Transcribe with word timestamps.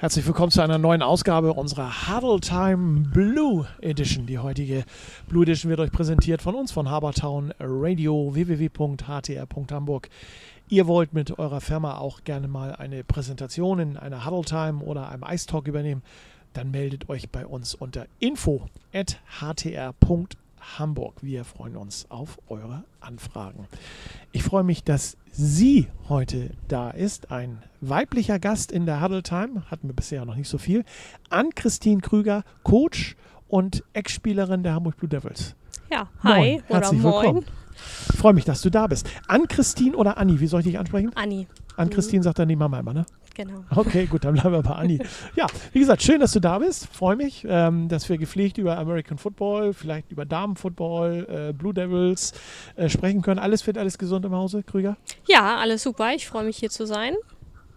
Herzlich 0.00 0.26
willkommen 0.26 0.52
zu 0.52 0.62
einer 0.62 0.78
neuen 0.78 1.02
Ausgabe 1.02 1.54
unserer 1.54 2.06
Huddle 2.06 2.38
Time 2.38 3.08
Blue 3.12 3.66
Edition. 3.80 4.26
Die 4.26 4.38
heutige 4.38 4.84
Blue 5.26 5.42
Edition 5.42 5.70
wird 5.70 5.80
euch 5.80 5.90
präsentiert 5.90 6.40
von 6.40 6.54
uns, 6.54 6.70
von 6.70 6.88
Habertown 6.88 7.52
Radio, 7.58 8.32
www.htr.hamburg. 8.32 10.08
Ihr 10.68 10.86
wollt 10.86 11.14
mit 11.14 11.40
eurer 11.40 11.60
Firma 11.60 11.98
auch 11.98 12.22
gerne 12.22 12.46
mal 12.46 12.76
eine 12.76 13.02
Präsentation 13.02 13.80
in 13.80 13.96
einer 13.96 14.24
Huddle 14.24 14.44
Time 14.44 14.84
oder 14.84 15.08
einem 15.08 15.24
Ice 15.28 15.48
Talk 15.48 15.66
übernehmen, 15.66 16.04
dann 16.52 16.70
meldet 16.70 17.08
euch 17.08 17.28
bei 17.30 17.44
uns 17.44 17.74
unter 17.74 18.06
info.htr.hamburg. 18.20 20.36
Hamburg. 20.76 21.14
Wir 21.22 21.44
freuen 21.44 21.76
uns 21.76 22.06
auf 22.10 22.38
eure 22.48 22.84
Anfragen. 23.00 23.66
Ich 24.32 24.42
freue 24.42 24.64
mich, 24.64 24.84
dass 24.84 25.16
sie 25.32 25.88
heute 26.08 26.50
da 26.66 26.90
ist. 26.90 27.30
Ein 27.30 27.62
weiblicher 27.80 28.38
Gast 28.38 28.72
in 28.72 28.86
der 28.86 29.00
Huddle 29.00 29.22
Time. 29.22 29.62
Hatten 29.70 29.88
wir 29.88 29.94
bisher 29.94 30.24
noch 30.24 30.34
nicht 30.36 30.48
so 30.48 30.58
viel. 30.58 30.84
Ann-Christine 31.30 32.00
Krüger, 32.00 32.44
Coach 32.64 33.16
und 33.48 33.84
Ex-Spielerin 33.92 34.62
der 34.62 34.74
Hamburg 34.74 34.96
Blue 34.96 35.08
Devils. 35.08 35.54
Ja, 35.90 36.08
hi 36.22 36.38
moin. 36.38 36.62
Herzlich 36.66 37.00
moin. 37.00 37.24
Willkommen. 37.24 37.44
Ich 38.10 38.18
freue 38.18 38.34
mich, 38.34 38.44
dass 38.44 38.60
du 38.60 38.70
da 38.70 38.86
bist. 38.88 39.08
Ann-Christine 39.28 39.96
oder 39.96 40.18
Anni? 40.18 40.40
Wie 40.40 40.46
soll 40.48 40.60
ich 40.60 40.66
dich 40.66 40.78
ansprechen? 40.78 41.12
Anni. 41.14 41.46
Ann-Christine 41.76 42.22
sagt 42.22 42.40
dann 42.40 42.48
die 42.48 42.56
Mama 42.56 42.80
immer, 42.80 42.92
ne? 42.92 43.06
Genau. 43.38 43.64
Okay, 43.70 44.06
gut, 44.06 44.24
dann 44.24 44.34
bleiben 44.34 44.50
wir 44.50 44.62
bei 44.62 44.74
Anni. 44.74 44.98
Ja, 45.36 45.46
wie 45.72 45.78
gesagt, 45.78 46.02
schön, 46.02 46.18
dass 46.18 46.32
du 46.32 46.40
da 46.40 46.58
bist. 46.58 46.88
Freue 46.88 47.14
mich, 47.14 47.46
ähm, 47.48 47.88
dass 47.88 48.08
wir 48.08 48.18
gepflegt 48.18 48.58
über 48.58 48.76
American 48.76 49.16
Football, 49.16 49.74
vielleicht 49.74 50.10
über 50.10 50.24
Damenfootball, 50.24 51.50
äh, 51.50 51.52
Blue 51.52 51.72
Devils 51.72 52.32
äh, 52.74 52.88
sprechen 52.88 53.22
können. 53.22 53.38
Alles 53.38 53.62
fit, 53.62 53.78
alles 53.78 53.96
gesund 53.96 54.24
im 54.24 54.34
Hause, 54.34 54.64
Krüger? 54.64 54.96
Ja, 55.28 55.58
alles 55.58 55.84
super. 55.84 56.12
Ich 56.16 56.26
freue 56.26 56.42
mich 56.42 56.56
hier 56.56 56.70
zu 56.70 56.84
sein. 56.84 57.14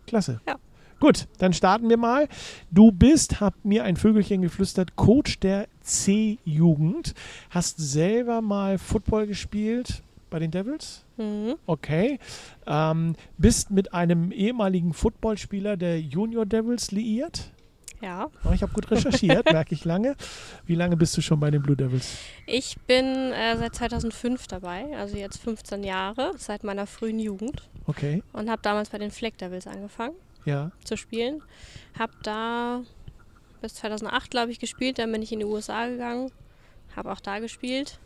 Klasse. 0.07 0.41
Ja. 0.47 0.55
Gut, 0.99 1.27
dann 1.37 1.53
starten 1.53 1.89
wir 1.89 1.97
mal. 1.97 2.27
Du 2.71 2.91
bist, 2.91 3.39
hab 3.39 3.53
mir 3.63 3.83
ein 3.83 3.97
Vögelchen 3.97 4.41
geflüstert, 4.41 4.95
Coach 4.95 5.39
der 5.41 5.67
C-Jugend. 5.81 7.13
Hast 7.51 7.77
selber 7.77 8.41
mal 8.41 8.79
Football 8.79 9.27
gespielt 9.27 10.01
bei 10.31 10.39
den 10.39 10.49
Devils? 10.49 11.05
Mhm. 11.21 11.55
Okay. 11.67 12.19
Ähm, 12.65 13.15
bist 13.37 13.71
mit 13.71 13.93
einem 13.93 14.31
ehemaligen 14.31 14.93
Footballspieler 14.93 15.77
der 15.77 15.99
Junior 15.99 16.45
Devils 16.45 16.91
liiert? 16.91 17.51
Ja. 18.01 18.29
Oh, 18.43 18.51
ich 18.51 18.63
habe 18.63 18.73
gut 18.73 18.89
recherchiert, 18.89 19.45
merke 19.51 19.75
ich 19.75 19.85
lange. 19.85 20.15
Wie 20.65 20.73
lange 20.73 20.97
bist 20.97 21.15
du 21.15 21.21
schon 21.21 21.39
bei 21.39 21.51
den 21.51 21.61
Blue 21.61 21.77
Devils? 21.77 22.17
Ich 22.47 22.77
bin 22.87 23.05
äh, 23.05 23.55
seit 23.57 23.75
2005 23.75 24.47
dabei, 24.47 24.97
also 24.97 25.17
jetzt 25.17 25.37
15 25.37 25.83
Jahre, 25.83 26.31
seit 26.37 26.63
meiner 26.63 26.87
frühen 26.87 27.19
Jugend. 27.19 27.69
Okay, 27.85 28.23
Und 28.33 28.49
habe 28.49 28.61
damals 28.63 28.89
bei 28.89 28.97
den 28.97 29.11
Flag 29.11 29.33
Devils 29.39 29.67
angefangen 29.67 30.15
ja. 30.45 30.71
zu 30.83 30.97
spielen. 30.97 31.41
Habe 31.97 32.13
da 32.23 32.81
bis 33.61 33.75
2008, 33.75 34.31
glaube 34.31 34.51
ich, 34.51 34.59
gespielt. 34.59 34.99
Dann 34.99 35.11
bin 35.11 35.21
ich 35.21 35.31
in 35.31 35.39
die 35.39 35.45
USA 35.45 35.87
gegangen. 35.87 36.31
Habe 36.95 37.11
auch 37.11 37.19
da 37.19 37.39
gespielt. 37.39 37.99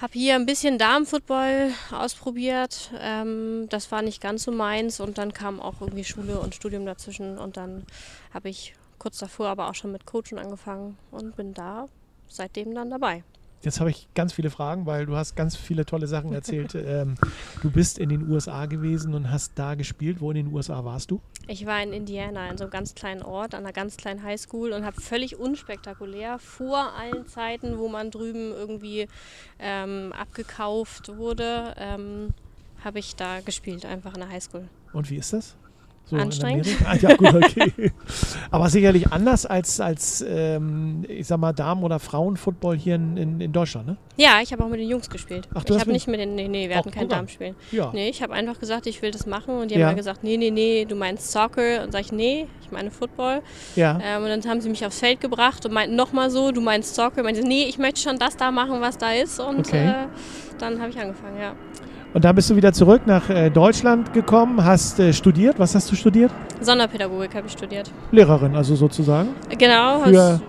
Habe 0.00 0.14
hier 0.14 0.34
ein 0.34 0.46
bisschen 0.46 0.76
Damenfootball 0.76 1.72
ausprobiert. 1.92 2.90
Ähm, 2.98 3.66
das 3.70 3.92
war 3.92 4.02
nicht 4.02 4.20
ganz 4.20 4.42
so 4.42 4.50
meins. 4.50 5.00
Und 5.00 5.18
dann 5.18 5.32
kam 5.32 5.60
auch 5.60 5.80
irgendwie 5.80 6.04
Schule 6.04 6.40
und 6.40 6.54
Studium 6.54 6.84
dazwischen. 6.84 7.38
Und 7.38 7.56
dann 7.56 7.86
habe 8.32 8.48
ich 8.48 8.74
kurz 8.98 9.18
davor 9.18 9.48
aber 9.48 9.68
auch 9.68 9.74
schon 9.74 9.92
mit 9.92 10.04
Coachen 10.04 10.38
angefangen 10.38 10.98
und 11.10 11.36
bin 11.36 11.54
da 11.54 11.88
seitdem 12.28 12.74
dann 12.74 12.90
dabei. 12.90 13.22
Jetzt 13.64 13.80
habe 13.80 13.90
ich 13.90 14.08
ganz 14.14 14.32
viele 14.32 14.50
Fragen, 14.50 14.84
weil 14.84 15.06
du 15.06 15.16
hast 15.16 15.36
ganz 15.36 15.56
viele 15.56 15.86
tolle 15.86 16.06
Sachen 16.06 16.32
erzählt. 16.32 16.74
ähm, 16.74 17.14
du 17.62 17.70
bist 17.70 17.98
in 17.98 18.10
den 18.10 18.30
USA 18.30 18.66
gewesen 18.66 19.14
und 19.14 19.30
hast 19.30 19.52
da 19.56 19.74
gespielt. 19.74 20.20
Wo 20.20 20.30
in 20.30 20.36
den 20.36 20.52
USA 20.52 20.84
warst 20.84 21.10
du? 21.10 21.20
Ich 21.46 21.64
war 21.64 21.82
in 21.82 21.92
Indiana, 21.92 22.50
in 22.50 22.58
so 22.58 22.64
einem 22.64 22.70
ganz 22.70 22.94
kleinen 22.94 23.22
Ort, 23.22 23.54
an 23.54 23.64
einer 23.64 23.72
ganz 23.72 23.96
kleinen 23.96 24.22
Highschool 24.22 24.72
und 24.72 24.84
habe 24.84 25.00
völlig 25.00 25.38
unspektakulär 25.38 26.38
vor 26.38 26.92
allen 26.94 27.26
Zeiten, 27.26 27.78
wo 27.78 27.88
man 27.88 28.10
drüben 28.10 28.52
irgendwie 28.52 29.08
ähm, 29.58 30.12
abgekauft 30.12 31.16
wurde, 31.16 31.74
ähm, 31.78 32.34
habe 32.84 32.98
ich 32.98 33.16
da 33.16 33.40
gespielt, 33.40 33.86
einfach 33.86 34.14
in 34.14 34.20
der 34.20 34.28
Highschool. 34.28 34.68
Und 34.92 35.10
wie 35.10 35.16
ist 35.16 35.32
das? 35.32 35.56
So 36.06 36.16
Anstrengend. 36.16 36.66
Ah, 36.86 36.96
ja, 36.96 37.14
gut, 37.16 37.32
okay. 37.34 37.72
Aber 38.50 38.68
sicherlich 38.68 39.10
anders 39.10 39.46
als, 39.46 39.80
als 39.80 40.22
ähm, 40.28 41.02
ich 41.08 41.26
sag 41.26 41.38
mal, 41.38 41.54
Damen- 41.54 41.82
oder 41.82 41.98
Frauenfootball 41.98 42.76
hier 42.76 42.96
in, 42.96 43.16
in, 43.16 43.40
in 43.40 43.52
Deutschland, 43.52 43.86
ne? 43.86 43.96
Ja, 44.16 44.40
ich 44.42 44.52
habe 44.52 44.62
auch 44.62 44.68
mit 44.68 44.80
den 44.80 44.88
Jungs 44.90 45.08
gespielt. 45.08 45.48
Ach, 45.54 45.64
du 45.64 45.74
ich 45.74 45.80
habe 45.80 45.92
nicht 45.92 46.06
mit 46.06 46.20
den, 46.20 46.34
nee, 46.34 46.46
nee, 46.46 46.68
wir 46.68 46.76
hatten 46.76 46.90
kein 46.90 47.04
guck 47.04 47.12
an. 47.12 47.18
Damenspiel. 47.20 47.54
Ja. 47.72 47.90
Nee, 47.94 48.10
ich 48.10 48.22
habe 48.22 48.34
einfach 48.34 48.60
gesagt, 48.60 48.86
ich 48.86 49.00
will 49.00 49.12
das 49.12 49.24
machen 49.24 49.56
und 49.56 49.70
die 49.70 49.76
Ja. 49.76 49.80
haben 49.80 49.88
dann 49.92 49.96
gesagt, 49.96 50.22
nee, 50.22 50.36
nee, 50.36 50.50
nee, 50.50 50.84
du 50.84 50.94
meinst 50.94 51.32
Soccer 51.32 51.82
und 51.82 51.92
sag 51.92 52.02
ich, 52.02 52.12
nee, 52.12 52.48
ich 52.62 52.70
meine 52.70 52.90
Football. 52.90 53.40
Ja. 53.74 53.98
Ähm, 54.04 54.24
und 54.24 54.28
dann 54.28 54.42
haben 54.44 54.60
sie 54.60 54.68
mich 54.68 54.84
aufs 54.84 54.98
Feld 54.98 55.22
gebracht 55.22 55.64
und 55.64 55.72
meinten 55.72 55.96
nochmal 55.96 56.28
so, 56.30 56.52
du 56.52 56.60
meinst 56.60 56.94
Soccer. 56.94 57.18
Und 57.20 57.24
meinte, 57.24 57.40
nee, 57.42 57.64
ich 57.64 57.78
möchte 57.78 58.00
schon 58.00 58.18
das 58.18 58.36
da 58.36 58.50
machen, 58.50 58.82
was 58.82 58.98
da 58.98 59.10
ist. 59.12 59.40
Und 59.40 59.60
Okay. 59.60 59.88
äh, 59.88 59.94
dann 60.58 60.80
habe 60.82 60.90
ich 60.90 60.98
angefangen, 60.98 61.40
ja. 61.40 61.54
Und 62.14 62.24
dann 62.24 62.34
bist 62.36 62.48
du 62.48 62.56
wieder 62.56 62.72
zurück 62.72 63.02
nach 63.06 63.28
äh, 63.28 63.50
Deutschland 63.50 64.12
gekommen, 64.12 64.64
hast 64.64 65.00
äh, 65.00 65.12
studiert. 65.12 65.58
Was 65.58 65.74
hast 65.74 65.90
du 65.90 65.96
studiert? 65.96 66.30
Sonderpädagogik 66.60 67.34
habe 67.34 67.46
ich 67.48 67.52
studiert. 67.52 67.90
Lehrerin, 68.12 68.54
also 68.54 68.76
sozusagen. 68.76 69.30
Genau, 69.58 69.98
Für- 70.04 70.40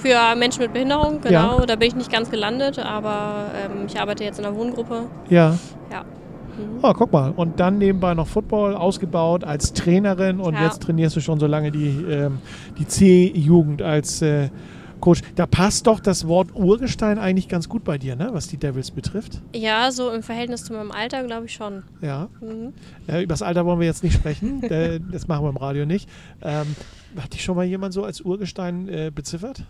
für 0.00 0.36
Menschen 0.36 0.62
mit 0.62 0.72
Behinderung, 0.72 1.20
Ja. 1.28 1.52
genau. 1.54 1.64
Da 1.64 1.76
bin 1.76 1.88
ich 1.88 1.94
nicht 1.96 2.12
ganz 2.12 2.28
gelandet, 2.30 2.78
aber 2.80 3.46
ähm, 3.64 3.86
ich 3.86 3.98
arbeite 4.00 4.24
jetzt 4.24 4.38
in 4.40 4.44
einer 4.44 4.56
Wohngruppe. 4.56 5.04
Ja. 5.28 5.54
Ja. 5.92 6.02
Mhm. 6.02 6.78
Oh, 6.82 6.92
guck 6.92 7.12
mal. 7.12 7.32
Und 7.36 7.60
dann 7.60 7.78
nebenbei 7.78 8.14
noch 8.14 8.26
Football 8.26 8.74
ausgebaut 8.74 9.44
als 9.44 9.72
Trainerin 9.72 10.40
und 10.40 10.54
Ja. 10.54 10.64
jetzt 10.64 10.82
trainierst 10.82 11.14
du 11.16 11.20
schon 11.20 11.38
so 11.38 11.46
lange 11.46 11.70
die, 11.70 12.04
ähm, 12.10 12.38
die 12.78 12.86
C-Jugend 12.86 13.80
als 13.82 14.22
äh, 14.22 14.48
Coach. 15.00 15.20
Da 15.34 15.46
passt 15.46 15.86
doch 15.86 16.00
das 16.00 16.26
Wort 16.26 16.54
Urgestein 16.54 17.18
eigentlich 17.18 17.48
ganz 17.48 17.68
gut 17.68 17.84
bei 17.84 17.98
dir, 17.98 18.16
ne? 18.16 18.28
was 18.32 18.48
die 18.48 18.56
Devils 18.56 18.90
betrifft. 18.90 19.40
Ja, 19.54 19.90
so 19.90 20.10
im 20.10 20.22
Verhältnis 20.22 20.64
zu 20.64 20.72
meinem 20.72 20.90
Alter 20.90 21.24
glaube 21.24 21.46
ich 21.46 21.54
schon. 21.54 21.82
Ja. 22.00 22.28
Mhm. 22.40 22.72
Äh, 23.06 23.22
über 23.22 23.32
das 23.32 23.42
Alter 23.42 23.66
wollen 23.66 23.80
wir 23.80 23.86
jetzt 23.86 24.02
nicht 24.02 24.14
sprechen. 24.14 24.60
das 25.12 25.28
machen 25.28 25.44
wir 25.44 25.50
im 25.50 25.56
Radio 25.56 25.86
nicht. 25.86 26.08
Ähm, 26.42 26.74
hat 27.16 27.32
dich 27.32 27.42
schon 27.42 27.56
mal 27.56 27.64
jemand 27.64 27.94
so 27.94 28.04
als 28.04 28.20
Urgestein 28.20 28.88
äh, 28.88 29.10
beziffert? 29.14 29.64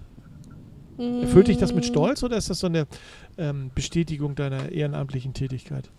Erfüllt 0.98 1.48
dich 1.48 1.59
das 1.59 1.75
mit 1.75 1.84
Stolz 1.84 2.22
oder 2.22 2.38
ist 2.38 2.48
das 2.48 2.60
so 2.60 2.69
eine 2.69 2.86
ähm, 3.36 3.70
Bestätigung 3.75 4.34
deiner 4.34 4.72
ehrenamtlichen 4.72 5.34
Tätigkeit? 5.34 5.91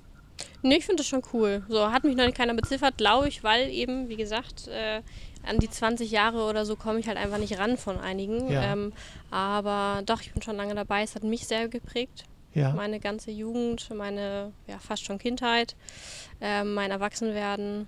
Nee, 0.64 0.78
ich 0.78 0.86
finde 0.86 1.02
das 1.02 1.08
schon 1.08 1.22
cool. 1.34 1.64
So 1.70 1.92
hat 1.92 2.04
mich 2.04 2.16
noch 2.16 2.26
nicht 2.26 2.38
keiner 2.38 2.56
beziffert, 2.56 2.98
glaube 2.98 3.28
ich, 3.28 3.44
weil 3.44 3.70
eben, 3.70 4.10
wie 4.10 4.16
gesagt, 4.16 4.68
äh, 4.68 5.02
an 5.46 5.60
die 5.60 5.70
20 5.70 6.12
Jahre 6.12 6.44
oder 6.44 6.66
so 6.66 6.76
komme 6.76 7.00
ich 7.00 7.08
halt 7.08 7.18
einfach 7.18 7.38
nicht 7.38 7.58
ran 7.60 7.78
von 7.78 7.98
einigen. 8.00 8.50
Ja. 8.52 8.74
Ähm, 8.74 8.94
aber 9.32 10.02
doch, 10.06 10.22
ich 10.22 10.34
bin 10.34 10.42
schon 10.42 10.56
lange 10.58 10.76
dabei. 10.76 11.04
Es 11.04 11.16
hat 11.16 11.24
mich 11.24 11.48
sehr 11.48 11.68
geprägt. 11.68 12.26
Ja. 12.54 12.74
Meine 12.74 13.00
ganze 13.00 13.30
Jugend, 13.32 13.90
meine 13.94 14.52
ja, 14.68 14.80
fast 14.80 15.06
schon 15.06 15.20
Kindheit, 15.20 15.76
ähm, 16.42 16.74
mein 16.74 16.90
Erwachsenwerden. 16.92 17.88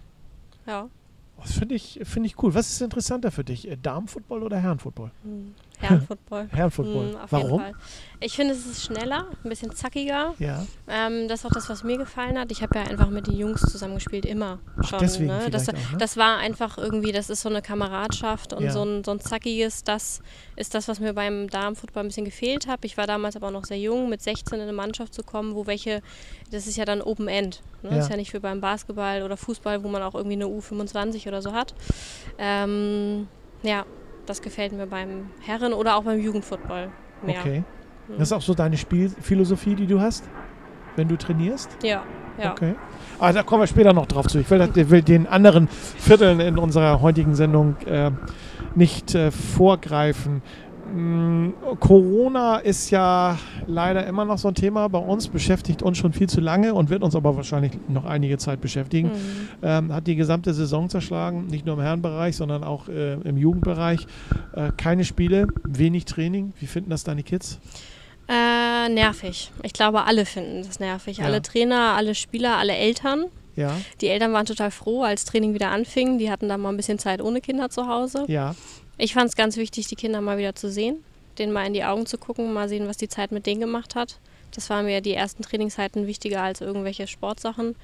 Ja, 0.68 0.90
Das 1.42 1.54
finde 1.54 1.76
ich, 1.76 2.00
find 2.04 2.26
ich 2.26 2.42
cool. 2.44 2.54
Was 2.54 2.70
ist 2.70 2.82
interessanter 2.82 3.32
für 3.32 3.44
dich? 3.44 3.68
Äh, 3.68 3.78
Damenfootball 3.82 4.44
oder 4.44 4.58
Herrenfootball? 4.58 5.12
hm, 5.24 5.56
Herrenfootball. 5.80 6.48
Herrenfootball. 6.52 7.10
Hm, 7.10 7.16
auf 7.18 7.32
Warum? 7.32 7.64
Ich 8.20 8.36
finde, 8.36 8.54
es 8.54 8.66
ist 8.66 8.84
schneller, 8.84 9.26
ein 9.44 9.50
bisschen 9.50 9.74
zackiger. 9.74 10.34
Ja. 10.40 10.66
Ähm, 10.90 11.28
das 11.28 11.40
ist 11.40 11.46
auch 11.46 11.52
das, 11.54 11.70
was 11.70 11.84
mir 11.84 11.98
gefallen 11.98 12.38
hat. 12.38 12.52
Ich 12.52 12.62
habe 12.62 12.78
ja 12.78 12.86
einfach 12.86 13.10
mit 13.10 13.28
den 13.28 13.36
Jungs 13.38 13.62
zusammengespielt, 13.62 14.26
immer 14.26 14.60
Ach, 14.78 14.88
schon. 14.90 15.00
deswegen 15.00 15.28
ne? 15.28 15.50
das, 15.50 15.70
auch, 15.70 15.74
ne? 15.74 15.80
das 15.98 16.18
war 16.18 16.38
einfach 16.38 16.78
irgendwie, 16.78 17.12
das 17.14 17.30
ist 17.30 17.42
so 17.42 17.50
eine 17.50 17.62
Kameradschaft 17.62 18.52
und 18.54 18.64
Ja. 18.66 18.72
so, 18.72 18.84
ein, 18.84 19.04
so 19.06 19.12
ein 19.12 19.22
zackiges, 19.22 19.84
das 19.84 20.22
ist 20.58 20.74
das, 20.76 20.88
was 20.90 21.00
mir 21.00 21.14
beim 21.14 21.50
Damenfußball 21.50 22.04
ein 22.04 22.08
bisschen 22.08 22.26
gefehlt 22.26 22.68
hat. 22.68 22.84
Ich 22.84 22.98
war 22.98 23.08
damals 23.08 23.38
aber 23.38 23.48
auch 23.48 23.52
noch 23.52 23.66
sehr 23.66 23.80
jung, 23.80 24.10
mit 24.10 24.22
16 24.22 24.56
in 24.58 24.64
eine 24.64 24.74
Mannschaft 24.74 25.14
zu 25.14 25.24
kommen, 25.24 25.56
wo 25.56 25.66
welche, 25.66 26.02
das 26.52 26.68
ist 26.68 26.76
ja 26.76 26.84
dann 26.86 27.02
Open 27.02 27.30
End. 27.30 27.62
Ne? 27.84 27.92
Ja. 27.92 27.96
Das 27.96 28.06
ist 28.06 28.12
ja 28.12 28.18
nicht 28.18 28.34
wie 28.34 28.40
beim 28.40 28.60
Basketball 28.60 29.24
oder 29.24 29.38
Fußball, 29.38 29.82
wo 29.84 29.88
man 29.88 30.02
auch 30.04 30.16
irgendwie 30.16 30.36
eine 30.36 30.46
U25 30.46 31.26
oder 31.30 31.42
so 31.42 31.54
hat. 31.54 31.74
Ähm, 32.38 33.28
ja, 33.64 33.86
das 34.30 34.42
gefällt 34.42 34.74
mir 34.74 34.86
beim 34.86 35.32
Herren- 35.42 35.74
oder 35.74 35.98
auch 35.98 36.04
beim 36.04 36.20
Jugendfootball 36.20 36.90
mehr. 37.24 37.40
Okay. 37.40 37.64
Hm. 38.08 38.18
Das 38.20 38.30
ist 38.30 38.34
auch 38.34 38.42
so 38.42 38.54
deine 38.54 38.78
Spielphilosophie, 38.78 39.76
die 39.76 39.88
du 39.88 40.00
hast, 40.00 40.24
wenn 40.96 41.08
du 41.08 41.18
trainierst? 41.18 41.70
Ja, 41.84 42.04
ja. 42.38 42.52
Okay. 42.52 42.76
Aber 43.18 43.34
da 43.34 43.44
kommen 43.44 43.64
wir 43.64 43.68
später 43.68 43.92
noch 43.92 44.06
drauf 44.06 44.28
zu. 44.28 44.40
Ich 44.40 44.50
will, 44.50 44.70
will 44.76 45.02
den 45.02 45.28
anderen 45.28 45.68
Vierteln 45.68 46.40
in 46.40 46.58
unserer 46.58 47.02
heutigen 47.02 47.36
Sendung 47.36 47.76
äh, 47.86 48.12
nicht 48.76 49.16
äh, 49.16 49.32
vorgreifen. 49.32 50.42
Mm, 50.94 51.54
Corona 51.80 52.58
ist 52.58 52.90
ja 52.90 53.38
leider 53.68 54.06
immer 54.08 54.26
noch 54.26 54.38
so 54.38 54.48
ein 54.48 54.56
Thema 54.56 54.88
bei 54.88 55.00
uns, 55.00 55.28
beschäftigt 55.28 55.84
uns 55.84 55.98
schon 55.98 56.14
viel 56.14 56.28
zu 56.28 56.42
lange 56.42 56.74
und 56.74 56.90
wird 56.90 57.04
uns 57.04 57.16
aber 57.16 57.36
wahrscheinlich 57.36 57.74
noch 57.88 58.06
einige 58.06 58.38
Zeit 58.38 58.62
beschäftigen. 58.62 59.10
Mhm. 59.10 59.14
Ähm, 59.62 59.94
hat 59.94 60.08
die 60.08 60.16
gesamte 60.16 60.54
Saison 60.54 60.90
zerschlagen, 60.90 61.48
nicht 61.48 61.66
nur 61.66 61.76
im 61.76 61.82
Herrenbereich, 61.82 62.36
sondern 62.36 62.64
auch 62.64 62.88
äh, 62.88 63.14
im 63.14 63.38
Jugendbereich. 63.38 64.08
Äh, 64.54 64.72
keine 64.78 65.06
Spiele, 65.06 65.48
wenig 65.64 66.06
Training. 66.06 66.54
Wie 66.60 66.68
finden 66.68 66.90
das 66.90 67.04
deine 67.04 67.24
Kids? 67.24 67.60
Äh, 68.28 68.90
nervig. 68.90 69.52
Ich 69.64 69.74
glaube, 69.74 70.04
alle 70.06 70.26
finden 70.26 70.64
das 70.64 70.80
nervig. 70.80 71.18
Ja. 71.18 71.26
Alle 71.26 71.42
Trainer, 71.42 71.96
alle 71.96 72.14
Spieler, 72.16 72.58
alle 72.58 72.76
Eltern. 72.76 73.26
Ja, 73.56 73.74
Die 74.00 74.08
Eltern 74.08 74.32
waren 74.32 74.46
total 74.46 74.72
froh, 74.72 75.04
als 75.04 75.26
Training 75.26 75.54
wieder 75.54 75.70
anfing. 75.72 76.18
Die 76.18 76.32
hatten 76.32 76.48
dann 76.48 76.62
mal 76.62 76.70
ein 76.70 76.78
bisschen 76.78 76.98
Zeit 77.00 77.22
ohne 77.22 77.42
Kinder 77.42 77.70
zu 77.70 77.88
Hause. 77.88 78.24
ja, 78.28 78.56
Ich 79.00 79.14
fand 79.14 79.30
es 79.30 79.36
ganz 79.36 79.56
wichtig, 79.58 79.88
die 79.88 79.96
Kinder 79.96 80.22
mal 80.22 80.38
wieder 80.38 80.54
zu 80.56 80.70
sehen, 80.70 81.04
denen 81.38 81.54
mal 81.54 81.66
in 81.66 81.74
die 81.74 81.84
Augen 81.86 82.06
zu 82.06 82.18
gucken, 82.18 82.54
mal 82.54 82.68
sehen, 82.70 82.88
was 82.88 82.98
die 82.98 83.08
Zeit 83.08 83.32
mit 83.32 83.46
denen 83.46 83.62
gemacht 83.62 83.96
hat. 83.96 84.20
Das 84.54 84.70
waren 84.70 84.86
mir 84.86 85.00
die 85.02 85.14
ersten 85.14 85.42
Trainingszeiten 85.42 86.06
wichtiger 86.06 86.42
als 86.44 86.60
irgendwelche 86.62 87.08
Sportsachen. 87.08 87.76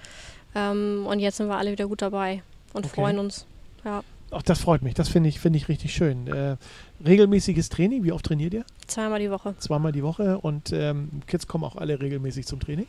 Ähm, 0.54 1.06
und 1.08 1.20
jetzt 1.20 1.38
sind 1.38 1.48
wir 1.48 1.58
alle 1.58 1.72
wieder 1.72 1.88
gut 1.88 2.02
dabei 2.02 2.44
und 2.74 2.86
Okay. 2.86 2.96
freuen 2.96 3.20
uns. 3.20 3.46
Ja, 3.86 4.04
auch 4.32 4.42
das 4.42 4.60
freut 4.60 4.82
mich. 4.82 4.94
Das 4.96 5.08
finde 5.08 5.30
ich, 5.30 5.40
finde 5.40 5.58
ich 5.58 5.70
richtig 5.70 5.94
schön. 5.94 6.28
Äh, 6.28 6.58
regelmäßiges 7.06 7.70
Training, 7.70 8.04
wie 8.04 8.12
oft 8.12 8.26
trainiert 8.26 8.54
ihr? 8.54 8.66
zweimal 8.88 9.20
die 9.20 9.32
Woche. 9.32 9.56
Zweimal 9.60 9.92
die 9.92 10.04
Woche 10.04 10.38
und 10.40 10.72
ähm, 10.74 11.22
Kids 11.28 11.48
kommen 11.48 11.64
auch 11.64 11.76
alle 11.78 12.00
regelmäßig 12.02 12.46
zum 12.46 12.60
Training. 12.60 12.88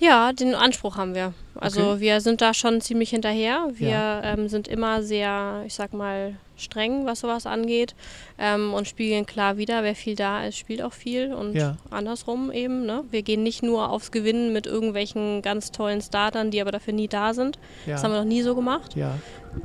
Ja, 0.00 0.32
den 0.32 0.54
Anspruch 0.54 0.96
haben 0.96 1.14
wir. 1.14 1.32
Also 1.60 1.80
Okay. 1.82 2.00
wir 2.00 2.20
sind 2.20 2.40
da 2.40 2.52
schon 2.54 2.80
ziemlich 2.80 3.10
hinterher. 3.10 3.68
Wir 3.74 3.88
Ja. 3.88 4.22
ähm, 4.24 4.48
sind 4.48 4.66
immer 4.68 5.02
sehr, 5.02 5.62
ich 5.66 5.74
sag 5.74 5.92
mal, 5.92 6.34
streng, 6.56 7.04
was 7.04 7.18
sowas 7.20 7.46
angeht 7.46 7.96
ähm, 8.38 8.74
und 8.74 8.86
spiegeln 8.86 9.26
klar 9.26 9.56
wieder, 9.56 9.82
wer 9.82 9.96
viel 9.96 10.14
da 10.14 10.44
ist, 10.44 10.56
spielt 10.56 10.82
auch 10.82 10.92
viel 10.92 11.32
und 11.34 11.54
Ja. 11.54 11.76
andersrum 11.90 12.52
eben. 12.52 12.86
Ne? 12.86 13.02
Wir 13.10 13.22
gehen 13.22 13.42
nicht 13.42 13.62
nur 13.64 13.90
aufs 13.90 14.12
Gewinnen 14.12 14.52
mit 14.52 14.66
irgendwelchen 14.66 15.42
ganz 15.42 15.72
tollen 15.72 16.00
Startern, 16.00 16.50
die 16.52 16.60
aber 16.60 16.70
dafür 16.70 16.92
nie 16.94 17.08
da 17.08 17.34
sind. 17.34 17.58
Ja, 17.86 17.94
Das 17.94 18.04
haben 18.04 18.12
wir 18.12 18.18
noch 18.18 18.24
nie 18.28 18.42
so 18.42 18.54
gemacht. 18.54 18.94
ja. 18.94 19.16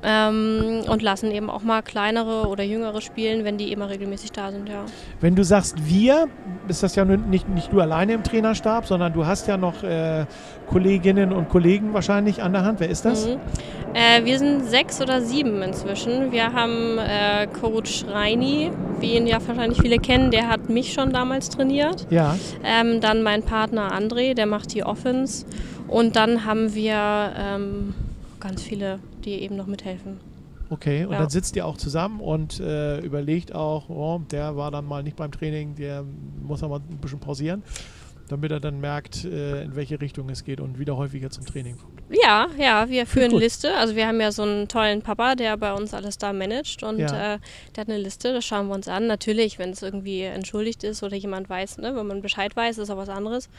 Ähm, 0.04 0.82
und 0.88 1.02
lassen 1.02 1.32
eben 1.32 1.50
auch 1.50 1.64
mal 1.64 1.82
kleinere 1.82 2.48
oder 2.48 2.64
jüngere 2.64 3.02
spielen, 3.02 3.44
wenn 3.44 3.58
die 3.58 3.72
immer 3.72 3.90
regelmäßig 3.90 4.32
da 4.32 4.52
sind, 4.52 4.70
ja. 4.70 4.86
Wenn 5.20 5.36
du 5.36 5.44
sagst 5.44 5.84
wir, 5.84 6.28
ist 6.68 6.84
das 6.84 6.96
ja 6.96 7.06
nicht, 7.06 7.50
nicht 7.50 7.74
du 7.74 7.82
alleine 7.82 8.14
im 8.14 8.24
Trainerstab, 8.24 8.86
sondern 8.86 9.14
du 9.14 9.26
hast 9.26 9.48
ja 9.48 9.58
noch 9.58 9.84
äh, 9.84 10.26
Kolleginnen 10.68 11.34
und 11.34 11.50
Kollegen 11.50 11.79
wahrscheinlich 11.92 12.42
an 12.42 12.54
der 12.54 12.64
Hand. 12.64 12.80
Wer 12.80 12.90
ist 12.90 13.06
das? 13.06 13.26
Mhm. 13.28 13.38
Äh, 13.94 14.24
wir 14.26 14.38
sind 14.38 14.70
sechs 14.70 15.02
oder 15.02 15.22
sieben 15.22 15.62
inzwischen. 15.62 16.32
Wir 16.32 16.54
haben 16.54 16.98
äh, 17.00 17.48
Coach 17.48 18.06
Reini, 18.08 18.72
wie 19.00 19.16
ihn 19.16 19.26
ja 19.26 19.40
wahrscheinlich 19.46 19.82
viele 19.82 19.98
kennen, 19.98 20.30
der 20.32 20.48
hat 20.48 20.70
mich 20.70 20.94
schon 20.94 21.12
damals 21.12 21.50
trainiert. 21.50 22.06
Ja, 22.10 22.36
Ähm, 22.64 23.02
dann 23.02 23.24
mein 23.24 23.42
Partner 23.44 23.92
André, 23.98 24.34
der 24.36 24.46
macht 24.46 24.74
die 24.74 24.84
Offense. 24.84 25.46
Und 25.88 26.16
dann 26.16 26.46
haben 26.46 26.76
wir 26.76 27.34
ähm, 27.38 27.94
ganz 28.40 28.62
viele, 28.62 29.00
die 29.26 29.32
eben 29.42 29.56
noch 29.56 29.66
mithelfen. 29.66 30.20
okay. 30.70 31.06
Und 31.06 31.14
Ja. 31.14 31.20
dann 31.20 31.30
sitzt 31.30 31.56
ihr 31.56 31.66
auch 31.66 31.78
zusammen 31.78 32.20
und 32.20 32.60
äh, 32.60 33.00
überlegt 33.00 33.56
auch, 33.56 33.90
oh, 33.90 34.22
der 34.32 34.56
war 34.56 34.70
dann 34.70 34.86
mal 34.86 35.02
nicht 35.02 35.16
beim 35.16 35.32
Training, 35.32 35.74
der 35.76 36.04
muss 36.44 36.62
aber 36.62 36.76
ein 36.76 36.98
bisschen 37.02 37.20
pausieren, 37.20 37.64
damit 38.30 38.52
er 38.52 38.60
dann 38.60 38.80
merkt, 38.80 39.26
äh, 39.26 39.64
in 39.64 39.76
welche 39.76 40.00
Richtung 40.00 40.30
es 40.30 40.44
geht 40.44 40.62
und 40.62 40.80
wieder 40.80 40.96
häufiger 40.98 41.30
zum 41.30 41.46
Training 41.46 41.78
kommt. 41.78 42.02
Ja, 42.10 42.48
ja, 42.58 42.90
wir 42.90 43.06
führen 43.06 43.32
gut. 43.32 43.42
Liste. 43.42 43.76
Also 43.76 43.96
wir 43.96 44.08
haben 44.08 44.22
ja 44.22 44.32
so 44.32 44.44
einen 44.44 44.68
tollen 44.68 45.02
Papa, 45.02 45.36
der 45.36 45.58
bei 45.58 45.74
uns 45.74 45.94
alles 45.94 46.18
da 46.18 46.32
managt 46.34 46.82
und 46.84 47.00
Ja. 47.00 47.36
äh, 47.36 47.40
der 47.76 47.82
hat 47.82 47.90
eine 47.90 47.98
Liste, 47.98 48.32
das 48.34 48.46
schauen 48.46 48.68
wir 48.68 48.76
uns 48.76 48.88
an. 48.88 49.08
Natürlich, 49.08 49.60
wenn 49.60 49.72
es 49.72 49.82
irgendwie 49.82 50.22
entschuldigt 50.22 50.84
ist 50.84 51.04
oder 51.04 51.16
jemand 51.18 51.50
weiß, 51.50 51.78
ne, 51.80 51.96
wenn 51.96 52.08
man 52.08 52.22
Bescheid 52.22 52.56
weiß, 52.56 52.78
ist 52.78 52.90
auch 52.90 52.98
was 52.98 53.10
anderes. 53.10 53.50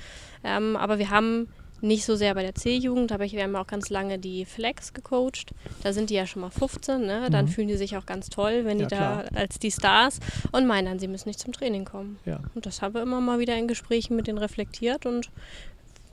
Ähm, 0.43 0.76
aber 0.76 0.99
wir 0.99 1.11
haben 1.11 1.49
nicht 1.82 2.05
so 2.05 2.15
sehr 2.17 2.35
bei 2.35 2.43
der 2.43 2.55
C-Jugend, 2.55 3.12
aber 3.12 3.25
ich, 3.25 3.32
wir 3.32 3.43
haben 3.43 3.56
auch 3.56 3.67
ganz 3.67 3.88
lange 3.91 4.19
die 4.19 4.44
Flex 4.44 4.93
gecoacht. 4.93 5.53
Da 5.82 5.93
sind 5.93 6.11
die 6.11 6.15
ja 6.15 6.27
schon 6.27 6.43
mal 6.43 6.50
15, 6.50 7.00
ne? 7.00 7.29
dann 7.31 7.47
Mhm. 7.47 7.49
fühlen 7.49 7.69
die 7.69 7.77
sich 7.77 7.97
auch 7.97 8.06
ganz 8.06 8.29
toll, 8.29 8.62
wenn 8.65 8.79
Ja, 8.81 8.87
die 8.87 8.94
klar. 8.97 9.25
da 9.31 9.38
als 9.41 9.59
die 9.59 9.71
Stars 9.71 10.21
und 10.53 10.67
meinen 10.67 10.87
dann, 10.87 10.99
sie 10.99 11.09
müssen 11.09 11.29
nicht 11.29 11.41
zum 11.41 11.53
Training 11.53 11.85
kommen. 11.85 12.19
Ja. 12.27 12.41
Und 12.55 12.67
das 12.67 12.82
haben 12.82 12.94
wir 12.94 13.03
immer 13.03 13.21
mal 13.21 13.38
wieder 13.38 13.56
in 13.56 13.69
Gesprächen 13.69 14.17
mit 14.17 14.27
denen 14.27 14.38
reflektiert 14.38 15.06
und 15.06 15.31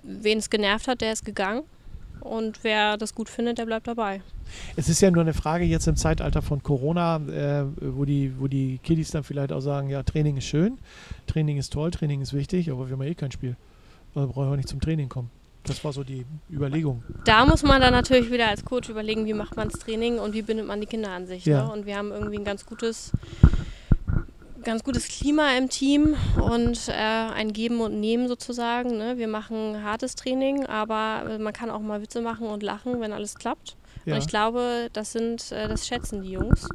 wen 0.03 0.37
es 0.37 0.49
genervt 0.49 0.87
hat, 0.87 1.01
der 1.01 1.11
ist 1.13 1.25
gegangen. 1.25 1.63
Und 2.19 2.63
wer 2.63 2.97
das 2.97 3.13
gut 3.13 3.29
findet, 3.29 3.59
der 3.59 3.65
bleibt 3.67 3.87
dabei. 3.87 4.21
Es 4.75 4.89
ist 4.89 5.01
ja 5.01 5.11
nur 5.11 5.21
eine 5.21 5.33
Frage 5.35 5.65
jetzt 5.65 5.87
im 5.87 5.95
Zeitalter 5.95 6.41
von 6.41 6.63
Corona, 6.63 7.17
äh, 7.17 7.65
wo, 7.79 8.05
die, 8.05 8.33
wo 8.39 8.47
die 8.47 8.79
Kiddies 8.83 9.11
dann 9.11 9.23
vielleicht 9.23 9.51
auch 9.51 9.59
sagen, 9.59 9.89
ja, 9.89 10.01
Training 10.01 10.37
ist 10.37 10.45
schön, 10.45 10.79
Training 11.27 11.57
ist 11.57 11.71
toll, 11.73 11.91
Training 11.91 12.21
ist 12.21 12.33
wichtig, 12.33 12.71
aber 12.71 12.87
wir 12.87 12.93
haben 12.93 13.03
ja 13.03 13.09
eh 13.09 13.15
kein 13.15 13.31
Spiel. 13.31 13.55
Also 14.15 14.29
brauchen 14.29 14.49
wir 14.49 14.57
nicht 14.57 14.67
zum 14.67 14.81
Training 14.81 15.09
kommen. 15.09 15.29
Das 15.67 15.83
war 15.83 15.91
so 15.91 16.03
die 16.03 16.25
Überlegung. 16.49 17.03
Da 17.25 17.45
muss 17.45 17.61
man 17.61 17.81
dann 17.81 17.91
natürlich 17.93 18.31
wieder 18.31 18.47
als 18.47 18.63
Coach 18.63 18.89
überlegen, 18.89 19.25
wie 19.25 19.33
macht 19.33 19.55
man 19.57 19.69
das 19.69 19.79
Training 19.79 20.17
und 20.17 20.33
wie 20.33 20.41
bindet 20.41 20.65
man 20.65 20.79
die 20.79 20.87
Kinder 20.87 21.09
an 21.09 21.27
sich. 21.27 21.45
Ja. 21.45 21.65
Ne? 21.65 21.71
Und 21.71 21.85
wir 21.85 21.97
haben 21.97 22.11
irgendwie 22.11 22.37
ein 22.37 22.45
ganz 22.45 22.65
gutes, 22.65 23.11
ganz 24.63 24.83
gutes 24.83 25.07
Klima 25.07 25.57
im 25.57 25.69
Team 25.69 26.15
und 26.41 26.87
äh, 26.87 26.93
ein 26.93 27.51
Geben 27.51 27.81
und 27.81 27.99
Nehmen 27.99 28.29
sozusagen. 28.29 28.97
Ne? 28.97 29.17
Wir 29.17 29.27
machen 29.27 29.83
hartes 29.83 30.15
Training, 30.15 30.65
aber 30.65 31.29
äh, 31.31 31.37
man 31.37 31.51
kann 31.51 31.69
auch 31.69 31.81
mal 31.81 32.01
Witze 32.01 32.21
machen 32.21 32.47
und 32.47 32.63
lachen, 32.63 33.01
wenn 33.01 33.11
alles 33.11 33.35
klappt. 33.35 33.75
Ja. 34.05 34.13
Und 34.13 34.19
ich 34.21 34.27
glaube, 34.27 34.89
das 34.93 35.11
sind, 35.11 35.51
äh, 35.51 35.67
das 35.67 35.85
schätzen 35.85 36.21
die 36.21 36.31
Jungs 36.31 36.69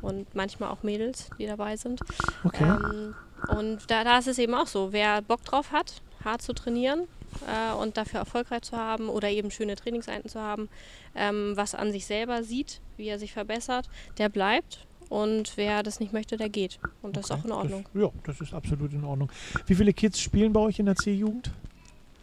und 0.00 0.34
manchmal 0.34 0.70
auch 0.70 0.82
Mädels, 0.82 1.28
die 1.38 1.46
dabei 1.46 1.76
sind. 1.76 2.00
Okay. 2.44 2.64
Ähm, 2.64 3.14
und 3.48 3.90
da, 3.90 4.04
da 4.04 4.18
ist 4.18 4.28
es 4.28 4.38
eben 4.38 4.54
auch 4.54 4.66
so, 4.66 4.92
wer 4.92 5.20
Bock 5.20 5.44
drauf 5.44 5.70
hat, 5.70 6.00
hart 6.24 6.40
zu 6.40 6.54
trainieren 6.54 7.06
äh, 7.46 7.74
und 7.74 7.96
dafür 7.96 8.20
erfolgreich 8.20 8.62
zu 8.62 8.76
haben 8.76 9.08
oder 9.08 9.28
eben 9.28 9.50
schöne 9.50 9.76
Trainingseinheiten 9.76 10.30
zu 10.30 10.40
haben, 10.40 10.68
ähm, 11.14 11.52
was 11.54 11.74
an 11.74 11.92
sich 11.92 12.06
selber 12.06 12.42
sieht, 12.42 12.80
wie 12.96 13.08
er 13.08 13.18
sich 13.18 13.32
verbessert, 13.32 13.88
der 14.18 14.28
bleibt. 14.28 14.86
Und 15.08 15.56
wer 15.56 15.82
das 15.82 16.00
nicht 16.00 16.12
möchte, 16.12 16.36
der 16.36 16.50
geht. 16.50 16.78
Und 17.00 17.16
das 17.16 17.26
ist 17.26 17.30
auch 17.30 17.44
in 17.44 17.52
Ordnung. 17.52 17.86
Das, 17.94 18.02
ja, 18.02 18.10
das 18.24 18.40
ist 18.42 18.52
absolut 18.52 18.92
in 18.92 19.04
Ordnung. 19.04 19.32
Wie 19.66 19.74
viele 19.74 19.94
Kids 19.94 20.20
spielen 20.20 20.52
bei 20.52 20.60
euch 20.60 20.78
in 20.78 20.84
der 20.84 20.96
C-Jugend? 20.96 21.50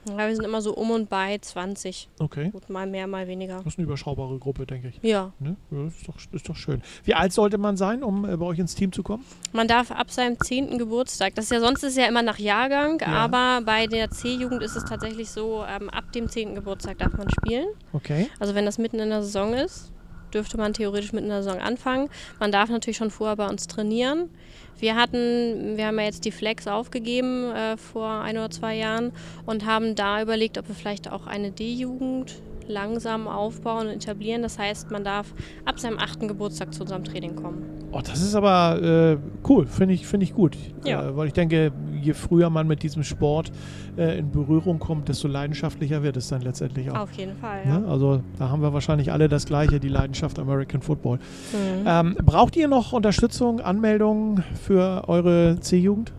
Ja, 0.10 0.28
wir 0.28 0.36
sind 0.36 0.46
immer 0.46 0.62
so 0.62 0.74
um 0.76 0.92
und 0.92 1.10
bei 1.10 1.38
20. 1.38 2.10
Okay. 2.20 2.50
Gut, 2.52 2.70
mal 2.70 2.86
mehr, 2.88 3.08
mal 3.08 3.28
weniger. 3.28 3.58
Das 3.58 3.74
ist 3.74 3.80
eine 3.80 3.86
überschaubare 3.88 4.38
Gruppe, 4.40 4.66
denke 4.66 4.90
ich. 4.90 5.00
Ja, 5.02 5.34
Ne? 5.40 5.56
Ja, 5.72 5.88
ist, 5.88 6.08
doch, 6.08 6.16
ist 6.32 6.48
doch 6.50 6.56
schön. 6.56 6.82
Wie 7.04 7.14
alt 7.14 7.34
sollte 7.34 7.58
man 7.58 7.78
sein, 7.78 8.04
um 8.04 8.24
äh, 8.30 8.38
bei 8.38 8.46
euch 8.46 8.60
ins 8.60 8.76
Team 8.76 8.92
zu 8.92 9.04
kommen? 9.04 9.24
man 9.52 9.68
darf 9.68 9.90
ab 9.92 10.12
seinem 10.12 10.40
10. 10.40 10.78
Geburtstag, 10.78 11.34
das 11.36 11.46
ist 11.46 11.52
ja 11.52 11.60
sonst 11.60 11.84
ist 11.84 11.98
ja 11.98 12.06
immer 12.08 12.22
nach 12.22 12.38
Jahrgang, 12.40 13.00
Ja. 13.00 13.08
aber 13.08 13.62
bei 13.66 13.88
der 13.88 14.12
C-Jugend 14.12 14.62
ist 14.62 14.76
es 14.76 14.84
tatsächlich 14.86 15.30
so, 15.30 15.64
ähm, 15.68 15.90
ab 15.90 16.12
dem 16.14 16.30
10. 16.30 16.56
Geburtstag 16.56 16.98
darf 16.98 17.14
man 17.14 17.28
spielen. 17.30 17.68
Okay. 17.94 18.28
Also 18.40 18.54
wenn 18.56 18.66
das 18.66 18.78
mitten 18.78 19.00
in 19.00 19.10
der 19.10 19.24
Saison 19.24 19.54
ist, 19.54 19.92
dürfte 20.36 20.58
man 20.58 20.74
theoretisch 20.74 21.14
mitten 21.14 21.26
in 21.26 21.32
der 21.32 21.44
Saison 21.44 21.60
anfangen. 21.60 22.10
Man 22.40 22.52
darf 22.52 22.70
natürlich 22.70 22.98
schon 22.98 23.10
vorher 23.10 23.38
bei 23.38 23.48
uns 23.48 23.66
trainieren. 23.68 24.30
Wir 24.78 24.96
hatten, 24.96 25.78
wir 25.78 25.88
haben 25.88 25.98
ja 25.98 26.06
jetzt 26.06 26.26
die 26.26 26.32
Flex 26.32 26.68
aufgegeben 26.68 27.52
äh, 27.52 27.78
vor 27.78 28.10
ein 28.10 28.38
oder 28.38 28.52
zwei 28.52 28.76
Jahren 28.76 29.14
und 29.46 29.66
haben 29.66 29.96
da 29.96 30.22
überlegt, 30.22 30.58
ob 30.58 30.68
wir 30.68 30.76
vielleicht 30.76 31.10
auch 31.12 31.26
eine 31.28 31.52
D-Jugend 31.52 32.36
langsam 32.68 33.28
aufbauen 33.28 33.88
und 33.88 33.94
etablieren. 33.94 34.42
Das 34.42 34.60
heißt, 34.60 34.92
man 34.92 35.04
darf 35.04 35.28
ab 35.64 35.80
seinem 35.80 35.98
achten 35.98 36.28
Geburtstag 36.28 36.74
zu 36.74 36.82
unserem 36.82 37.04
Training 37.06 37.36
kommen. 37.36 37.75
Oh, 37.96 38.02
das 38.04 38.22
ist 38.22 38.36
aber 38.36 38.82
äh, 38.84 39.18
cool, 39.48 39.68
finde 39.68 39.94
ich, 39.94 40.06
find 40.06 40.22
ich 40.22 40.34
gut. 40.34 40.58
Ja. 40.84 41.02
Äh, 41.02 41.16
weil 41.16 41.28
ich 41.28 41.34
denke, 41.34 41.72
je 42.02 42.12
früher 42.12 42.50
man 42.50 42.68
mit 42.68 42.84
diesem 42.84 43.06
Sport 43.06 43.54
äh, 43.96 44.20
in 44.20 44.32
Berührung 44.32 44.80
kommt, 44.80 45.08
desto 45.08 45.30
leidenschaftlicher 45.30 46.04
wird 46.04 46.18
es 46.18 46.28
dann 46.28 46.42
letztendlich 46.42 46.92
auch. 46.92 46.98
Auf 46.98 47.14
jeden 47.14 47.38
Fall, 47.38 47.62
ja. 47.66 47.80
Ne? 47.80 47.88
Also 47.88 48.22
da 48.38 48.50
haben 48.50 48.62
wir 48.62 48.74
wahrscheinlich 48.74 49.14
alle 49.14 49.30
das 49.30 49.46
Gleiche, 49.46 49.80
die 49.80 49.88
Leidenschaft 49.88 50.40
American 50.40 50.82
Football. 50.82 51.20
Mhm. 51.54 51.86
Ähm, 51.88 52.18
braucht 52.22 52.58
ihr 52.58 52.68
noch 52.68 52.92
Unterstützung, 52.92 53.62
Anmeldungen 53.62 54.44
für 54.62 55.08
eure 55.08 55.62
C-Jugend? 55.62 56.12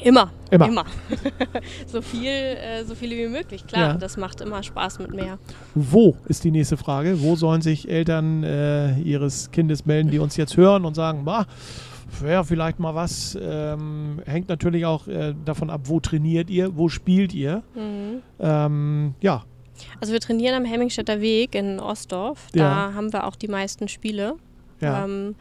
Immer. 0.00 0.30
Immer. 0.50 0.84
so 1.86 2.02
viel, 2.02 2.26
äh, 2.28 2.84
so 2.84 2.94
viele 2.94 3.16
wie 3.16 3.28
möglich. 3.28 3.66
Klar, 3.66 3.90
Ja. 3.90 3.94
das 3.94 4.16
macht 4.16 4.40
immer 4.40 4.62
Spaß 4.62 4.98
mit 4.98 5.12
mehr. 5.14 5.38
Wo 5.74 6.16
ist 6.26 6.44
die 6.44 6.50
nächste 6.50 6.76
Frage? 6.76 7.20
Wo 7.22 7.36
sollen 7.36 7.60
sich 7.62 7.88
Eltern 7.88 8.42
äh, 8.42 8.98
ihres 9.00 9.50
Kindes 9.50 9.86
melden, 9.86 10.10
die 10.10 10.18
uns 10.18 10.36
jetzt 10.36 10.56
hören 10.56 10.84
und 10.84 10.94
sagen, 10.94 11.24
bah, 11.24 11.46
wäre 12.20 12.44
vielleicht 12.44 12.78
mal 12.78 12.94
was. 12.94 13.38
Ähm, 13.40 14.20
hängt 14.26 14.48
natürlich 14.48 14.84
auch 14.86 15.06
äh, 15.08 15.34
davon 15.44 15.70
ab, 15.70 15.82
wo 15.84 16.00
trainiert 16.00 16.50
ihr, 16.50 16.76
wo 16.76 16.88
spielt 16.88 17.32
ihr. 17.32 17.62
Mhm. 17.74 18.22
Ähm, 18.40 19.14
ja, 19.20 19.44
Also 20.00 20.12
wir 20.12 20.20
trainieren 20.20 20.54
am 20.56 20.64
Hemmingstädter 20.64 21.20
Weg 21.20 21.54
in 21.54 21.80
Ostdorf. 21.80 22.48
Da 22.52 22.60
Ja. 22.60 22.94
haben 22.94 23.12
wir 23.12 23.26
auch 23.26 23.36
die 23.36 23.48
meisten 23.48 23.88
Spiele. 23.88 24.34
ja. 24.80 25.04
Ähm, 25.04 25.34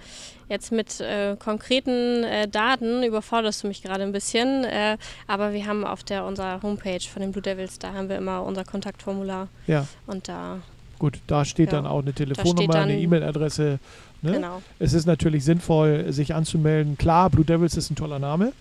jetzt 0.51 0.71
mit 0.71 0.99
äh, 0.99 1.35
konkreten 1.37 2.23
äh, 2.23 2.47
Daten 2.47 3.01
überforderst 3.03 3.63
du 3.63 3.67
mich 3.67 3.81
gerade 3.81 4.03
ein 4.03 4.11
bisschen, 4.11 4.63
äh, 4.65 4.97
aber 5.25 5.53
wir 5.53 5.65
haben 5.65 5.83
auf 5.85 6.03
der 6.03 6.25
unserer 6.25 6.61
Homepage 6.61 6.99
von 7.01 7.21
den 7.21 7.31
Blue 7.31 7.41
Devils, 7.41 7.79
da 7.79 7.93
haben 7.93 8.09
wir 8.09 8.17
immer 8.17 8.43
unser 8.43 8.63
Kontaktformular 8.65 9.47
ja. 9.65 9.87
und 10.07 10.27
da, 10.27 10.59
Gut, 10.99 11.19
da 11.25 11.45
steht 11.45 11.71
Ja. 11.71 11.77
dann 11.81 11.87
auch 11.87 12.01
eine 12.03 12.13
Telefonnummer, 12.13 12.73
dann- 12.73 12.83
eine 12.89 12.99
E-Mail-Adresse. 12.99 13.79
Ne? 14.21 14.33
genau. 14.33 14.61
Es 14.77 14.93
ist 14.93 15.07
natürlich 15.07 15.43
sinnvoll, 15.43 16.13
sich 16.13 16.35
anzumelden. 16.35 16.95
Klar, 16.95 17.31
Blue 17.31 17.43
Devils 17.43 17.75
ist 17.75 17.89
ein 17.89 17.95
toller 17.95 18.19
Name, 18.19 18.51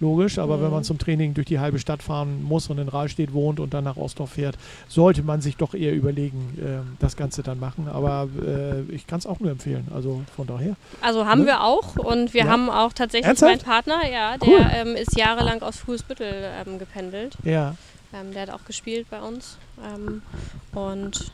logisch, 0.00 0.38
aber 0.38 0.56
Mhm. 0.58 0.62
wenn 0.62 0.70
man 0.70 0.84
zum 0.84 0.98
Training 0.98 1.34
durch 1.34 1.46
die 1.46 1.58
halbe 1.58 1.78
Stadt 1.78 2.02
fahren 2.02 2.42
muss 2.42 2.68
und 2.70 2.78
in 2.78 2.88
Rahlstedt 2.88 3.32
wohnt 3.32 3.60
und 3.60 3.74
dann 3.74 3.84
nach 3.84 3.96
Ostdorf 3.96 4.30
fährt, 4.30 4.56
sollte 4.88 5.22
man 5.22 5.40
sich 5.40 5.56
doch 5.56 5.74
eher 5.74 5.94
überlegen, 5.94 6.56
ähm, 6.60 6.96
das 6.98 7.16
Ganze 7.16 7.42
dann 7.42 7.58
machen. 7.58 7.88
Aber 7.88 8.28
äh, 8.44 8.82
ich 8.92 9.06
kann 9.06 9.18
es 9.18 9.26
auch 9.26 9.40
nur 9.40 9.50
empfehlen. 9.50 9.88
Also 9.94 10.22
von 10.36 10.46
daher. 10.46 10.76
Also 11.00 11.26
haben 11.26 11.40
Ne? 11.42 11.46
wir 11.46 11.62
auch 11.64 11.96
und 11.96 12.34
wir 12.34 12.44
Ja. 12.44 12.48
haben 12.50 12.70
auch 12.70 12.92
tatsächlich 12.92 13.26
Ernsthaft? 13.28 13.52
meinen 13.52 13.60
Partner, 13.64 14.08
ja, 14.10 14.36
der 14.38 14.48
Cool. 14.48 14.66
ähm, 14.72 14.96
ist 14.96 15.16
jahrelang 15.16 15.62
aus 15.62 15.76
Fußbüttel 15.78 16.50
ähm, 16.66 16.78
gependelt. 16.78 17.36
Ja, 17.44 17.74
Ähm, 18.14 18.32
der 18.32 18.42
hat 18.42 18.50
auch 18.50 18.64
gespielt 18.64 19.06
bei 19.10 19.20
uns. 19.20 19.58
Ähm, 19.84 20.22
und 20.74 21.30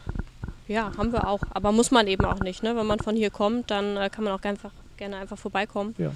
Ja, 0.66 0.90
haben 0.96 1.12
wir 1.12 1.28
auch. 1.28 1.40
Aber 1.52 1.72
muss 1.72 1.90
man 1.90 2.06
eben 2.08 2.24
auch 2.24 2.40
nicht. 2.40 2.62
Ne? 2.62 2.74
Wenn 2.74 2.86
man 2.86 2.98
von 2.98 3.14
hier 3.14 3.30
kommt, 3.30 3.70
dann 3.70 3.96
äh, 3.98 4.08
kann 4.10 4.24
man 4.24 4.32
auch 4.32 4.42
einfach 4.42 4.70
gerne 4.96 5.16
einfach 5.16 5.38
vorbeikommen. 5.38 5.94
Ja. 5.98 6.10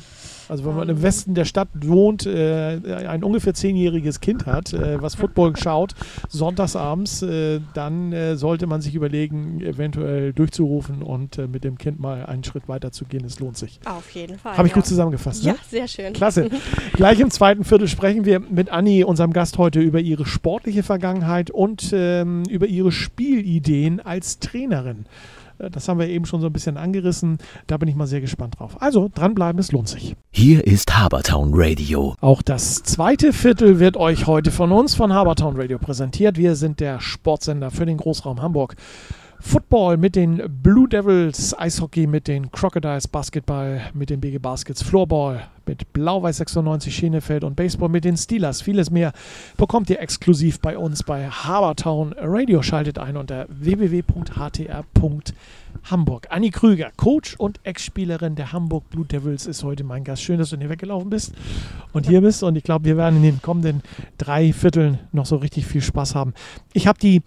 Also 0.48 0.64
wenn 0.64 0.74
man 0.74 0.88
im 0.88 1.02
Westen 1.02 1.34
der 1.34 1.44
Stadt 1.44 1.68
wohnt, 1.74 2.26
äh, 2.26 3.06
ein 3.06 3.24
ungefähr 3.24 3.54
zehnjähriges 3.54 4.20
Kind 4.20 4.46
hat, 4.46 4.72
äh, 4.72 5.00
was 5.00 5.14
Football 5.16 5.56
schaut, 5.56 5.94
sonntagsabends, 6.28 7.22
äh, 7.22 7.60
dann 7.74 8.12
äh, 8.12 8.36
sollte 8.36 8.66
man 8.66 8.80
sich 8.80 8.94
überlegen, 8.94 9.60
eventuell 9.60 10.32
durchzurufen 10.32 11.02
und 11.02 11.38
äh, 11.38 11.46
mit 11.46 11.64
dem 11.64 11.78
Kind 11.78 12.00
mal 12.00 12.26
einen 12.26 12.44
Schritt 12.44 12.68
weiter 12.68 12.92
zu 12.92 13.04
gehen. 13.04 13.24
Es 13.24 13.40
lohnt 13.40 13.56
sich. 13.56 13.80
Auf 13.84 14.10
jeden 14.10 14.38
Fall. 14.38 14.56
Habe 14.56 14.68
ich 14.68 14.72
ja. 14.72 14.76
gut 14.76 14.86
zusammengefasst, 14.86 15.44
ne? 15.44 15.50
Ja, 15.50 15.56
sehr 15.68 15.88
schön. 15.88 16.12
Klasse. 16.12 16.48
Gleich 16.94 17.20
im 17.20 17.30
zweiten 17.30 17.64
Viertel 17.64 17.88
sprechen 17.88 18.24
wir 18.24 18.40
mit 18.40 18.70
Anni, 18.70 19.04
unserem 19.04 19.32
Gast 19.32 19.58
heute, 19.58 19.80
über 19.80 20.00
ihre 20.00 20.26
sportliche 20.26 20.82
Vergangenheit 20.82 21.50
und 21.50 21.90
ähm, 21.92 22.44
über 22.48 22.66
ihre 22.66 22.92
Spielideen 22.92 24.00
als 24.00 24.38
Trainerin. 24.38 25.06
Das 25.58 25.88
haben 25.88 25.98
wir 25.98 26.08
eben 26.08 26.24
schon 26.24 26.40
so 26.40 26.46
ein 26.46 26.52
bisschen 26.52 26.76
angerissen. 26.76 27.38
Da 27.66 27.76
bin 27.76 27.88
ich 27.88 27.94
mal 27.94 28.06
sehr 28.06 28.20
gespannt 28.20 28.58
drauf. 28.58 28.80
Also 28.80 29.10
dranbleiben, 29.12 29.58
es 29.58 29.72
lohnt 29.72 29.88
sich. 29.88 30.14
Hier 30.30 30.66
ist 30.66 30.96
Habertown 30.96 31.50
Radio. 31.52 32.14
Auch 32.20 32.42
das 32.42 32.82
zweite 32.82 33.32
Viertel 33.32 33.80
wird 33.80 33.96
euch 33.96 34.26
heute 34.26 34.50
von 34.50 34.72
uns 34.72 34.94
von 34.94 35.12
Habertown 35.12 35.56
Radio 35.56 35.78
präsentiert. 35.78 36.38
Wir 36.38 36.54
sind 36.54 36.80
der 36.80 37.00
Sportsender 37.00 37.70
für 37.70 37.86
den 37.86 37.96
Großraum 37.96 38.40
Hamburg. 38.40 38.76
Football 39.40 39.98
mit 39.98 40.16
den 40.16 40.42
Blue 40.62 40.88
Devils, 40.88 41.56
Eishockey 41.58 42.06
mit 42.06 42.26
den 42.26 42.50
Crocodiles, 42.50 43.06
Basketball 43.06 43.82
mit 43.94 44.10
den 44.10 44.20
BG 44.20 44.38
Baskets, 44.38 44.82
Floorball 44.82 45.46
mit 45.66 45.92
Blau-Weiß 45.92 46.38
96 46.38 46.94
Schenefeld 46.94 47.44
und 47.44 47.54
Baseball 47.54 47.88
mit 47.88 48.04
den 48.04 48.16
Steelers. 48.16 48.62
Vieles 48.62 48.90
mehr 48.90 49.12
bekommt 49.56 49.90
ihr 49.90 50.00
exklusiv 50.00 50.60
bei 50.60 50.76
uns 50.76 51.04
bei 51.04 51.28
Habertown 51.28 52.14
Radio. 52.18 52.62
Schaltet 52.62 52.98
ein 52.98 53.16
unter 53.16 53.46
www.htr.hamburg. 53.48 56.26
Anni 56.30 56.50
Krüger, 56.50 56.90
Coach 56.96 57.36
und 57.36 57.60
Ex-Spielerin 57.62 58.34
der 58.34 58.52
Hamburg 58.52 58.90
Blue 58.90 59.04
Devils, 59.04 59.46
ist 59.46 59.62
heute 59.62 59.84
mein 59.84 60.04
Gast. 60.04 60.22
Schön, 60.22 60.38
dass 60.38 60.50
du 60.50 60.56
hier 60.56 60.70
weggelaufen 60.70 61.10
bist 61.10 61.32
und 61.92 62.06
hier 62.06 62.22
bist. 62.22 62.42
Und 62.42 62.56
ich 62.56 62.64
glaube, 62.64 62.86
wir 62.86 62.96
werden 62.96 63.16
in 63.16 63.22
den 63.22 63.42
kommenden 63.42 63.82
drei 64.16 64.52
Vierteln 64.52 64.98
noch 65.12 65.26
so 65.26 65.36
richtig 65.36 65.66
viel 65.66 65.82
Spaß 65.82 66.14
haben. 66.14 66.32
Ich 66.72 66.86
habe 66.86 66.98
die 66.98 67.22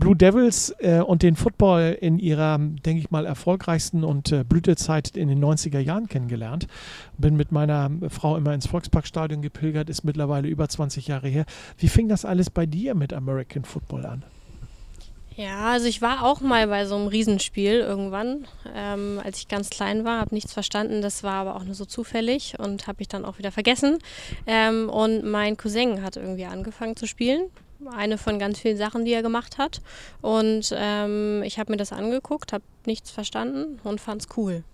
Blue 0.00 0.16
Devils 0.16 0.74
äh, 0.78 1.00
und 1.00 1.22
den 1.22 1.36
Football 1.36 1.96
in 2.00 2.18
ihrer, 2.18 2.58
denke 2.58 2.98
ich 2.98 3.10
mal, 3.10 3.26
erfolgreichsten 3.26 4.02
und 4.02 4.32
äh, 4.32 4.44
Blütezeit 4.44 5.16
in 5.16 5.28
den 5.28 5.44
90er 5.44 5.78
Jahren 5.78 6.08
kennengelernt. 6.08 6.66
Bin 7.18 7.36
mit 7.36 7.52
meiner 7.52 7.90
Frau 8.08 8.36
immer 8.36 8.54
ins 8.54 8.66
Volksparkstadion 8.66 9.42
gepilgert, 9.42 9.90
ist 9.90 10.02
mittlerweile 10.02 10.48
über 10.48 10.68
20 10.68 11.06
Jahre 11.06 11.28
her. 11.28 11.44
Wie 11.76 11.88
fing 11.88 12.08
das 12.08 12.24
alles 12.24 12.48
bei 12.48 12.64
dir 12.66 12.94
mit 12.94 13.12
American 13.12 13.64
Football 13.64 14.06
an? 14.06 14.24
Ja, 15.36 15.70
also 15.70 15.86
ich 15.86 16.02
war 16.02 16.24
auch 16.24 16.40
mal 16.40 16.66
bei 16.66 16.86
so 16.86 16.96
einem 16.96 17.06
Riesenspiel 17.06 17.74
irgendwann, 17.74 18.46
ähm, 18.74 19.20
als 19.22 19.38
ich 19.38 19.48
ganz 19.48 19.70
klein 19.70 20.04
war, 20.04 20.20
habe 20.20 20.34
nichts 20.34 20.52
verstanden, 20.52 21.02
das 21.02 21.22
war 21.22 21.34
aber 21.34 21.56
auch 21.56 21.64
nur 21.64 21.74
so 21.74 21.84
zufällig 21.84 22.58
und 22.58 22.86
habe 22.86 23.00
ich 23.00 23.08
dann 23.08 23.24
auch 23.24 23.38
wieder 23.38 23.52
vergessen. 23.52 23.98
Ähm, 24.46 24.88
und 24.88 25.24
mein 25.24 25.56
Cousin 25.56 26.02
hat 26.02 26.16
irgendwie 26.16 26.46
angefangen 26.46 26.96
zu 26.96 27.06
spielen, 27.06 27.50
eine 27.94 28.18
von 28.18 28.38
ganz 28.38 28.58
vielen 28.58 28.76
Sachen, 28.76 29.04
die 29.04 29.12
er 29.12 29.22
gemacht 29.22 29.58
hat. 29.58 29.80
Und 30.20 30.74
ähm, 30.76 31.42
ich 31.44 31.58
habe 31.58 31.72
mir 31.72 31.76
das 31.76 31.92
angeguckt, 31.92 32.52
habe 32.52 32.64
nichts 32.86 33.10
verstanden 33.10 33.78
und 33.84 34.00
fand 34.00 34.22
es 34.22 34.28
cool. 34.36 34.64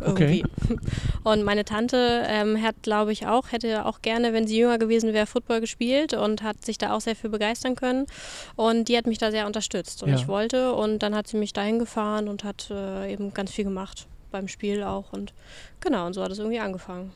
Okay. 0.00 0.44
Irgendwie. 0.44 0.80
Und 1.24 1.42
meine 1.42 1.64
Tante 1.64 2.24
ähm, 2.28 2.62
hat, 2.62 2.76
glaube 2.82 3.12
ich, 3.12 3.26
auch, 3.26 3.50
hätte 3.50 3.84
auch 3.84 4.00
gerne, 4.00 4.32
wenn 4.32 4.46
sie 4.46 4.56
jünger 4.56 4.78
gewesen 4.78 5.12
wäre, 5.12 5.26
Football 5.26 5.60
gespielt 5.60 6.14
und 6.14 6.42
hat 6.44 6.64
sich 6.64 6.78
da 6.78 6.94
auch 6.94 7.00
sehr 7.00 7.16
für 7.16 7.28
begeistern 7.28 7.74
können. 7.74 8.06
Und 8.54 8.86
die 8.88 8.96
hat 8.96 9.08
mich 9.08 9.18
da 9.18 9.32
sehr 9.32 9.46
unterstützt. 9.46 10.04
Und 10.04 10.10
Ja. 10.10 10.14
ich 10.14 10.28
wollte 10.28 10.72
und 10.72 11.00
dann 11.00 11.16
hat 11.16 11.26
sie 11.26 11.36
mich 11.36 11.52
dahin 11.52 11.80
gefahren 11.80 12.28
und 12.28 12.44
hat 12.44 12.70
äh, 12.70 13.12
eben 13.12 13.34
ganz 13.34 13.50
viel 13.50 13.64
gemacht 13.64 14.06
beim 14.30 14.48
Spiel 14.48 14.82
auch. 14.82 15.12
Und 15.12 15.32
genau, 15.80 16.06
und 16.06 16.14
so 16.14 16.22
hat 16.22 16.30
es 16.30 16.38
irgendwie 16.38 16.60
angefangen. 16.60 17.12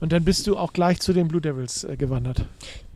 Und 0.00 0.12
dann 0.12 0.24
bist 0.24 0.46
du 0.46 0.56
auch 0.56 0.72
gleich 0.72 1.00
zu 1.00 1.12
den 1.12 1.28
Blue 1.28 1.40
Devils 1.40 1.84
äh, 1.84 1.96
gewandert. 1.96 2.44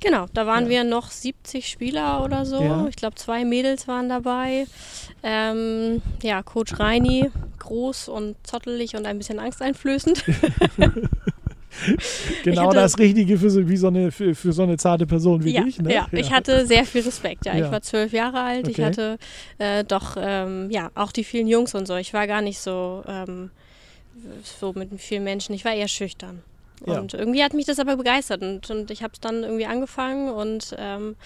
Genau, 0.01 0.27
da 0.35 0.47
waren 0.47 0.65
Ja. 0.65 0.71
wir 0.71 0.85
noch 0.85 1.11
70 1.11 1.69
Spieler 1.69 2.23
oder 2.25 2.45
so. 2.45 2.63
Ja. 2.63 2.87
Ich 2.89 2.97
glaube, 2.97 3.15
zwei 3.17 3.45
Mädels 3.45 3.87
waren 3.89 4.09
dabei. 4.09 4.67
Ähm, 5.23 6.03
ja, 6.23 6.43
Coach 6.43 6.79
Reini, 6.79 7.31
groß 7.59 8.09
und 8.09 8.37
zottelig 8.47 8.95
und 8.97 9.07
ein 9.07 9.19
bisschen 9.19 9.39
angsteinflößend. 9.39 10.25
Genau 12.45 12.67
hatte- 12.69 12.77
das 12.77 12.99
Richtige 12.99 13.39
für 13.39 13.51
so, 13.51 13.69
wie 13.69 13.77
so 13.77 13.89
eine, 13.89 14.11
für, 14.13 14.35
für 14.35 14.53
so 14.53 14.63
eine 14.63 14.77
zarte 14.77 15.07
Person 15.07 15.45
wie 15.45 15.53
ja, 15.55 15.63
dich. 15.63 15.79
Ne? 15.81 15.93
ja, 15.93 16.07
ich 16.13 16.33
hatte 16.33 16.67
sehr 16.67 16.85
viel 16.85 17.03
Respekt. 17.03 17.47
Ja, 17.47 17.57
Ja. 17.57 17.67
ich 17.67 17.71
war 17.73 17.83
zwölf 17.83 18.13
Jahre 18.13 18.41
alt. 18.41 18.69
Ich 18.69 18.75
Okay. 18.79 18.85
hatte 18.85 19.19
äh, 19.59 19.85
doch, 19.85 20.17
ähm, 20.19 20.71
ja, 20.71 20.91
auch 20.95 21.13
die 21.13 21.25
vielen 21.25 21.47
Jungs 21.49 21.75
und 21.75 21.87
so. 21.87 21.97
Ich 21.97 22.13
war 22.15 22.27
gar 22.27 22.43
nicht 22.43 22.59
so, 22.59 23.03
ähm, 23.07 23.51
so 24.43 24.73
mit 24.73 24.91
vielen 25.01 25.25
Menschen. 25.25 25.55
Ich 25.55 25.65
war 25.65 25.75
eher 25.75 25.89
schüchtern. 25.89 26.43
Ja. 26.85 26.99
Und 27.01 27.15
irgendwie 27.15 27.43
hat 27.43 27.55
mich 27.55 27.65
das 27.67 27.79
aber 27.79 27.97
begeistert 27.97 28.43
und, 28.43 28.69
und 28.71 28.91
ich 28.91 29.03
habe 29.03 29.13
es 29.15 29.21
dann 29.21 29.43
irgendwie 29.45 29.67
angefangen 29.67 30.29
und 30.31 30.75
ähm, 30.79 31.17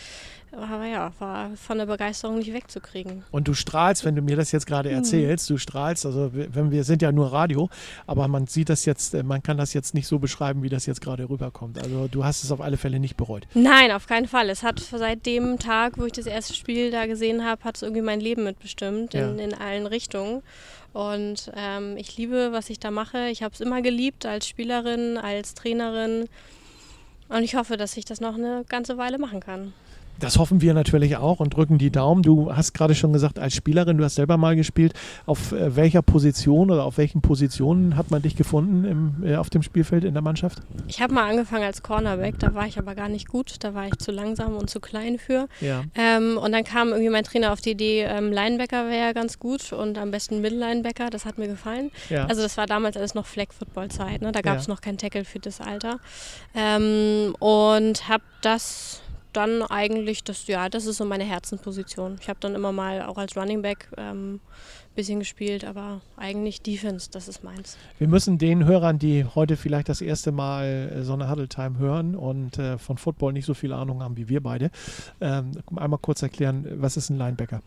aber 0.52 0.85
ja, 0.85 1.12
war 1.21 1.50
von 1.54 1.78
der 1.78 1.87
Begeisterung 1.87 2.38
nicht 2.38 2.52
wegzukriegen. 2.52 3.23
Und 3.30 3.47
du 3.47 3.54
strahlst, 3.54 4.04
wenn 4.04 4.16
du 4.16 4.23
mir 4.23 4.35
das 4.35 4.50
jetzt 4.50 4.66
Mhm. 4.66 4.73
gerade 4.73 4.90
erzählst, 4.90 5.49
du 5.49 5.59
strahlst, 5.59 6.04
also 6.07 6.30
wenn 6.33 6.73
wir 6.73 6.83
sind 6.83 7.02
ja 7.02 7.12
nur 7.12 7.33
Radio, 7.33 7.69
aber 8.09 8.26
man 8.26 8.49
sieht 8.49 8.69
das 8.69 8.85
jetzt, 8.85 9.14
äh, 9.14 9.23
man 9.23 9.45
kann 9.45 9.59
das 9.59 9.75
jetzt 9.75 9.95
nicht 9.95 10.09
so 10.09 10.19
beschreiben, 10.19 10.64
wie 10.64 10.69
das 10.69 10.87
jetzt 10.87 11.00
gerade 11.00 11.28
rüberkommt. 11.28 11.78
Also 11.78 12.09
du 12.09 12.25
hast 12.25 12.42
es 12.42 12.50
auf 12.50 12.61
alle 12.61 12.78
Fälle 12.78 12.99
nicht 12.99 13.16
bereut. 13.16 13.47
Nein, 13.54 13.92
auf 13.92 14.09
keinen 14.09 14.26
Fall. 14.26 14.50
Es 14.50 14.64
hat 14.64 14.80
seit 14.80 15.25
dem 15.25 15.59
Tag, 15.61 15.99
wo 15.99 16.04
ich 16.04 16.12
das 16.12 16.26
erste 16.26 16.54
Spiel 16.54 16.90
da 16.90 17.07
gesehen 17.07 17.45
habe, 17.45 17.62
hat 17.62 17.76
es 17.76 17.83
irgendwie 17.83 18.02
mein 18.02 18.19
Leben 18.21 18.42
mitbestimmt 18.42 19.14
in, 19.14 19.38
Ja. 19.38 19.45
in 19.45 19.54
allen 19.54 19.87
Richtungen. 19.87 20.42
Und 20.93 21.53
ähm, 21.55 21.97
ich 21.97 22.17
liebe, 22.17 22.53
was 22.53 22.71
ich 22.71 22.81
da 22.81 22.91
mache. 22.91 23.29
Ich 23.29 23.43
habe 23.43 23.55
es 23.55 23.61
immer 23.61 23.83
geliebt 23.83 24.27
als 24.27 24.49
Spielerin, 24.49 25.19
als 25.19 25.55
Trainerin. 25.55 26.29
Und 27.29 27.43
ich 27.43 27.55
hoffe, 27.55 27.77
dass 27.77 27.97
ich 27.97 28.05
das 28.05 28.21
noch 28.21 28.35
eine 28.35 28.65
ganze 28.69 28.99
Weile 28.99 29.19
machen 29.19 29.41
kann. 29.41 29.73
Das 30.21 30.39
hoffen 30.39 30.61
wir 30.61 30.75
natürlich 30.75 31.17
auch 31.17 31.41
und 31.41 31.57
drücken 31.57 31.79
die 31.79 31.91
Daumen. 31.91 32.23
Du 32.23 32.55
hast 32.55 32.73
gerade 32.75 32.95
schon 32.95 33.12
gesagt, 33.12 33.39
als 33.39 33.55
Spielerin, 33.55 33.99
du 33.99 34.05
hast 34.05 34.15
selber 34.15 34.37
mal 34.37 34.55
gespielt. 34.57 34.93
Auf 35.27 35.53
äh, 35.53 35.75
welcher 35.77 36.03
Position 36.03 36.71
oder 36.71 36.85
auf 36.85 36.99
welchen 36.99 37.21
Positionen 37.23 37.97
hat 37.97 38.11
man 38.11 38.23
dich 38.23 38.37
gefunden 38.37 38.85
im, 38.85 39.25
äh, 39.27 39.37
auf 39.37 39.50
dem 39.50 39.62
Spielfeld 39.62 40.05
in 40.05 40.12
der 40.15 40.23
Mannschaft? 40.23 40.61
Ich 40.89 41.00
habe 41.03 41.15
mal 41.15 41.29
angefangen 41.29 41.65
als 41.65 41.83
Cornerback, 41.83 42.39
da 42.39 42.55
war 42.55 42.67
ich 42.67 42.79
aber 42.79 42.95
gar 42.95 43.09
nicht 43.09 43.29
gut. 43.29 43.57
Da 43.61 43.75
war 43.75 43.87
ich 43.87 43.97
zu 43.99 44.12
langsam 44.12 44.57
und 44.57 44.71
zu 44.71 44.79
klein 44.81 45.19
für. 45.19 45.49
Ja. 45.61 45.83
Ähm, 45.95 46.39
und 46.39 46.53
dann 46.53 46.65
kam 46.65 46.89
irgendwie 46.89 47.11
mein 47.11 47.25
Trainer 47.25 47.53
auf 47.53 47.61
die 47.61 47.71
Idee, 47.71 48.03
ähm, 48.03 48.31
Linebacker 48.33 48.87
wäre 48.87 49.07
ja 49.07 49.12
ganz 49.12 49.39
gut 49.39 49.73
und 49.73 49.99
am 49.99 50.11
besten 50.11 50.41
Middle-Linebacker. 50.41 51.11
Das 51.11 51.25
hat 51.25 51.39
mir 51.39 51.49
gefallen. 51.49 51.91
ja. 52.09 52.27
Also 52.27 52.43
das 52.43 52.57
war 52.57 52.67
damals 52.67 52.97
alles 52.97 53.15
noch 53.15 53.27
Flag-Football-Zeit, 53.27 54.21
ne? 54.23 54.33
da 54.33 54.41
gab 54.43 54.59
es 54.59 54.67
Ja. 54.67 54.75
noch 54.75 54.81
kein 54.81 54.99
Tackle 54.99 55.25
für 55.25 55.39
das 55.39 55.61
Alter. 55.61 55.99
Ähm, 56.55 57.35
und 57.39 58.09
habe 58.09 58.23
das 58.43 59.00
dann 59.33 59.63
eigentlich, 59.63 60.25
das, 60.25 60.47
ja, 60.47 60.69
das 60.69 60.87
ist 60.87 60.99
so 60.99 61.05
meine 61.05 61.25
Herzenposition. 61.25 62.19
Ich 62.21 62.29
habe 62.29 62.41
dann 62.41 62.55
immer 62.55 62.73
mal 62.73 63.03
auch 63.03 63.19
als 63.19 63.37
Running 63.37 63.63
Back 63.63 63.89
ähm, 63.97 64.41
bisschen 64.95 65.21
gespielt, 65.21 65.65
aber 65.65 66.01
eigentlich 66.17 66.63
Defense, 66.63 67.11
das 67.11 67.29
ist 67.29 67.45
meins. 67.45 67.79
Wir 67.99 68.09
müssen 68.09 68.39
den 68.39 68.65
Hörern, 68.65 68.99
die 68.99 69.25
heute 69.25 69.57
vielleicht 69.57 69.89
das 69.89 70.01
erste 70.01 70.33
Mal 70.33 70.93
äh, 70.95 71.03
so 71.05 71.13
eine 71.13 71.31
Huddle 71.31 71.49
Time 71.49 71.79
hören 71.79 72.17
und 72.17 72.59
äh, 72.59 72.77
von 72.77 72.99
Football 72.99 73.33
nicht 73.33 73.47
so 73.47 73.55
viel 73.55 73.73
Ahnung 73.73 74.03
haben 74.03 74.17
wie 74.17 74.29
wir 74.29 74.43
beide, 74.43 74.71
ähm, 75.21 75.53
einmal 75.77 75.99
kurz 76.01 76.23
erklären, 76.23 76.67
was 76.77 76.97
ist 76.97 77.11
ein 77.11 77.19
Linebacker? 77.19 77.63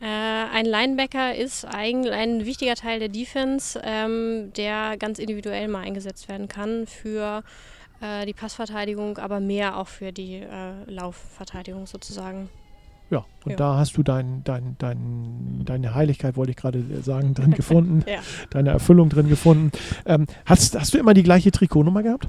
Äh, 0.00 0.06
ein 0.06 0.66
Linebacker 0.66 1.34
ist 1.34 1.64
eigentlich 1.64 2.12
ein 2.12 2.44
wichtiger 2.44 2.74
Teil 2.74 2.98
der 2.98 3.08
Defense, 3.08 3.80
ähm, 3.84 4.52
der 4.56 4.96
ganz 4.98 5.18
individuell 5.18 5.68
mal 5.68 5.80
eingesetzt 5.80 6.28
werden 6.28 6.48
kann 6.48 6.86
für 6.86 7.44
äh, 8.02 8.26
die 8.26 8.32
Passverteidigung, 8.34 9.18
aber 9.18 9.40
mehr 9.40 9.76
auch 9.78 9.88
für 9.88 10.12
die 10.12 10.34
äh, 10.36 10.84
Laufverteidigung 10.86 11.86
sozusagen. 11.86 12.48
Ja, 13.10 13.24
und 13.44 13.50
Ja. 13.52 13.56
da 13.56 13.76
hast 13.76 13.96
du 13.96 14.02
dein, 14.02 14.42
dein, 14.44 14.74
dein, 14.78 15.62
deine 15.66 15.94
Heiligkeit, 15.94 16.36
wollte 16.36 16.50
ich 16.52 16.56
gerade 16.56 16.82
sagen, 17.02 17.34
drin 17.34 17.50
gefunden, 17.56 18.04
Ja. 18.08 18.20
deine 18.50 18.70
Erfüllung 18.70 19.08
drin 19.08 19.28
gefunden. 19.28 19.70
Ähm, 20.06 20.26
hast, 20.46 20.78
hast 20.78 20.94
du 20.94 20.98
immer 20.98 21.14
die 21.14 21.22
gleiche 21.22 21.50
Trikotnummer 21.52 22.02
gehabt? 22.02 22.28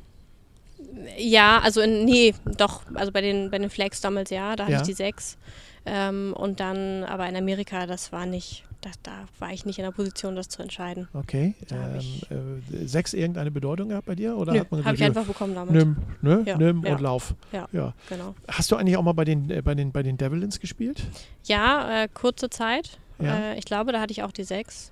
Ja, 1.17 1.59
also 1.59 1.81
in, 1.81 2.05
nee, 2.05 2.33
doch, 2.57 2.83
also 2.95 3.11
bei 3.11 3.21
den, 3.21 3.49
bei 3.51 3.59
den 3.59 3.69
Flags 3.69 4.01
damals 4.01 4.29
ja, 4.29 4.55
da 4.55 4.63
hatte 4.65 4.73
Ja. 4.73 4.81
ich 4.81 4.87
die 4.87 4.93
sechs. 4.93 5.37
Ähm, 5.85 6.33
und 6.37 6.59
dann, 6.59 7.03
aber 7.03 7.27
in 7.27 7.35
Amerika, 7.35 7.85
das 7.85 8.11
war 8.11 8.25
nicht, 8.25 8.63
da, 8.83 8.91
da 9.01 9.11
war 9.39 9.51
ich 9.51 9.65
nicht 9.65 9.79
in 9.79 9.85
der 9.85 9.91
Position, 9.91 10.35
das 10.35 10.49
zu 10.49 10.61
entscheiden. 10.61 11.07
Okay. 11.13 11.55
Ähm, 11.71 12.61
äh, 12.71 12.85
sechs 12.85 13.13
irgendeine 13.13 13.49
Bedeutung 13.49 13.89
gehabt 13.89 14.05
bei 14.05 14.15
dir? 14.15 14.37
Oder 14.37 14.53
Nö, 14.53 14.59
hat 14.59 14.71
man 14.71 14.85
habe 14.85 14.95
ich 14.95 15.03
einfach 15.03 15.25
bekommen 15.25 15.55
damals. 15.55 15.71
nimm, 15.71 15.95
ne? 16.21 16.43
Ja, 16.45 16.57
nimm 16.57 16.83
ja. 16.85 16.93
und 16.93 17.01
lauf? 17.01 17.33
Ja. 17.51 17.67
ja. 17.71 17.93
Genau. 18.09 18.35
Hast 18.47 18.71
du 18.71 18.75
eigentlich 18.75 18.97
auch 18.97 19.03
mal 19.03 19.13
bei 19.13 19.25
den, 19.25 19.49
äh, 19.49 19.61
bei 19.61 19.73
den, 19.73 19.91
bei 19.91 20.03
den 20.03 20.17
Devils 20.17 20.59
gespielt? 20.59 21.03
Ja, 21.45 22.03
äh, 22.03 22.07
kurze 22.13 22.49
Zeit. 22.49 22.99
Ja. 23.19 23.51
Äh, 23.53 23.57
ich 23.57 23.65
glaube, 23.65 23.91
da 23.91 24.01
hatte 24.01 24.11
ich 24.11 24.23
auch 24.23 24.31
die 24.31 24.43
sechs. 24.43 24.91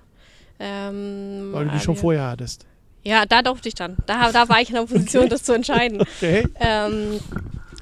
Ähm, 0.58 1.50
Weil 1.52 1.66
du 1.66 1.70
die 1.72 1.76
äh, 1.76 1.80
schon 1.80 1.96
vorher 1.96 2.30
hattest. 2.30 2.66
Ja, 3.04 3.26
da 3.26 3.42
durfte 3.42 3.68
ich 3.68 3.74
dann. 3.74 3.96
Da, 4.06 4.32
da 4.32 4.48
war 4.48 4.60
ich 4.60 4.68
in 4.70 4.76
der 4.76 4.82
Position, 4.86 5.28
das 5.28 5.42
zu 5.42 5.52
entscheiden. 5.52 6.00
Okay. 6.00 6.46
Ähm, 6.60 7.20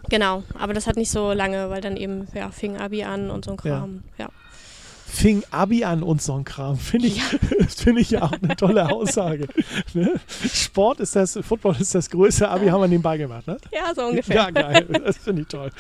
genau, 0.09 0.43
aber 0.59 0.73
das 0.73 0.87
hat 0.87 0.97
nicht 0.97 1.11
so 1.11 1.33
lange, 1.33 1.71
weil 1.71 1.81
dann 1.81 1.97
eben 1.97 2.27
ja, 2.35 2.51
fing 2.51 2.77
Abi 2.77 3.05
an 3.05 3.31
und 3.31 3.45
so 3.45 3.53
ein 3.53 3.57
Kram. 3.57 4.03
Ja. 4.19 4.29
Fing 5.13 5.43
Abi 5.51 5.85
an 5.85 6.03
und 6.03 6.23
so 6.23 6.35
ein 6.35 6.45
Kram. 6.45 6.77
Finde 6.79 7.09
ich, 7.09 7.23
finde 7.69 8.01
ich 8.01 8.11
ja 8.11 8.23
auch 8.23 8.33
eine 8.33 8.55
tolle 8.57 8.91
Aussage. 8.91 9.47
Ne? 9.93 10.21
Sport 10.53 11.01
ist 11.01 11.17
das, 11.17 11.39
Football 11.43 11.77
ist 11.81 11.95
das 11.95 12.09
größte 12.11 12.49
Abi, 12.49 12.69
haben 12.69 12.81
wir 12.81 12.89
nebenbei 12.89 13.19
gemacht, 13.19 13.47
ne? 13.47 13.57
Ja, 13.73 13.93
so 13.95 14.07
ungefähr. 14.07 14.37
Ja, 14.37 14.51
geil. 14.51 14.87
Das 15.05 15.17
finde 15.19 15.43
ich 15.43 15.49
toll. 15.49 15.71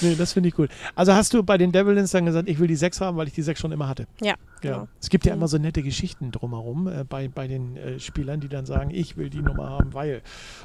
Nee, 0.00 0.14
das 0.16 0.32
finde 0.32 0.48
ich 0.48 0.54
gut. 0.54 0.70
Also 0.94 1.12
hast 1.14 1.34
du 1.34 1.42
bei 1.42 1.58
den 1.58 1.72
Devils 1.72 2.10
dann 2.12 2.24
gesagt, 2.26 2.48
ich 2.48 2.58
will 2.58 2.68
die 2.68 2.76
sechs 2.76 3.00
haben, 3.00 3.16
weil 3.16 3.26
ich 3.28 3.34
die 3.34 3.42
sechs 3.42 3.60
schon 3.60 3.72
immer 3.72 3.88
hatte. 3.88 4.06
Ja. 4.20 4.28
Ja. 4.28 4.36
Genau. 4.60 4.88
Es 5.00 5.08
gibt 5.08 5.24
ja 5.24 5.32
Mhm. 5.34 5.38
immer 5.40 5.48
so 5.48 5.58
nette 5.58 5.82
Geschichten 5.82 6.30
drumherum 6.32 6.88
äh, 6.88 7.04
bei, 7.04 7.28
bei 7.28 7.46
den 7.48 7.76
äh, 7.76 8.00
Spielern, 8.00 8.40
die 8.40 8.48
dann 8.48 8.66
sagen, 8.66 8.90
ich 8.90 9.16
will 9.16 9.30
die 9.30 9.42
Nummer 9.42 9.70
haben, 9.70 9.94
weil. 9.94 10.22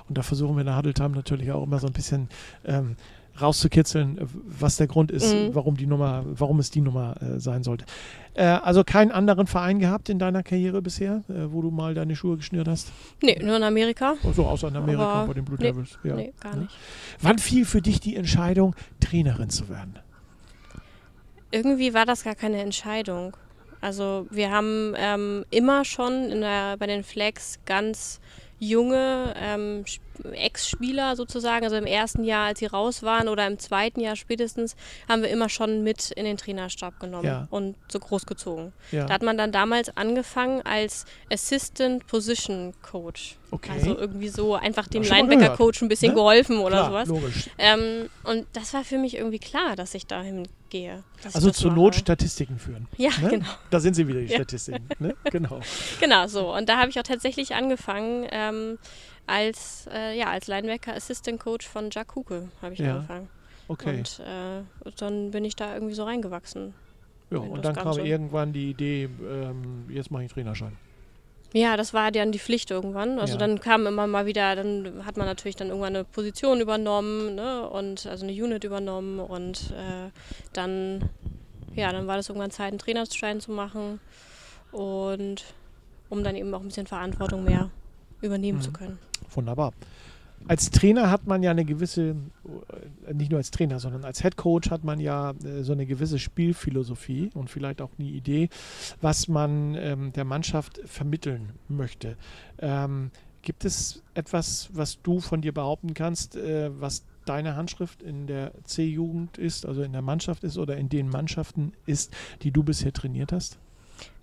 Und 0.09 0.17
da 0.17 0.23
versuchen 0.23 0.55
wir 0.55 0.61
in 0.61 0.67
der 0.67 0.77
Huddle 0.77 0.93
Time 0.93 1.09
natürlich 1.15 1.51
auch 1.51 1.63
immer 1.63 1.79
so 1.79 1.87
ein 1.87 1.93
bisschen 1.93 2.27
ähm, 2.65 2.95
rauszukitzeln, 3.39 4.17
äh, 4.17 4.25
was 4.45 4.77
der 4.77 4.87
Grund 4.87 5.11
ist, 5.11 5.33
Mhm. 5.33 5.55
warum 5.55 5.77
die 5.77 5.85
Nummer, 5.85 6.23
warum 6.25 6.59
es 6.59 6.69
die 6.71 6.81
Nummer 6.81 7.15
äh, 7.21 7.39
sein 7.39 7.63
sollte. 7.63 7.85
Äh, 8.35 8.43
also 8.45 8.83
keinen 8.83 9.11
anderen 9.11 9.47
Verein 9.47 9.79
gehabt 9.79 10.09
in 10.09 10.19
deiner 10.19 10.43
Karriere 10.43 10.81
bisher, 10.81 11.23
äh, 11.29 11.51
wo 11.51 11.61
du 11.61 11.71
mal 11.71 11.93
deine 11.93 12.15
Schuhe 12.15 12.37
geschnürt 12.37 12.67
hast? 12.67 12.91
Nee, 13.21 13.39
nur 13.43 13.57
in 13.57 13.63
Amerika. 13.63 14.15
Also 14.23 14.45
außer 14.45 14.67
in 14.69 14.75
Amerika 14.75 15.03
Aber 15.03 15.27
bei 15.27 15.33
den 15.33 15.45
Blue 15.45 15.57
nee, 15.59 15.71
Devils. 15.71 15.97
Ja. 16.03 16.15
Nee, 16.15 16.33
gar 16.39 16.55
nicht. 16.55 16.71
Wann 17.21 17.37
fiel 17.39 17.65
für 17.65 17.81
dich 17.81 17.99
die 17.99 18.15
Entscheidung, 18.15 18.75
Trainerin 18.99 19.49
zu 19.49 19.69
werden? 19.69 19.99
Irgendwie 21.51 21.93
war 21.93 22.05
das 22.05 22.23
gar 22.23 22.35
keine 22.35 22.61
Entscheidung. 22.61 23.35
Also 23.81 24.27
wir 24.31 24.49
haben 24.49 24.93
ähm, 24.97 25.45
immer 25.51 25.85
schon 25.85 26.29
der, 26.29 26.77
bei 26.77 26.87
den 26.87 27.03
Flags 27.03 27.59
ganz 27.65 28.19
junge 28.67 29.33
ähm, 29.37 29.83
Sp- 29.87 30.03
Ex-Spieler 30.31 31.15
sozusagen, 31.15 31.63
also 31.65 31.75
im 31.75 31.87
ersten 31.87 32.23
Jahr, 32.23 32.45
als 32.47 32.59
sie 32.59 32.67
raus 32.67 33.01
waren 33.01 33.27
oder 33.27 33.47
im 33.47 33.57
zweiten 33.57 33.99
Jahr 33.99 34.15
spätestens, 34.15 34.75
haben 35.09 35.23
wir 35.23 35.29
immer 35.29 35.49
schon 35.49 35.83
mit 35.83 36.11
in 36.11 36.25
den 36.25 36.37
Trainerstab 36.37 36.99
genommen 36.99 37.25
Ja. 37.25 37.47
und 37.49 37.75
so 37.91 37.99
großgezogen. 37.99 38.73
Ja. 38.91 39.05
Da 39.07 39.13
hat 39.15 39.23
man 39.23 39.37
dann 39.37 39.51
damals 39.51 39.95
angefangen 39.97 40.61
als 40.63 41.05
Assistant 41.31 42.05
Position 42.07 42.73
Coach. 42.83 43.37
Okay. 43.51 43.71
Also 43.73 43.97
irgendwie 43.97 44.29
so 44.29 44.55
einfach 44.55 44.87
dem 44.87 45.03
Linebacker-Coach 45.03 45.81
ein 45.81 45.87
bisschen 45.89 46.09
Ne? 46.09 46.15
geholfen 46.15 46.59
oder 46.59 46.87
Klar, 46.87 47.05
sowas. 47.05 47.07
logisch. 47.09 47.49
Ähm, 47.57 48.09
und 48.23 48.45
das 48.53 48.73
war 48.73 48.83
für 48.83 48.97
mich 48.99 49.15
irgendwie 49.17 49.39
klar, 49.39 49.75
dass 49.75 49.93
ich 49.95 50.05
dahin 50.07 50.47
gehe. 50.73 51.03
Also 51.33 51.51
zur. 51.51 51.71
Not 51.71 51.95
Statistiken 51.95 52.57
führen. 52.59 52.87
Ja, 52.97 53.11
ne? 53.21 53.29
genau. 53.29 53.45
Da 53.69 53.79
sind 53.79 53.93
sie 53.93 54.07
wieder, 54.07 54.19
die 54.19 54.25
Ja. 54.27 54.35
Statistiken. 54.37 54.87
Ne? 54.99 55.15
Genau. 55.31 55.59
Genau, 55.99 56.27
so. 56.27 56.53
Und 56.53 56.67
da 56.67 56.77
habe 56.79 56.89
ich 56.89 56.99
auch 56.99 57.03
tatsächlich 57.03 57.55
angefangen 57.55 58.27
ähm, 58.31 58.77
als, 59.27 59.87
äh, 59.93 60.17
ja, 60.17 60.29
als 60.31 60.47
Linebacker 60.47 60.93
Assistant 60.95 61.39
Coach 61.39 61.65
von 61.67 61.89
Jack 61.91 62.15
Huke 62.15 62.49
habe 62.61 62.73
ich 62.73 62.79
Ja, 62.79 62.95
angefangen. 62.95 63.29
Okay. 63.69 63.97
Und 63.99 64.19
äh, 64.19 64.91
dann 64.97 65.31
bin 65.31 65.45
ich 65.45 65.55
da 65.55 65.73
irgendwie 65.73 65.93
so 65.93 66.03
reingewachsen. 66.03 66.73
ja, 67.31 67.37
und 67.37 67.63
dann 67.63 67.75
kam 67.75 67.85
Ganze. 67.85 68.01
irgendwann 68.01 68.51
die 68.51 68.71
Idee, 68.71 69.03
ähm, 69.05 69.85
jetzt 69.89 70.11
mache 70.11 70.23
ich 70.23 70.31
einen 70.31 70.33
Trainerschein. 70.45 70.75
Ja, 71.53 71.77
das 71.77 71.93
war 71.93 72.11
dann 72.11 72.31
die 72.31 72.39
Pflicht 72.39 72.71
irgendwann. 72.71 73.19
Also 73.19 73.33
Ja. 73.35 73.39
dann 73.39 73.59
kam 73.59 73.85
immer 73.85 74.07
mal 74.07 74.25
wieder, 74.25 74.55
dann 74.55 75.05
hat 75.05 75.17
man 75.17 75.27
natürlich 75.27 75.55
dann 75.55 75.67
irgendwann 75.67 75.95
eine 75.95 76.03
Position 76.03 76.59
übernommen, 76.59 77.35
ne? 77.35 77.69
Und 77.69 78.07
also 78.07 78.25
eine 78.25 78.33
Unit 78.33 78.63
übernommen 78.63 79.19
und 79.19 79.71
äh, 79.71 80.09
dann, 80.53 81.09
ja, 81.75 81.91
dann 81.91 82.07
war 82.07 82.17
das 82.17 82.29
irgendwann 82.29 82.49
Zeit, 82.51 82.69
einen 82.69 82.79
Trainerschein 82.79 83.39
zu 83.39 83.51
machen 83.51 83.99
und 84.71 85.43
um 86.09 86.23
dann 86.23 86.35
eben 86.35 86.53
auch 86.53 86.61
ein 86.61 86.67
bisschen 86.67 86.87
Verantwortung 86.87 87.43
mehr 87.43 87.69
übernehmen 88.21 88.57
Mhm. 88.57 88.63
zu 88.63 88.71
können. 88.71 88.99
Wunderbar. 89.33 89.73
Als 90.47 90.69
Trainer 90.71 91.09
hat 91.09 91.25
man 91.25 91.41
ja 91.41 91.51
eine 91.51 91.65
gewisse, 91.65 92.15
äh, 93.07 93.13
nicht 93.13 93.31
nur 93.31 93.37
als 93.37 93.51
Trainer, 93.51 93.79
sondern 93.79 94.03
als 94.03 94.21
Head 94.21 94.35
Coach 94.35 94.69
hat 94.71 94.83
man 94.83 94.99
ja 94.99 95.31
äh, 95.43 95.63
so 95.63 95.73
eine 95.73 95.85
gewisse 95.85 96.19
Spielphilosophie 96.19 97.29
und 97.33 97.49
vielleicht 97.49 97.81
auch 97.81 97.91
eine 97.97 98.07
Idee, 98.07 98.49
was 99.01 99.27
man 99.27 99.75
ähm, 99.75 100.13
der 100.13 100.25
Mannschaft 100.25 100.81
vermitteln 100.85 101.53
möchte. 101.67 102.17
Ähm, 102.59 103.11
gibt 103.41 103.65
es 103.65 104.01
etwas, 104.13 104.69
was 104.73 105.01
du 105.01 105.19
von 105.19 105.41
dir 105.41 105.53
behaupten 105.53 105.93
kannst, 105.93 106.35
äh, 106.35 106.69
was 106.79 107.05
deine 107.25 107.55
Handschrift 107.55 108.01
in 108.01 108.27
der 108.27 108.51
C-Jugend 108.63 109.37
ist, 109.37 109.65
also 109.65 109.81
in 109.83 109.93
der 109.93 110.01
Mannschaft 110.01 110.43
ist 110.43 110.57
oder 110.57 110.77
in 110.77 110.89
den 110.89 111.09
Mannschaften 111.09 111.73
ist, 111.85 112.13
die 112.41 112.51
du 112.51 112.63
bisher 112.63 112.91
trainiert 112.91 113.31
hast? 113.31 113.59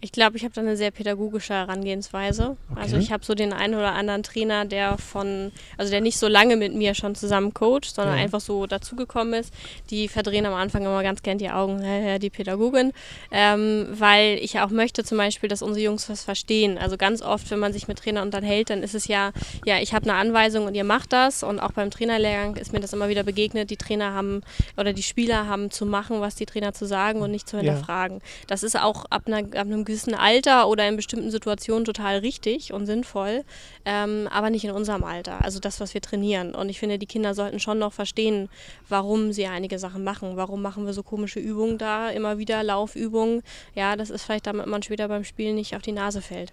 Ich 0.02 0.12
glaube, 0.12 0.38
ich 0.38 0.44
habe 0.44 0.54
da 0.54 0.62
eine 0.62 0.78
sehr 0.78 0.90
pädagogische 0.90 1.52
Herangehensweise. 1.52 2.56
Also 2.74 2.96
Okay. 2.96 3.04
ich 3.04 3.12
habe 3.12 3.22
so 3.22 3.34
den 3.34 3.52
einen 3.52 3.74
oder 3.74 3.92
anderen 3.92 4.22
Trainer, 4.22 4.64
der 4.64 4.96
von, 4.96 5.52
also 5.76 5.90
der 5.90 6.00
nicht 6.00 6.16
so 6.18 6.26
lange 6.26 6.56
mit 6.56 6.74
mir 6.74 6.94
schon 6.94 7.14
zusammen 7.14 7.52
coacht, 7.52 7.84
sondern 7.94 8.16
Ja. 8.16 8.22
einfach 8.22 8.40
so 8.40 8.66
dazugekommen 8.66 9.34
ist. 9.34 9.52
Die 9.90 10.08
verdrehen 10.08 10.46
am 10.46 10.54
Anfang 10.54 10.82
immer 10.86 11.02
ganz 11.02 11.20
gern 11.22 11.36
die 11.36 11.50
Augen, 11.50 11.82
"Hä, 11.82 12.00
hä, 12.14 12.18
die 12.18 12.30
Pädagogin, 12.30 12.92
ähm, 13.30 13.88
weil 13.90 14.38
ich 14.40 14.58
auch 14.60 14.70
möchte 14.70 15.04
zum 15.04 15.18
Beispiel, 15.18 15.50
dass 15.50 15.60
unsere 15.60 15.84
Jungs 15.84 16.08
was 16.08 16.24
verstehen. 16.24 16.78
Also 16.78 16.96
ganz 16.96 17.20
oft, 17.20 17.50
wenn 17.50 17.58
man 17.58 17.74
sich 17.74 17.86
mit 17.86 17.98
Trainern 17.98 18.24
unterhält, 18.28 18.70
dann 18.70 18.82
ist 18.82 18.94
es 18.94 19.06
ja, 19.06 19.32
ja, 19.66 19.80
ich 19.80 19.92
habe 19.92 20.08
eine 20.08 20.18
Anweisung 20.18 20.64
und 20.64 20.74
ihr 20.74 20.84
macht 20.84 21.12
das. 21.12 21.42
Und 21.42 21.60
auch 21.60 21.72
beim 21.72 21.90
Trainerlehrgang 21.90 22.56
ist 22.56 22.72
mir 22.72 22.80
das 22.80 22.94
immer 22.94 23.10
wieder 23.10 23.22
begegnet. 23.22 23.68
Die 23.68 23.76
Trainer 23.76 24.14
haben 24.14 24.40
oder 24.78 24.94
die 24.94 25.02
Spieler 25.02 25.46
haben 25.46 25.70
zu 25.70 25.84
machen, 25.84 26.22
was 26.22 26.36
die 26.36 26.46
Trainer 26.46 26.72
zu 26.72 26.86
sagen 26.86 27.20
und 27.20 27.30
nicht 27.30 27.46
zu 27.46 27.56
Ja. 27.58 27.62
hinterfragen. 27.64 28.20
Das 28.46 28.62
ist 28.62 28.80
auch 28.80 29.04
ab, 29.10 29.24
einer, 29.26 29.38
ab 29.40 29.66
einem 29.66 29.84
gewissen 29.90 30.14
Alter 30.14 30.68
oder 30.68 30.88
in 30.88 30.96
bestimmten 30.96 31.30
Situationen 31.30 31.84
total 31.84 32.18
richtig 32.18 32.72
und 32.72 32.86
sinnvoll, 32.86 33.44
ähm, 33.84 34.28
aber 34.30 34.50
nicht 34.50 34.64
in 34.64 34.70
unserem 34.70 35.02
Alter. 35.02 35.44
Also 35.44 35.58
das, 35.58 35.80
was 35.80 35.94
wir 35.94 36.00
trainieren. 36.00 36.54
Und 36.54 36.68
ich 36.68 36.78
finde, 36.78 36.98
die 36.98 37.06
Kinder 37.06 37.34
sollten 37.34 37.58
schon 37.58 37.78
noch 37.78 37.92
verstehen, 37.92 38.48
warum 38.88 39.32
sie 39.32 39.46
einige 39.46 39.78
Sachen 39.78 40.04
machen. 40.04 40.36
Warum 40.36 40.62
machen 40.62 40.86
wir 40.86 40.92
so 40.92 41.02
komische 41.02 41.40
Übungen 41.40 41.76
da, 41.76 42.10
immer 42.10 42.38
wieder 42.38 42.62
Laufübungen. 42.62 43.42
Ja, 43.74 43.96
das 43.96 44.10
ist 44.10 44.22
vielleicht, 44.22 44.46
damit 44.46 44.66
man 44.66 44.82
später 44.82 45.08
beim 45.08 45.24
Spielen 45.24 45.56
nicht 45.56 45.74
auf 45.74 45.82
die 45.82 45.92
Nase 45.92 46.22
fällt. 46.22 46.52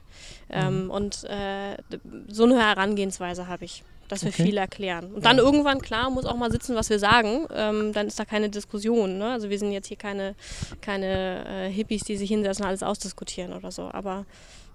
Ähm, 0.49 0.89
und 0.89 1.23
äh, 1.25 1.77
so 2.27 2.45
eine 2.45 2.59
Herangehensweise 2.59 3.47
habe 3.47 3.65
ich. 3.65 3.83
Dass 4.09 4.23
wir 4.23 4.29
Okay. 4.29 4.43
viel 4.43 4.57
erklären. 4.57 5.11
Und 5.13 5.25
dann 5.25 5.37
irgendwann, 5.37 5.79
klar, 5.81 6.09
muss 6.09 6.25
auch 6.25 6.37
mal 6.37 6.51
sitzen, 6.51 6.75
was 6.75 6.89
wir 6.89 6.97
sagen. 6.99 7.45
Ähm, 7.53 7.91
dann 7.93 8.07
ist 8.07 8.17
da 8.19 8.23
keine 8.25 8.49
Diskussion. 8.49 9.17
Ne? 9.17 9.31
Also 9.33 9.49
wir 9.49 9.59
sind 9.59 9.71
jetzt 9.73 9.87
hier 9.87 9.97
keine, 9.97 10.35
keine 10.81 11.45
äh, 11.45 11.69
Hippies, 11.69 12.03
die 12.03 12.15
sich 12.17 12.29
hinsetzen 12.29 12.63
und 12.63 12.69
alles 12.69 12.83
ausdiskutieren 12.83 13.51
oder 13.53 13.71
so. 13.71 13.89
Aber 13.91 14.25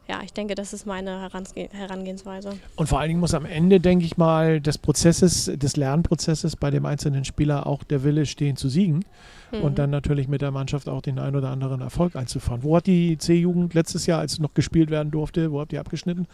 ja, 0.09 0.21
ich 0.25 0.33
denke, 0.33 0.55
das 0.57 0.73
ist 0.73 0.85
meine 0.85 1.21
Herange 1.23 1.47
Herangehensweise. 1.71 2.55
Und 2.77 2.89
vor 2.89 2.99
allen 2.99 3.09
Dingen 3.09 3.21
muss 3.21 3.35
am 3.35 3.47
Ende, 3.47 3.79
denke 3.81 4.05
ich 4.05 4.17
mal, 4.17 4.61
des 4.61 4.77
Prozesses, 4.77 5.51
des 5.55 5.77
Lernprozesses 5.77 6.57
bei 6.57 6.71
dem 6.71 6.85
einzelnen 6.87 7.25
Spieler 7.25 7.67
auch 7.67 7.85
der 7.85 8.03
Wille 8.05 8.27
stehen 8.27 8.57
zu 8.57 8.69
siegen 8.69 9.05
Mhm. 9.53 9.61
und 9.63 9.79
dann 9.79 9.91
natürlich 9.91 10.29
mit 10.29 10.41
der 10.43 10.51
Mannschaft 10.51 10.89
auch 10.89 11.03
den 11.03 11.19
ein 11.19 11.37
oder 11.37 11.51
anderen 11.51 11.81
Erfolg 11.83 12.17
einzufahren. 12.17 12.63
Wo 12.63 12.77
hat 12.77 12.87
die 12.87 13.17
C-Jugend 13.19 13.75
letztes 13.75 14.07
Jahr, 14.07 14.19
als 14.21 14.39
noch 14.41 14.55
gespielt 14.55 14.91
werden 14.91 15.11
durfte, 15.11 15.53
wo 15.53 15.61
habt 15.61 15.73
ihr 15.73 15.81
abgeschnitten? 15.81 16.27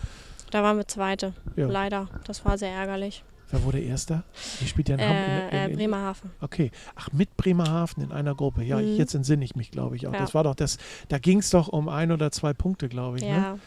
Da 0.50 0.62
waren 0.62 0.76
wir 0.76 0.86
Zweite. 0.88 1.32
Ja. 1.56 1.66
Leider. 1.66 2.08
Das 2.26 2.44
war 2.44 2.56
sehr 2.58 2.70
ärgerlich. 2.70 3.22
Wer 3.50 3.62
wurde 3.64 3.80
Erster? 3.80 4.24
Ihr 4.60 4.66
spielt 4.66 4.88
ja 4.90 4.96
in, 4.96 5.00
Hamm- 5.00 5.10
in, 5.10 5.16
Äh, 5.16 5.48
in, 5.48 5.54
äh, 5.54 5.68
in, 5.70 5.76
Bremerhaven. 5.78 6.30
Okay. 6.42 6.70
Ach, 6.96 7.08
mit 7.12 7.34
Bremerhaven 7.38 8.02
in 8.04 8.12
einer 8.12 8.34
Gruppe. 8.34 8.62
Ja, 8.62 8.78
ich, 8.78 8.86
Mhm. 8.86 8.96
jetzt 8.96 9.14
entsinne 9.14 9.44
ich 9.44 9.56
mich, 9.56 9.70
glaube 9.70 9.96
ich 9.96 10.06
auch. 10.06 10.12
Ja. 10.12 10.18
Das 10.20 10.34
war 10.34 10.44
doch 10.44 10.54
das, 10.54 10.76
da 11.08 11.18
ging 11.18 11.38
es 11.38 11.48
doch 11.50 11.68
um 11.68 11.88
ein 11.88 12.12
oder 12.12 12.30
zwei 12.30 12.52
Punkte, 12.52 12.88
glaube 12.88 13.16
ich. 13.18 13.22
Ne? 13.24 13.28
Ja. 13.30 13.58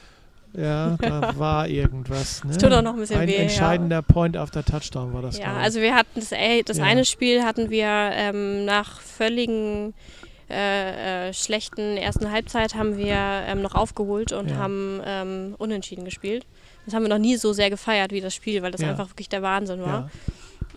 Ja, 0.54 0.98
da 1.02 1.38
war 1.40 1.68
irgendwas. 1.68 2.44
Ne? 2.44 2.52
Es 2.52 2.58
tut 2.58 2.72
auch 2.74 2.82
noch 2.82 2.94
ein 2.94 3.00
bisschen 3.00 3.22
ein 3.22 3.28
weh, 3.28 3.36
ja. 3.38 3.42
entscheidender 3.44 4.02
Point 4.02 4.36
auf 4.38 4.52
der 4.52 4.66
Touchdown 4.66 5.14
war 5.14 5.22
das. 5.22 5.38
Ja, 5.40 5.54
also 5.56 5.80
wir 5.82 5.96
hatten 5.96 6.12
das, 6.20 6.32
ey, 6.34 6.62
das 6.64 6.78
Ja. 6.78 6.84
eine 6.84 7.06
Spiel 7.06 7.44
hatten 7.44 7.70
wir 7.70 7.88
ähm, 7.88 8.66
nach 8.66 9.00
völligen 9.00 9.94
äh, 10.50 11.30
äh, 11.30 11.34
schlechten 11.34 11.96
ersten 11.96 12.30
Halbzeit 12.32 12.76
haben 12.76 12.98
wir 12.98 13.16
ähm, 13.16 13.62
noch 13.62 13.74
aufgeholt 13.76 14.34
und 14.34 14.50
Ja. 14.50 14.58
haben 14.58 15.00
ähm, 15.06 15.56
unentschieden 15.58 16.04
gespielt. 16.04 16.46
Das 16.86 16.94
haben 16.96 17.04
wir 17.04 17.10
noch 17.10 17.18
nie 17.20 17.36
so 17.38 17.54
sehr 17.54 17.70
gefeiert 17.70 18.12
wie 18.12 18.22
das 18.22 18.34
Spiel, 18.34 18.62
weil 18.64 18.72
das 18.72 18.82
Ja. 18.82 18.90
einfach 18.92 19.10
wirklich 19.10 19.30
der 19.30 19.42
Wahnsinn 19.42 19.82
war. 19.82 20.10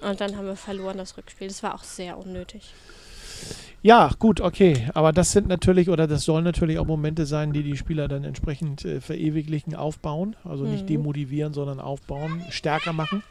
ja. 0.02 0.08
Und 0.10 0.20
dann 0.20 0.36
haben 0.36 0.46
wir 0.46 0.56
verloren 0.56 0.98
das 0.98 1.16
Rückspiel. 1.16 1.48
Das 1.48 1.62
war 1.62 1.74
auch 1.74 1.82
sehr 1.84 2.18
unnötig. 2.18 2.74
Ja, 3.82 4.10
gut, 4.18 4.40
okay. 4.40 4.88
Aber 4.94 5.12
das 5.12 5.32
sind 5.32 5.46
natürlich 5.48 5.88
oder 5.90 6.06
das 6.06 6.24
sollen 6.24 6.44
natürlich 6.44 6.78
auch 6.78 6.86
Momente 6.86 7.26
sein, 7.26 7.52
die 7.52 7.62
die 7.62 7.76
Spieler 7.76 8.08
dann 8.08 8.24
entsprechend 8.24 8.84
äh, 8.84 9.00
verewiglichen, 9.00 9.74
aufbauen. 9.74 10.36
Also 10.44 10.64
nicht 10.64 10.82
Mhm. 10.84 10.88
demotivieren, 10.88 11.52
sondern 11.54 11.80
aufbauen, 11.80 12.42
stärker 12.50 12.92
machen 12.92 13.22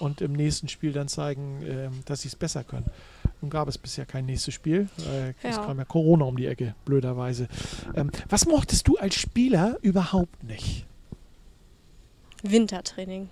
und 0.00 0.20
im 0.20 0.32
nächsten 0.32 0.68
Spiel 0.68 0.92
dann 0.92 1.08
zeigen, 1.08 1.62
ähm, 1.66 1.90
dass 2.04 2.22
sie 2.22 2.28
es 2.28 2.36
besser 2.36 2.62
können. 2.64 2.86
Nun 3.40 3.50
gab 3.50 3.68
es 3.68 3.78
bisher 3.78 4.04
kein 4.06 4.26
nächstes 4.26 4.54
Spiel. 4.54 4.88
Äh, 4.98 5.34
Es 5.48 5.56
Ja. 5.56 5.64
kam 5.64 5.78
ja 5.78 5.84
Corona 5.84 6.24
um 6.24 6.36
die 6.36 6.46
Ecke, 6.46 6.74
blöderweise. 6.84 7.48
Ähm, 7.94 8.10
was 8.28 8.46
mochtest 8.46 8.86
du 8.88 8.96
als 8.98 9.14
Spieler 9.16 9.78
überhaupt 9.82 10.42
nicht? 10.44 10.84
Wintertraining. 12.42 13.28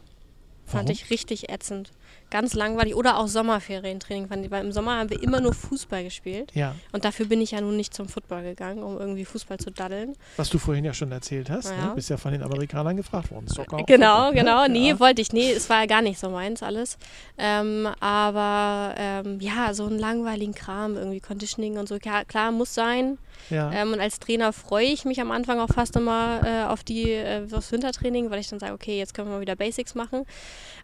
Fand 0.68 0.88
Warum? 0.88 0.90
ich 0.90 1.10
richtig 1.10 1.48
ätzend. 1.48 1.92
Ganz 2.28 2.52
langweilig. 2.54 2.96
Oder 2.96 3.18
auch 3.18 3.28
Sommerferientraining 3.28 4.26
fand 4.26 4.44
ich, 4.44 4.50
weil 4.50 4.64
im 4.64 4.72
Sommer 4.72 4.98
haben 4.98 5.10
wir 5.10 5.22
immer 5.22 5.40
nur 5.40 5.54
Fußball 5.54 6.02
gespielt. 6.02 6.50
Ja, 6.56 6.74
Und 6.90 7.04
dafür 7.04 7.26
bin 7.26 7.40
ich 7.40 7.52
ja 7.52 7.60
nun 7.60 7.76
nicht 7.76 7.94
zum 7.94 8.08
Football 8.08 8.42
gegangen, 8.42 8.82
um 8.82 8.98
irgendwie 8.98 9.24
Fußball 9.24 9.58
zu 9.58 9.70
daddeln. 9.70 10.16
was 10.36 10.50
du 10.50 10.58
vorhin 10.58 10.84
ja 10.84 10.92
schon 10.92 11.12
erzählt 11.12 11.50
hast. 11.50 11.70
Ja. 11.70 11.86
Ne? 11.86 11.92
Bist 11.94 12.10
ja 12.10 12.16
von 12.16 12.32
den 12.32 12.42
Amerikanern 12.42 12.96
gefragt 12.96 13.30
worden. 13.30 13.46
Soccer 13.46 13.76
auch 13.76 13.86
Genau, 13.86 14.24
Football, 14.24 14.32
ne? 14.32 14.38
genau. 14.40 14.66
Nee, 14.66 14.88
Ja. 14.88 14.98
wollte 14.98 15.22
ich. 15.22 15.32
Nee, 15.32 15.52
es 15.52 15.70
war 15.70 15.82
ja 15.82 15.86
gar 15.86 16.02
nicht 16.02 16.18
so 16.18 16.30
meins 16.30 16.64
alles. 16.64 16.98
Ähm, 17.38 17.86
aber 18.00 18.94
ähm, 18.98 19.38
ja, 19.40 19.72
so 19.72 19.86
einen 19.86 20.00
langweiligen 20.00 20.54
Kram, 20.54 20.96
irgendwie 20.96 21.20
Conditioning 21.20 21.78
und 21.78 21.88
so. 21.88 21.96
Ja, 22.02 22.24
klar, 22.24 22.50
muss 22.50 22.74
sein. 22.74 23.18
Ja. 23.50 23.70
Ähm, 23.72 23.92
und 23.92 24.00
als 24.00 24.18
Trainer 24.18 24.52
freue 24.52 24.86
ich 24.86 25.04
mich 25.04 25.20
am 25.20 25.30
Anfang 25.30 25.60
auch 25.60 25.68
fast 25.68 25.96
immer 25.96 26.40
äh, 26.44 26.64
auf 26.64 26.82
die 26.82 27.12
äh, 27.12 27.46
aufs 27.52 27.72
Wintertraining, 27.72 28.30
weil 28.30 28.40
ich 28.40 28.48
dann 28.48 28.58
sage, 28.58 28.72
okay, 28.72 28.98
jetzt 28.98 29.14
können 29.14 29.28
wir 29.28 29.34
mal 29.36 29.40
wieder 29.40 29.56
Basics 29.56 29.94
machen. 29.94 30.24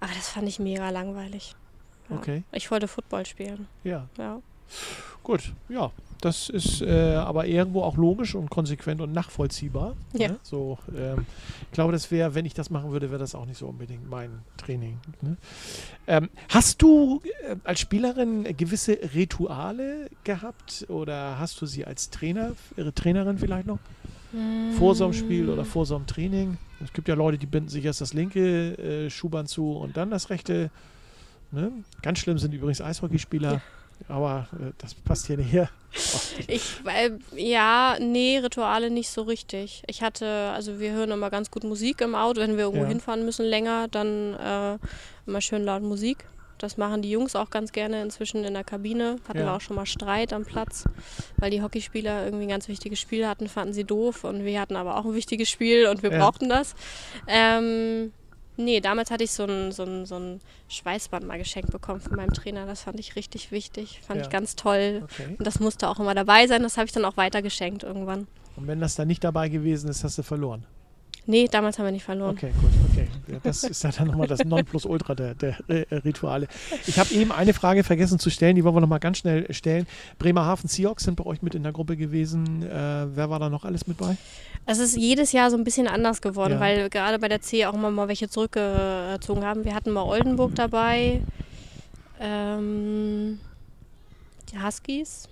Aber 0.00 0.12
das 0.14 0.28
fand 0.28 0.48
ich 0.48 0.58
mega 0.58 0.88
langweilig. 0.90 1.54
Ja. 2.08 2.16
Okay. 2.16 2.42
Ich 2.52 2.70
wollte 2.70 2.88
Football 2.88 3.26
spielen. 3.26 3.68
ja. 3.84 4.08
Ja. 4.18 4.40
Gut, 5.22 5.52
ja. 5.68 5.90
Das 6.20 6.48
ist 6.48 6.82
äh, 6.82 7.14
aber 7.16 7.46
irgendwo 7.46 7.82
auch 7.82 7.96
logisch 7.96 8.36
und 8.36 8.48
konsequent 8.48 9.00
und 9.00 9.12
nachvollziehbar. 9.12 9.96
Ja. 10.12 10.28
Ne? 10.28 10.38
So, 10.44 10.78
ähm, 10.96 11.26
ich 11.62 11.72
glaube, 11.72 11.90
das 11.90 12.12
wäre, 12.12 12.36
wenn 12.36 12.46
ich 12.46 12.54
das 12.54 12.70
machen 12.70 12.92
würde, 12.92 13.10
wäre 13.10 13.18
das 13.18 13.34
auch 13.34 13.44
nicht 13.44 13.58
so 13.58 13.66
unbedingt 13.66 14.08
mein 14.08 14.30
Training. 14.56 14.98
Ne? 15.20 15.36
Ähm, 16.06 16.30
hast 16.48 16.80
du 16.80 17.20
äh, 17.48 17.56
als 17.64 17.80
Spielerin 17.80 18.44
gewisse 18.56 18.98
Rituale 19.14 20.10
gehabt 20.22 20.86
oder 20.88 21.40
hast 21.40 21.60
du 21.60 21.66
sie 21.66 21.84
als 21.84 22.10
Trainer, 22.10 22.52
ihre 22.76 22.94
Trainerin 22.94 23.38
vielleicht 23.38 23.66
noch? 23.66 23.80
Vor 24.78 24.94
so 24.94 25.04
einem 25.04 25.12
Spiel 25.12 25.50
oder 25.50 25.64
vor 25.64 25.84
so 25.84 25.94
einem 25.94 26.06
Training? 26.06 26.56
Es 26.82 26.92
gibt 26.94 27.08
ja 27.08 27.14
Leute, 27.14 27.36
die 27.36 27.46
binden 27.46 27.68
sich 27.68 27.84
erst 27.84 28.00
das 28.00 28.14
linke 28.14 28.78
äh, 28.78 29.10
Schuhband 29.10 29.48
zu 29.48 29.72
und 29.72 29.96
dann 29.96 30.10
das 30.10 30.30
rechte. 30.30 30.70
Ne? 31.50 31.70
Ganz 32.00 32.20
schlimm 32.20 32.38
sind 32.38 32.54
übrigens 32.54 32.80
Eishockeyspieler. 32.80 33.60
Aber 34.08 34.48
äh, 34.60 34.72
das 34.78 34.94
passt 34.94 35.26
hier 35.26 35.36
nicht 35.36 35.52
her. 35.52 35.68
Ich, 36.48 36.62
äh, 36.86 37.10
ja, 37.36 37.96
nee, 38.00 38.38
Rituale 38.38 38.90
nicht 38.90 39.10
so 39.10 39.22
richtig. 39.22 39.82
Ich 39.86 40.02
hatte, 40.02 40.50
also 40.54 40.80
wir 40.80 40.92
hören 40.92 41.10
immer 41.10 41.30
ganz 41.30 41.50
gut 41.50 41.64
Musik 41.64 42.00
im 42.00 42.14
Auto, 42.14 42.40
wenn 42.40 42.56
wir 42.56 42.64
irgendwo 42.64 42.84
Ja. 42.84 42.88
hinfahren 42.88 43.24
müssen 43.24 43.44
länger, 43.44 43.88
dann 43.88 44.34
äh, 44.34 44.78
immer 45.26 45.40
schön 45.40 45.64
laut 45.64 45.82
Musik. 45.82 46.24
Das 46.58 46.76
machen 46.76 47.02
die 47.02 47.10
Jungs 47.10 47.34
auch 47.34 47.50
ganz 47.50 47.72
gerne 47.72 48.02
inzwischen 48.02 48.44
in 48.44 48.54
der 48.54 48.62
Kabine. 48.64 49.16
Hatten 49.28 49.40
Ja. 49.40 49.46
wir 49.46 49.54
auch 49.54 49.60
schon 49.60 49.74
mal 49.76 49.84
Streit 49.86 50.32
am 50.32 50.44
Platz, 50.44 50.84
weil 51.38 51.50
die 51.50 51.60
Hockeyspieler 51.60 52.24
irgendwie 52.24 52.44
ein 52.44 52.50
ganz 52.50 52.68
wichtiges 52.68 53.00
Spiel 53.00 53.26
hatten, 53.26 53.48
fanden 53.48 53.74
sie 53.74 53.84
doof 53.84 54.24
und 54.24 54.44
wir 54.44 54.60
hatten 54.60 54.76
aber 54.76 54.96
auch 54.96 55.04
ein 55.04 55.14
wichtiges 55.14 55.50
Spiel 55.50 55.86
und 55.88 56.02
wir 56.04 56.12
Ja. 56.12 56.18
brauchten 56.18 56.48
das. 56.48 56.74
Ähm, 57.26 58.12
nee, 58.56 58.80
damals 58.80 59.10
hatte 59.10 59.24
ich 59.24 59.30
so 59.32 59.44
ein, 59.44 59.72
so, 59.72 59.84
ein, 59.84 60.06
so 60.06 60.16
ein 60.16 60.40
Schweißband 60.68 61.26
mal 61.26 61.38
geschenkt 61.38 61.70
bekommen 61.70 62.00
von 62.00 62.16
meinem 62.16 62.32
Trainer. 62.32 62.66
Das 62.66 62.82
fand 62.82 62.98
ich 63.00 63.16
richtig 63.16 63.50
wichtig, 63.52 64.00
fand 64.06 64.18
Ja. 64.20 64.24
ich 64.24 64.30
ganz 64.30 64.56
toll. 64.56 65.02
Okay. 65.04 65.36
Und 65.38 65.46
das 65.46 65.60
musste 65.60 65.88
auch 65.88 65.98
immer 66.00 66.14
dabei 66.14 66.46
sein. 66.46 66.62
Das 66.62 66.76
habe 66.76 66.86
ich 66.86 66.92
dann 66.92 67.04
auch 67.04 67.16
weitergeschenkt 67.16 67.82
irgendwann. 67.82 68.26
Und 68.56 68.66
wenn 68.66 68.80
das 68.80 68.94
dann 68.94 69.08
nicht 69.08 69.24
dabei 69.24 69.48
gewesen 69.48 69.88
ist, 69.88 70.04
hast 70.04 70.18
du 70.18 70.22
verloren. 70.22 70.64
Nee, 71.26 71.46
damals 71.48 71.78
haben 71.78 71.84
wir 71.84 71.92
nicht 71.92 72.04
verloren. 72.04 72.34
Okay, 72.36 72.52
gut, 72.60 72.70
okay. 72.90 73.08
Das 73.44 73.62
ist 73.62 73.84
ja 73.84 73.90
dann 73.92 74.08
nochmal 74.08 74.26
das 74.26 74.44
Nonplusultra 74.44 75.14
der, 75.14 75.34
der 75.34 75.56
äh, 75.68 75.84
Rituale. 75.96 76.48
Ich 76.86 76.98
habe 76.98 77.14
eben 77.14 77.30
eine 77.30 77.54
Frage 77.54 77.84
vergessen 77.84 78.18
zu 78.18 78.28
stellen, 78.28 78.56
die 78.56 78.64
wollen 78.64 78.74
wir 78.74 78.80
nochmal 78.80 78.98
ganz 78.98 79.18
schnell 79.18 79.52
stellen. 79.52 79.86
Bremerhaven 80.18 80.68
Seahawks 80.68 81.04
sind 81.04 81.14
bei 81.16 81.24
euch 81.24 81.40
mit 81.40 81.54
in 81.54 81.62
der 81.62 81.70
Gruppe 81.72 81.96
gewesen. 81.96 82.62
Äh, 82.64 83.16
wer 83.16 83.30
war 83.30 83.38
da 83.38 83.48
noch 83.48 83.64
alles 83.64 83.86
mit 83.86 83.98
bei? 83.98 84.16
Es 84.66 84.78
ist 84.78 84.96
jedes 84.96 85.30
Jahr 85.32 85.50
so 85.50 85.56
ein 85.56 85.64
bisschen 85.64 85.86
anders 85.86 86.20
geworden, 86.22 86.54
Ja. 86.54 86.60
weil 86.60 86.90
gerade 86.90 87.18
bei 87.20 87.28
der 87.28 87.40
C 87.40 87.66
auch 87.66 87.74
immer 87.74 87.90
mal 87.92 88.08
welche 88.08 88.28
zurückgezogen 88.28 89.44
haben. 89.44 89.64
Wir 89.64 89.74
hatten 89.76 89.90
mal 89.92 90.02
Oldenburg 90.02 90.54
dabei, 90.56 91.20
ähm, 92.20 93.38
die 94.52 94.60
Huskies. 94.60 95.28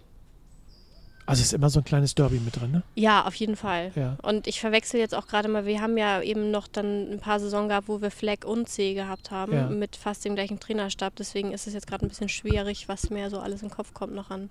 Also 1.30 1.42
ist 1.42 1.52
immer 1.52 1.70
so 1.70 1.80
ein 1.80 1.84
kleines 1.84 2.14
Derby 2.14 2.38
mit 2.40 2.60
drin, 2.60 2.70
ne? 2.72 2.82
Ja, 2.94 3.24
auf 3.26 3.34
jeden 3.36 3.56
Fall. 3.56 3.92
Ja. 3.94 4.16
Und 4.22 4.46
ich 4.46 4.60
verwechsel 4.60 5.00
jetzt 5.00 5.14
auch 5.14 5.26
gerade 5.26 5.48
mal, 5.48 5.64
wir 5.66 5.80
haben 5.80 5.96
ja 5.96 6.20
eben 6.22 6.50
noch 6.50 6.66
dann 6.68 7.10
ein 7.12 7.18
paar 7.20 7.40
Saison 7.40 7.68
gehabt, 7.68 7.88
wo 7.88 8.02
wir 8.02 8.10
Flag 8.10 8.44
und 8.44 8.68
C 8.68 8.94
gehabt 8.94 9.30
haben, 9.30 9.52
Ja. 9.52 9.66
mit 9.68 9.96
fast 9.96 10.24
dem 10.24 10.34
gleichen 10.34 10.60
Trainerstab. 10.60 11.14
Deswegen 11.16 11.52
ist 11.52 11.66
es 11.66 11.74
jetzt 11.74 11.86
gerade 11.86 12.04
ein 12.04 12.08
bisschen 12.08 12.28
schwierig, 12.28 12.88
was 12.88 13.10
mir 13.10 13.30
so 13.30 13.38
alles 13.40 13.62
im 13.62 13.70
Kopf 13.70 13.94
kommt 13.94 14.14
noch 14.14 14.30
an. 14.30 14.50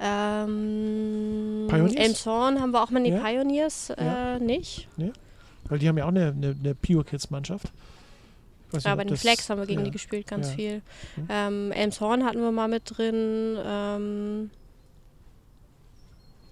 Ähm, 0.00 1.66
Pioneers? 1.68 1.94
Elmshorn 1.94 2.60
haben 2.60 2.72
wir 2.72 2.82
auch 2.82 2.90
mal, 2.90 3.00
nee, 3.00 3.10
Ja. 3.10 3.20
Pioneers 3.20 3.90
äh, 3.90 4.38
nicht. 4.38 4.88
Weil 5.68 5.78
die 5.78 5.88
haben 5.88 5.98
ja 5.98 6.04
auch 6.04 6.08
eine, 6.08 6.28
eine, 6.28 6.56
eine 6.58 6.74
Pure 6.74 7.04
Kids 7.04 7.30
Mannschaft. 7.30 7.66
Ich 8.68 8.74
weiß 8.74 8.84
nicht, 8.84 8.84
Ja, 8.86 8.94
bei 8.94 9.04
den 9.04 9.16
Flags 9.16 9.50
haben 9.50 9.58
wir 9.58 9.66
gegen 9.66 9.80
ja. 9.80 9.84
die 9.86 9.90
gespielt, 9.90 10.26
ganz 10.26 10.48
Ja. 10.50 10.54
viel. 10.54 10.82
Mhm. 11.16 11.26
Ähm, 11.28 11.72
Elmshorn 11.72 12.24
hatten 12.24 12.40
wir 12.40 12.50
mal 12.52 12.68
mit 12.68 12.82
drin. 12.86 13.58
Ähm, 13.64 14.50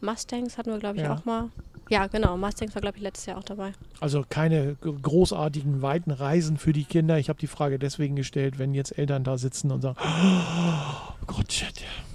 Mustangs 0.00 0.58
hatten 0.58 0.70
wir, 0.70 0.78
glaube 0.78 0.96
ich, 0.96 1.02
Ja. 1.02 1.14
auch 1.14 1.24
mal. 1.24 1.48
Ja, 1.90 2.06
genau. 2.06 2.36
Mustangs 2.36 2.74
war, 2.74 2.82
glaube 2.82 2.98
ich, 2.98 3.02
letztes 3.02 3.26
Jahr 3.26 3.38
auch 3.38 3.44
dabei. 3.44 3.72
Also 4.00 4.22
keine 4.28 4.76
großartigen, 4.76 5.80
weiten 5.80 6.10
Reisen 6.10 6.58
für 6.58 6.72
die 6.74 6.84
Kinder. 6.84 7.18
Ich 7.18 7.28
habe 7.30 7.38
die 7.38 7.46
Frage 7.46 7.78
deswegen 7.78 8.14
gestellt, 8.14 8.58
wenn 8.58 8.74
jetzt 8.74 8.98
Eltern 8.98 9.24
da 9.24 9.38
sitzen 9.38 9.70
und 9.70 9.80
sagen, 9.80 9.96
oh 10.00 11.14
Gott, 11.26 11.64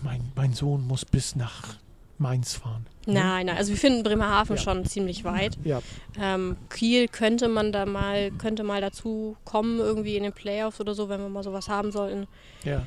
mein, 0.03 0.31
mein 0.35 0.53
Sohn 0.53 0.85
muss 0.87 1.05
bis 1.05 1.35
nach 1.35 1.77
Mainz 2.19 2.53
fahren. 2.53 2.85
Nein, 3.07 3.47
nein. 3.47 3.57
Also 3.57 3.71
wir 3.71 3.77
finden 3.77 4.03
Bremerhaven 4.03 4.55
Ja. 4.57 4.61
schon 4.61 4.85
ziemlich 4.85 5.23
weit. 5.23 5.57
Ja, 5.63 5.81
Ähm, 6.19 6.55
Kiel 6.69 7.07
könnte 7.07 7.47
man 7.47 7.71
da 7.71 7.85
mal, 7.87 8.29
könnte 8.31 8.63
mal 8.63 8.79
dazu 8.79 9.35
kommen, 9.43 9.79
irgendwie 9.79 10.15
in 10.15 10.23
den 10.23 10.31
Playoffs 10.33 10.79
oder 10.79 10.93
so, 10.93 11.09
wenn 11.09 11.19
wir 11.19 11.29
mal 11.29 11.43
sowas 11.43 11.67
haben 11.67 11.91
sollten. 11.91 12.27
ja. 12.63 12.81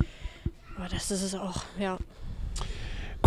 Aber 0.77 0.87
das 0.89 1.09
ist 1.11 1.23
es 1.23 1.33
auch, 1.35 1.63
ja. 1.79 1.97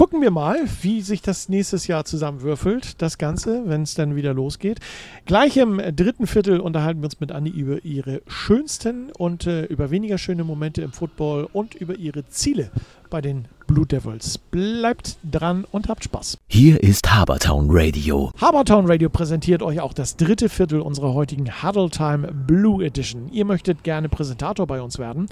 Gucken 0.00 0.22
wir 0.22 0.30
mal, 0.30 0.56
wie 0.80 1.02
sich 1.02 1.20
das 1.20 1.50
nächstes 1.50 1.86
Jahr 1.86 2.06
zusammenwürfelt, 2.06 3.02
das 3.02 3.18
Ganze, 3.18 3.64
wenn 3.66 3.82
es 3.82 3.92
dann 3.92 4.16
wieder 4.16 4.32
losgeht. 4.32 4.80
Gleich 5.26 5.58
im 5.58 5.76
dritten 5.94 6.26
Viertel 6.26 6.58
unterhalten 6.58 7.02
wir 7.02 7.04
uns 7.04 7.20
mit 7.20 7.32
Anni 7.32 7.50
über 7.50 7.84
ihre 7.84 8.22
schönsten 8.26 9.10
und 9.18 9.46
äh, 9.46 9.66
über 9.66 9.90
weniger 9.90 10.16
schöne 10.16 10.42
Momente 10.42 10.80
im 10.80 10.92
Football 10.92 11.50
und 11.52 11.74
über 11.74 11.96
ihre 11.96 12.26
Ziele 12.28 12.70
bei 13.10 13.20
den 13.20 13.46
Blue 13.66 13.84
Devils. 13.84 14.38
Bleibt 14.38 15.18
dran 15.22 15.66
und 15.70 15.90
habt 15.90 16.04
Spaß. 16.04 16.38
Hier 16.48 16.82
ist 16.82 17.14
Habertown 17.14 17.66
Radio. 17.68 18.32
Habertown 18.40 18.86
Radio 18.86 19.10
präsentiert 19.10 19.62
euch 19.62 19.80
auch 19.80 19.92
das 19.92 20.16
dritte 20.16 20.48
Viertel 20.48 20.80
unserer 20.80 21.12
heutigen 21.12 21.62
Huddle 21.62 21.90
Time 21.90 22.32
Blue 22.32 22.82
Edition. 22.82 23.30
Ihr 23.32 23.44
möchtet 23.44 23.84
gerne 23.84 24.08
Präsentator 24.08 24.66
bei 24.66 24.80
uns 24.80 24.98
werden. 24.98 25.28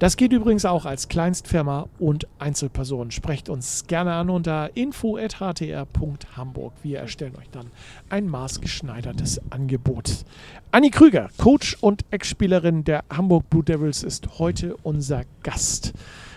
Das 0.00 0.16
geht 0.16 0.32
übrigens 0.32 0.64
auch 0.64 0.86
als 0.86 1.08
Kleinstfirma 1.08 1.86
und 1.98 2.26
Einzelperson. 2.38 3.10
Sprecht 3.10 3.50
uns 3.50 3.86
gerne 3.86 4.14
an 4.14 4.30
unter 4.30 4.74
info.htr.hamburg. 4.74 6.72
Wir 6.82 7.00
erstellen 7.00 7.36
euch 7.38 7.50
dann 7.50 7.66
ein 8.08 8.26
maßgeschneidertes 8.26 9.42
Angebot. 9.50 10.24
Anni 10.70 10.88
Krüger, 10.88 11.28
Coach 11.36 11.76
und 11.82 12.06
Ex-Spielerin 12.10 12.82
der 12.84 13.04
Hamburg 13.10 13.50
Blue 13.50 13.62
Devils, 13.62 14.02
ist 14.02 14.38
heute 14.38 14.74
unser 14.82 15.24
Gast. 15.42 15.92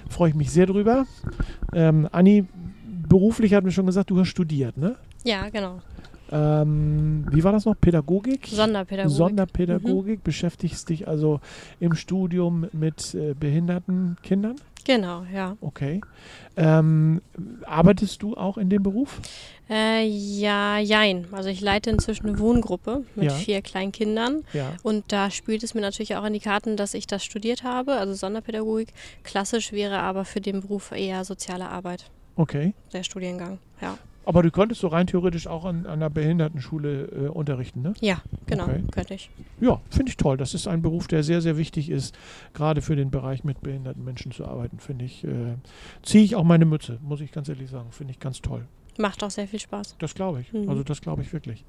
Freue 0.09 0.31
ich 0.31 0.35
mich 0.35 0.51
sehr 0.51 0.65
drüber. 0.65 1.05
Ähm, 1.71 2.09
Anni, 2.11 2.43
beruflich 3.07 3.53
hat 3.53 3.63
mir 3.63 3.71
schon 3.71 3.85
gesagt, 3.85 4.09
du 4.09 4.19
hast 4.19 4.27
studiert, 4.27 4.75
ne? 4.75 4.97
Ja, 5.23 5.47
genau. 5.47 5.79
Ähm, 6.33 7.25
wie 7.29 7.43
war 7.43 7.51
das 7.51 7.65
noch? 7.65 7.75
Pädagogik? 7.79 8.47
Sonderpädagogik. 8.47 9.15
Sonderpädagogik. 9.17 10.23
Beschäftigst 10.23 10.89
dich 10.89 11.07
also 11.07 11.39
im 11.79 11.93
Studium 11.95 12.67
mit 12.73 13.13
äh, 13.13 13.33
behinderten 13.35 14.17
Kindern? 14.23 14.55
Genau, 14.85 15.23
ja. 15.33 15.55
Okay. 15.61 16.01
Ähm, 16.57 17.21
arbeitest 17.65 18.21
du 18.21 18.35
auch 18.35 18.57
in 18.57 18.69
dem 18.69 18.83
Beruf? 18.83 19.21
Äh, 19.69 20.05
ja, 20.05 20.77
jein. 20.77 21.27
Also 21.31 21.47
ich 21.49 21.61
leite 21.61 21.89
inzwischen 21.89 22.27
eine 22.27 22.39
Wohngruppe 22.39 23.05
mit 23.15 23.25
Ja. 23.25 23.33
vier 23.33 23.61
kleinen 23.61 23.93
Kindern. 23.93 24.43
Ja. 24.51 24.73
Und 24.83 25.05
da 25.13 25.29
spielt 25.31 25.63
es 25.63 25.73
mir 25.73 25.79
natürlich 25.81 26.17
auch 26.17 26.25
in 26.25 26.33
die 26.33 26.41
Karten, 26.41 26.75
dass 26.75 26.95
ich 26.95 27.07
das 27.07 27.23
studiert 27.23 27.63
habe, 27.63 27.93
also 27.93 28.13
Sonderpädagogik. 28.13 28.89
Klassisch 29.23 29.71
wäre 29.71 29.99
aber 29.99 30.25
für 30.25 30.41
den 30.41 30.59
Beruf 30.61 30.91
eher 30.91 31.23
soziale 31.23 31.69
Arbeit, 31.69 32.09
Okay. 32.35 32.73
der 32.91 33.03
Studiengang. 33.03 33.59
Ja, 33.81 33.97
Aber 34.25 34.41
du 34.41 34.51
könntest 34.51 34.81
so 34.81 34.87
rein 34.87 35.07
theoretisch 35.07 35.47
auch 35.47 35.65
an, 35.65 35.85
an 35.85 35.93
einer 35.93 36.09
Behindertenschule 36.09 37.05
äh, 37.05 37.27
unterrichten, 37.27 37.81
ne? 37.81 37.93
ja 37.99 38.21
genau, 38.45 38.65
Okay. 38.65 38.83
könnte 38.91 39.13
ich. 39.15 39.29
Ja, 39.59 39.81
finde 39.89 40.09
ich 40.11 40.17
toll. 40.17 40.37
Das 40.37 40.53
ist 40.53 40.67
ein 40.67 40.81
Beruf, 40.81 41.07
der 41.07 41.23
sehr, 41.23 41.41
sehr 41.41 41.57
wichtig 41.57 41.89
ist, 41.89 42.15
gerade 42.53 42.81
für 42.81 42.95
den 42.95 43.11
Bereich 43.11 43.43
mit 43.43 43.61
behinderten 43.61 44.03
Menschen 44.03 44.31
zu 44.31 44.45
arbeiten, 44.45 44.79
finde 44.79 45.05
ich. 45.05 45.23
Äh, 45.25 45.55
Ziehe 46.03 46.23
ich 46.23 46.35
auch 46.35 46.43
meine 46.43 46.65
Mütze, 46.65 46.99
muss 47.01 47.19
ich 47.21 47.31
ganz 47.31 47.49
ehrlich 47.49 47.69
sagen. 47.69 47.91
Finde 47.91 48.11
ich 48.11 48.19
ganz 48.19 48.41
toll. 48.41 48.65
Macht 48.97 49.23
auch 49.23 49.31
sehr 49.31 49.47
viel 49.47 49.59
Spaß. 49.59 49.95
Das 49.99 50.13
glaube 50.15 50.41
ich. 50.41 50.53
Mhm. 50.53 50.69
Also 50.69 50.83
das 50.83 51.01
glaube 51.01 51.21
ich 51.23 51.33
wirklich. 51.33 51.65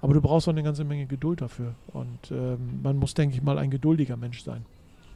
Aber 0.00 0.12
du 0.12 0.20
brauchst 0.20 0.46
auch 0.48 0.52
eine 0.52 0.62
ganze 0.62 0.84
Menge 0.84 1.06
Geduld 1.06 1.40
dafür. 1.40 1.74
Und 1.92 2.30
ähm, 2.30 2.80
man 2.82 2.96
muss, 2.98 3.14
denke 3.14 3.34
ich 3.36 3.42
mal, 3.42 3.58
ein 3.58 3.70
geduldiger 3.70 4.16
Mensch 4.16 4.42
sein. 4.42 4.64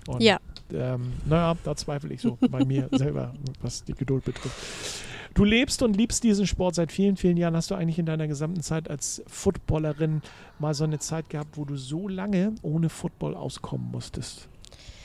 Und, 0.07 0.23
Ja. 0.23 0.39
Ähm, 0.73 1.13
naja, 1.27 1.57
da 1.65 1.75
zweifle 1.77 2.15
ich 2.15 2.21
so 2.23 2.39
bei 2.51 2.65
mir 2.65 2.89
selber, 2.93 3.35
was 3.61 3.85
die 3.85 3.93
Geduld 3.95 4.25
betrifft. 4.25 5.03
Du 5.39 5.45
lebst 5.45 5.85
und 5.85 5.97
liebst 5.97 6.25
diesen 6.25 6.49
Sport 6.49 6.75
seit 6.75 6.91
vielen, 6.91 7.17
vielen 7.17 7.37
Jahren. 7.37 7.55
Hast 7.55 7.71
du 7.71 7.77
eigentlich 7.77 8.01
in 8.01 8.07
deiner 8.07 8.27
gesamten 8.27 8.61
Zeit 8.61 8.91
als 8.91 9.23
Footballerin 9.29 10.21
mal 10.59 10.75
so 10.75 10.83
eine 10.83 10.99
Zeit 10.99 11.31
gehabt, 11.31 11.57
wo 11.57 11.65
du 11.65 11.77
so 11.77 12.09
lange 12.09 12.57
ohne 12.63 12.89
Football 12.89 13.37
auskommen 13.37 13.89
musstest? 13.93 14.49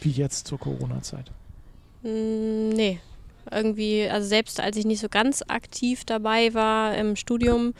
Wie 0.02 0.10
jetzt 0.10 0.48
zur 0.48 0.58
Corona-Zeit? 0.58 1.30
Mm, 2.02 2.69
nee. 2.69 3.00
Irgendwie, 3.52 4.10
also 4.10 4.28
selbst 4.28 4.60
als 4.60 4.76
ich 4.76 4.86
nicht 4.86 5.02
so 5.02 5.08
ganz 5.08 5.43
aktiv 5.50 6.04
dabei 6.04 6.56
war 6.56 6.96
im 6.96 7.15
Studium, 7.15 7.76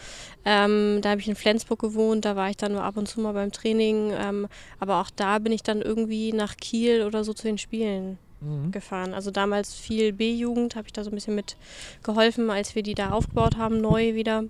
ähm, 0.46 1.00
da 1.02 1.10
habe 1.10 1.22
ich 1.22 1.28
in 1.28 1.36
Flensburg 1.36 1.80
gewohnt, 1.80 2.24
da 2.24 2.36
war 2.36 2.52
ich 2.52 2.58
dann 2.58 2.74
nur 2.74 2.84
ab 2.84 2.98
und 2.98 3.08
zu 3.08 3.20
mal 3.20 3.34
beim 3.34 3.52
Training, 3.52 4.12
ähm, 4.16 4.48
aber 4.80 5.02
auch 5.02 5.10
da 5.10 5.40
bin 5.40 5.54
ich 5.54 5.64
dann 5.64 5.82
irgendwie 5.82 6.34
nach 6.34 6.56
Kiel 6.58 7.04
oder 7.04 7.24
so 7.24 7.34
zu 7.34 7.48
den 7.48 7.58
Spielen 7.58 8.20
Mhm. 8.44 8.72
gefahren. 8.72 9.14
Also 9.14 9.32
damals 9.32 9.74
viel 9.74 10.14
B-Jugend, 10.14 10.76
habe 10.76 10.88
ich 10.88 10.94
da 10.94 11.04
so 11.04 11.10
ein 11.10 11.16
bisschen 11.16 11.36
mit 11.36 11.58
geholfen, 12.04 12.50
als 12.50 12.76
wir 12.76 12.84
die 12.84 12.96
da 12.96 13.12
aufgebaut 13.12 13.58
haben, 13.58 13.82
neu 13.82 14.16
wieder. 14.16 14.44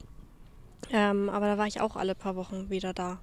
Ähm, 0.91 1.29
aber 1.29 1.47
da 1.47 1.57
war 1.57 1.67
ich 1.67 1.81
auch 1.81 1.95
alle 1.95 2.15
paar 2.15 2.35
Wochen 2.35 2.69
wieder 2.69 2.93
da. 2.93 3.19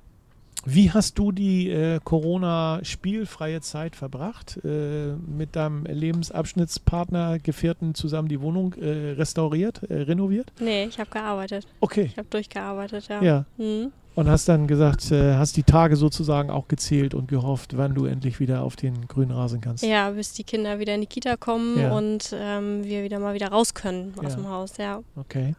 Wie 0.66 0.90
hast 0.90 1.18
du 1.18 1.33
die 1.33 1.70
äh, 1.70 2.00
Corona-spielfreie 2.04 3.62
Zeit 3.62 3.96
verbracht? 3.96 4.61
Äh, 4.62 5.14
mit 5.14 5.56
deinem 5.56 5.85
Lebensabschnittspartner, 5.87 7.38
Gefährten 7.38 7.94
zusammen 7.94 8.28
die 8.28 8.42
Wohnung 8.42 8.74
äh, 8.74 9.12
restauriert, 9.12 9.83
äh, 9.85 10.02
renoviert? 10.02 10.52
Nee, 10.61 10.85
ich 10.85 11.00
habe 11.00 11.11
gearbeitet. 11.11 11.66
Okay. 11.80 12.02
Ich 12.02 12.18
habe 12.18 12.28
durchgearbeitet, 12.28 13.09
ja. 13.09 13.22
Ja. 13.22 13.44
Mhm. 13.56 13.92
Und 14.16 14.29
hast 14.29 14.49
dann 14.49 14.66
gesagt, 14.66 15.11
äh, 15.12 15.35
hast 15.37 15.57
die 15.57 15.62
Tage 15.62 15.96
sozusagen 15.96 16.51
auch 16.51 16.66
gezählt 16.68 17.14
und 17.14 17.29
gehofft, 17.29 17.77
wann 17.77 17.94
du 17.94 18.05
endlich 18.07 18.40
wieder 18.40 18.62
auf 18.62 18.77
den 18.77 19.07
grünen 19.09 19.31
Rasen 19.31 19.61
kannst. 19.61 19.85
Ja, 19.85 20.11
bis 20.11 20.33
die 20.33 20.44
Kinder 20.44 20.79
wieder 20.79 20.94
in 20.94 21.01
die 21.01 21.07
Kita 21.07 21.37
kommen 21.37 21.79
Ja. 21.79 21.92
und 21.96 22.35
ähm, 22.35 22.85
wir 22.85 23.03
wieder 23.05 23.18
mal 23.20 23.35
wieder 23.35 23.49
raus 23.49 23.73
können 23.73 24.12
aus 24.18 24.33
Ja. 24.33 24.37
dem 24.37 24.49
Haus, 24.49 24.77
ja. 24.79 25.01
Okay. 25.16 25.55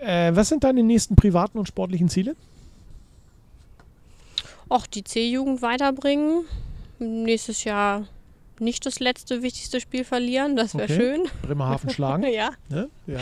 Äh, 0.00 0.34
was 0.34 0.48
sind 0.48 0.64
deine 0.64 0.82
nächsten 0.82 1.16
privaten 1.16 1.58
und 1.58 1.66
sportlichen 1.68 2.08
Ziele? 2.08 2.34
Auch 4.68 4.86
die 4.86 5.04
C-Jugend 5.04 5.62
weiterbringen. 5.62 6.44
Nächstes 6.98 7.62
Jahr 7.64 8.02
nicht 8.60 8.86
das 8.86 9.00
letzte 9.00 9.42
wichtigste 9.42 9.80
Spiel 9.80 10.04
verlieren, 10.04 10.56
das 10.56 10.74
wäre 10.74 10.84
Okay. 10.84 10.94
schön. 10.96 11.24
Bremerhaven 11.42 11.90
schlagen? 11.90 12.24
ja, 12.32 12.50
ne? 12.68 12.88
Ja. 13.06 13.20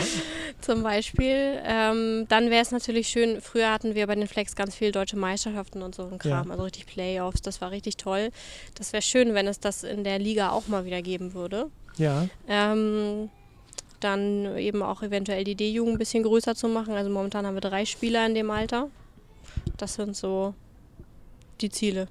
zum 0.61 0.83
Beispiel. 0.83 1.61
Ähm, 1.65 2.27
dann 2.29 2.51
wäre 2.51 2.63
es 2.63 2.71
natürlich 2.71 3.09
schön, 3.09 3.41
früher 3.41 3.71
hatten 3.73 3.95
wir 3.95 4.07
bei 4.07 4.15
den 4.15 4.27
Flex 4.29 4.55
ganz 4.57 4.75
viel 4.75 4.93
deutsche 4.93 5.17
Meisterschaften 5.17 5.83
und 5.83 5.95
so 5.95 6.07
ein 6.07 6.19
Kram, 6.19 6.47
Ja. 6.47 6.51
also 6.53 6.65
richtig 6.65 6.87
Playoffs, 6.87 7.43
das 7.43 7.61
war 7.61 7.71
richtig 7.71 7.97
toll. 7.97 8.31
Das 8.77 8.93
wäre 8.93 9.03
schön, 9.03 9.35
wenn 9.35 9.47
es 9.47 9.61
das 9.61 9.83
in 9.85 10.05
der 10.05 10.19
Liga 10.19 10.51
auch 10.51 10.69
mal 10.69 10.85
wieder 10.85 11.03
geben 11.03 11.35
würde. 11.35 11.71
Ja. 11.97 12.27
Ähm, 12.49 13.31
dann 14.01 14.57
eben 14.59 14.83
auch 14.83 15.03
eventuell 15.03 15.45
die 15.45 15.55
D-Jugend 15.55 15.95
ein 15.95 15.99
bisschen 15.99 16.23
größer 16.25 16.55
zu 16.55 16.69
machen. 16.69 16.95
Also 16.95 17.09
momentan 17.11 17.47
haben 17.47 17.55
wir 17.55 17.61
drei 17.63 17.85
Spieler 17.87 18.27
in 18.27 18.35
dem 18.35 18.51
Alter. 18.51 18.89
Das 19.79 19.95
sind 19.95 20.17
so 20.17 20.55
die 21.61 21.71
Ziele, 21.71 22.09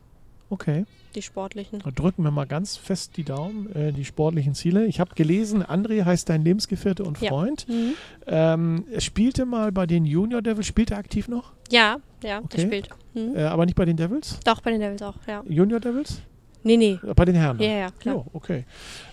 Okay. 0.50 0.86
Die 1.16 1.22
sportlichen. 1.22 1.80
Drücken 1.96 2.24
wir 2.24 2.32
mal 2.32 2.46
ganz 2.46 2.78
fest 2.78 3.18
die 3.18 3.24
Daumen, 3.24 3.74
äh, 3.76 3.92
die 3.94 4.06
sportlichen 4.06 4.54
Ziele. 4.56 4.86
Ich 4.86 5.00
habe 5.00 5.16
gelesen, 5.16 5.64
André 5.64 6.04
heißt 6.06 6.30
dein 6.30 6.44
Lebensgefährte 6.44 7.04
und 7.04 7.20
Ja. 7.22 7.30
Freund. 7.30 7.68
Mhm. 7.68 7.94
Ähm, 8.28 8.86
spielte 9.00 9.46
mal 9.46 9.72
bei 9.72 9.86
den 9.86 10.06
Junior 10.06 10.42
Devils. 10.42 10.68
Spielt 10.68 10.92
er 10.92 10.98
aktiv 10.98 11.28
noch? 11.28 11.54
Ja, 11.72 11.98
ja, 12.24 12.40
Okay. 12.40 12.48
der 12.58 12.60
spielt. 12.68 12.90
Mhm. 13.14 13.36
Äh, 13.36 13.44
aber 13.44 13.66
nicht 13.66 13.76
bei 13.76 13.86
den 13.86 13.98
Devils? 13.98 14.40
Doch, 14.46 14.62
bei 14.62 14.72
den 14.72 14.80
Devils 14.80 15.02
auch, 15.02 15.16
ja. 15.28 15.44
Junior 15.48 15.80
Devils? 15.80 16.22
Nee, 16.64 16.78
nee. 16.78 17.00
Äh, 17.06 17.14
Bei 17.14 17.26
den 17.26 17.36
Herren? 17.36 17.60
Ja, 17.60 17.68
ja, 17.72 17.92
klar. 17.92 18.16
Jo, 18.16 18.26
okay. 18.34 18.66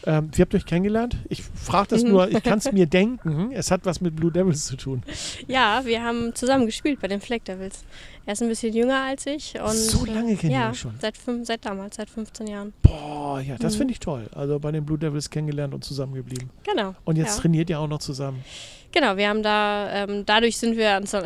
Ähm, 0.06 0.30
wie 0.32 0.40
habt 0.42 0.54
ihr 0.54 0.58
euch 0.58 0.64
kennengelernt? 0.66 1.16
Ich 1.28 1.42
frage 1.42 1.88
das 1.88 2.04
Mhm. 2.04 2.10
nur, 2.10 2.28
ich 2.30 2.42
kann 2.42 2.58
es 2.58 2.70
mir 2.72 2.86
denken. 2.86 3.50
Es 3.52 3.70
hat 3.70 3.84
was 3.84 4.00
mit 4.00 4.16
Blue 4.16 4.30
Devils 4.32 4.64
zu 4.66 4.76
tun. 4.76 5.02
Ja, 5.48 5.82
wir 5.84 6.02
haben 6.02 6.34
zusammen 6.34 6.66
gespielt 6.66 7.00
bei 7.00 7.08
den 7.08 7.20
Flag 7.20 7.40
Devils. 7.46 7.84
Er 8.26 8.34
ist 8.34 8.42
ein 8.42 8.48
bisschen 8.48 8.72
jünger 8.74 9.02
als 9.02 9.26
ich. 9.26 9.60
Und, 9.60 9.72
So 9.72 10.04
lange 10.04 10.36
kennen 10.36 10.52
ja, 10.52 10.68
wir 10.68 10.74
schon. 10.74 10.94
Seit, 11.00 11.16
fünf, 11.16 11.46
seit 11.46 11.64
damals, 11.64 11.96
seit 11.96 12.08
15 12.08 12.46
Jahren. 12.46 12.72
Boah, 12.82 13.40
ja, 13.40 13.56
das 13.58 13.74
Mhm. 13.74 13.78
finde 13.78 13.92
ich 13.92 14.00
toll. 14.00 14.28
Also 14.34 14.58
bei 14.60 14.70
den 14.70 14.84
Blue 14.86 14.98
Devils 14.98 15.28
kennengelernt 15.30 15.74
und 15.74 15.82
zusammengeblieben. 15.84 16.50
Genau. 16.64 16.94
Und 17.04 17.16
jetzt 17.16 17.36
ja. 17.36 17.42
trainiert 17.42 17.68
ihr 17.70 17.80
auch 17.80 17.88
noch 17.88 17.98
zusammen. 17.98 18.44
Genau, 18.92 19.16
wir 19.16 19.28
haben 19.28 19.42
da, 19.42 19.88
ähm, 19.92 20.24
dadurch 20.26 20.56
sind 20.58 20.76
wir, 20.76 20.94
also 20.94 21.18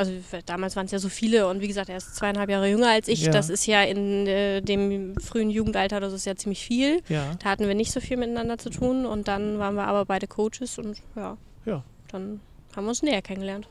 damals 0.44 0.77
waren 0.77 0.85
es 0.87 0.92
ja 0.92 0.98
so 0.98 1.09
viele 1.09 1.48
und 1.48 1.62
wie 1.62 1.68
gesagt, 1.68 1.88
er 1.88 1.96
ist 1.96 2.14
zweieinhalb 2.14 2.50
Jahre 2.50 2.68
jünger 2.68 2.90
als 2.90 3.09
ich. 3.09 3.22
Ja. 3.22 3.33
Das 3.33 3.48
ist 3.48 3.66
ja 3.66 3.83
in 3.83 4.27
äh, 4.27 4.61
dem 4.61 5.14
frühen 5.18 5.48
Jugendalter, 5.48 5.98
das 6.00 6.12
ist 6.12 6.27
ja 6.27 6.37
ziemlich 6.37 6.62
viel. 6.64 7.00
Ja. 7.09 7.35
Da 7.42 7.48
hatten 7.50 7.66
wir 7.66 7.74
nicht 7.74 7.90
so 7.92 8.00
viel 8.00 8.18
miteinander 8.18 8.59
zu 8.59 8.68
tun 8.68 9.07
und 9.07 9.29
dann 9.29 9.59
waren 9.59 9.77
wir 9.77 9.85
aber 9.87 10.05
beide 10.05 10.27
Coaches 10.27 10.79
und 10.79 10.98
ja, 11.16 11.38
Ja. 11.64 11.83
dann 12.12 12.40
haben 12.77 12.85
wir 12.85 12.88
uns 12.90 13.03
näher 13.03 13.22
kennengelernt. 13.22 13.68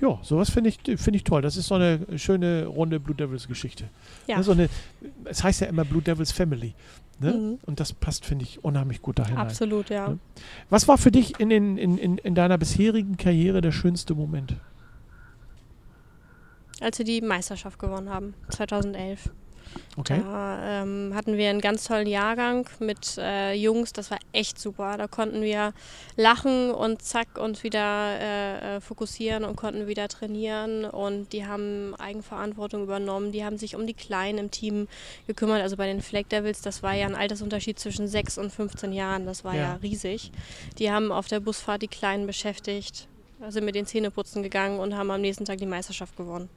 Ja, 0.00 0.18
sowas 0.22 0.50
finde 0.50 0.70
ich, 0.70 0.78
find 1.00 1.14
ich 1.16 1.24
toll. 1.24 1.40
Das 1.40 1.56
ist 1.56 1.68
so 1.68 1.76
eine 1.76 2.00
schöne 2.16 2.66
runde 2.66 2.98
Blue 3.00 3.14
Devils 3.16 3.46
Geschichte. 3.46 3.84
Ja. 4.26 4.42
So 4.42 4.52
eine, 4.52 4.68
es 5.24 5.42
heißt 5.42 5.60
ja 5.60 5.68
immer 5.68 5.84
Blue 5.84 6.02
Devils 6.02 6.32
Family. 6.32 6.74
Ne? 7.20 7.32
Mhm. 7.32 7.58
Und 7.66 7.80
das 7.80 7.92
passt, 7.92 8.24
finde 8.24 8.44
ich, 8.44 8.64
unheimlich 8.64 9.02
gut 9.02 9.18
dahin. 9.18 9.36
Absolut, 9.36 9.90
ja. 9.90 10.08
Ja. 10.08 10.16
Was 10.70 10.88
war 10.88 10.96
für 10.96 11.10
dich 11.10 11.38
in, 11.38 11.50
den, 11.50 11.76
in, 11.76 11.98
in, 11.98 12.16
in 12.18 12.34
deiner 12.34 12.56
bisherigen 12.56 13.18
Karriere 13.18 13.60
der 13.60 13.72
schönste 13.72 14.14
Moment? 14.14 14.56
Als 16.80 16.98
wir 16.98 17.04
die 17.04 17.20
Meisterschaft 17.20 17.78
gewonnen 17.78 18.08
haben, 18.08 18.32
2011. 18.48 19.30
Okay. 19.96 20.20
Da 20.24 20.82
ähm, 20.82 21.12
hatten 21.14 21.36
wir 21.36 21.50
einen 21.50 21.60
ganz 21.60 21.84
tollen 21.84 22.06
Jahrgang 22.06 22.68
mit 22.78 23.18
äh, 23.18 23.52
Jungs, 23.54 23.92
das 23.92 24.10
war 24.10 24.18
echt 24.32 24.58
super. 24.58 24.96
Da 24.96 25.06
konnten 25.08 25.42
wir 25.42 25.72
lachen 26.16 26.70
und 26.70 27.02
zack 27.02 27.38
uns 27.38 27.62
wieder 27.62 28.18
äh, 28.20 28.76
äh, 28.76 28.80
fokussieren 28.80 29.44
und 29.44 29.56
konnten 29.56 29.86
wieder 29.86 30.08
trainieren 30.08 30.84
und 30.84 31.32
die 31.32 31.46
haben 31.46 31.94
Eigenverantwortung 31.96 32.82
übernommen. 32.82 33.32
Die 33.32 33.44
haben 33.44 33.58
sich 33.58 33.76
um 33.76 33.86
die 33.86 33.94
Kleinen 33.94 34.38
im 34.38 34.50
Team 34.50 34.88
gekümmert. 35.26 35.60
Also 35.62 35.76
bei 35.76 35.86
den 35.86 36.00
Flag 36.02 36.24
Devils, 36.30 36.62
das 36.62 36.82
war 36.82 36.94
ja 36.94 37.06
ein 37.06 37.14
Altersunterschied 37.14 37.78
zwischen 37.78 38.08
6 38.08 38.38
und 38.38 38.50
15 38.52 38.92
Jahren, 38.92 39.26
das 39.26 39.44
war 39.44 39.54
Ja. 39.54 39.60
ja, 39.60 39.74
riesig. 39.82 40.30
Die 40.78 40.90
haben 40.90 41.12
auf 41.12 41.28
der 41.28 41.40
Busfahrt 41.40 41.82
die 41.82 41.88
Kleinen 41.88 42.26
beschäftigt, 42.26 43.08
sind 43.48 43.64
mit 43.64 43.74
den 43.74 43.86
Zähneputzen 43.86 44.42
gegangen 44.42 44.78
und 44.80 44.96
haben 44.96 45.10
am 45.10 45.20
nächsten 45.20 45.44
Tag 45.44 45.58
die 45.58 45.66
Meisterschaft 45.66 46.16
gewonnen. 46.16 46.48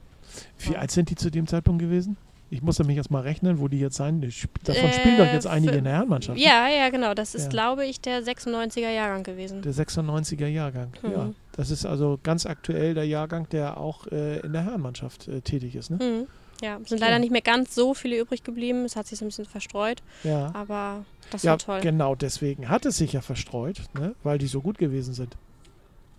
Wie 0.58 0.72
Ja. 0.72 0.78
alt 0.80 0.90
sind 0.90 1.10
die 1.10 1.14
zu 1.16 1.30
dem 1.30 1.46
Zeitpunkt 1.46 1.80
gewesen? 1.82 2.16
Ich 2.54 2.62
muss 2.62 2.78
mich 2.78 2.94
jetzt 2.96 3.10
mal 3.10 3.20
rechnen, 3.22 3.58
wo 3.58 3.66
die 3.66 3.80
jetzt 3.80 3.96
sein. 3.96 4.20
Davon 4.20 4.92
spielen 4.92 5.18
doch 5.18 5.26
jetzt 5.32 5.46
Äh, 5.46 5.48
einige 5.48 5.72
in 5.72 5.82
der 5.84 5.94
Herrenmannschaft. 5.94 6.38
ne? 6.38 6.44
Ja, 6.44 6.68
ja, 6.68 6.88
genau. 6.88 7.12
Das 7.12 7.34
ist, 7.34 7.44
Ja. 7.44 7.48
glaube 7.48 7.84
ich, 7.84 8.00
der 8.00 8.22
96er 8.22 8.90
Jahrgang 8.90 9.24
gewesen. 9.24 9.60
Der 9.62 9.72
96er 9.72 10.46
Jahrgang. 10.46 10.92
Ja. 11.02 11.24
Mhm. 11.24 11.34
Das 11.56 11.70
ist 11.70 11.84
also 11.84 12.16
ganz 12.22 12.46
aktuell 12.46 12.94
der 12.94 13.06
Jahrgang, 13.08 13.48
der 13.48 13.76
auch 13.78 14.06
äh, 14.06 14.38
in 14.40 14.52
der 14.52 14.62
Herrenmannschaft 14.64 15.26
äh, 15.26 15.40
tätig 15.40 15.74
ist. 15.74 15.90
Ne? 15.90 15.96
Mhm. 16.00 16.26
Ja, 16.64 16.78
sind 16.86 17.00
Ja. 17.00 17.06
leider 17.06 17.18
nicht 17.18 17.32
mehr 17.32 17.40
ganz 17.42 17.74
so 17.74 17.92
viele 17.92 18.20
übrig 18.20 18.44
geblieben. 18.44 18.84
Es 18.84 18.94
hat 18.94 19.08
sich 19.08 19.18
so 19.18 19.24
ein 19.24 19.28
bisschen 19.28 19.46
verstreut, 19.46 20.02
Ja. 20.22 20.52
aber 20.54 21.04
das 21.32 21.42
Ja, 21.42 21.52
war 21.52 21.58
toll. 21.58 21.80
genau 21.80 22.14
deswegen 22.14 22.68
hat 22.68 22.86
es 22.86 22.98
sich 22.98 23.12
ja 23.14 23.20
verstreut, 23.20 23.82
ne? 23.98 24.14
weil 24.22 24.38
die 24.38 24.46
so 24.46 24.60
gut 24.60 24.78
gewesen 24.78 25.12
sind. 25.12 25.36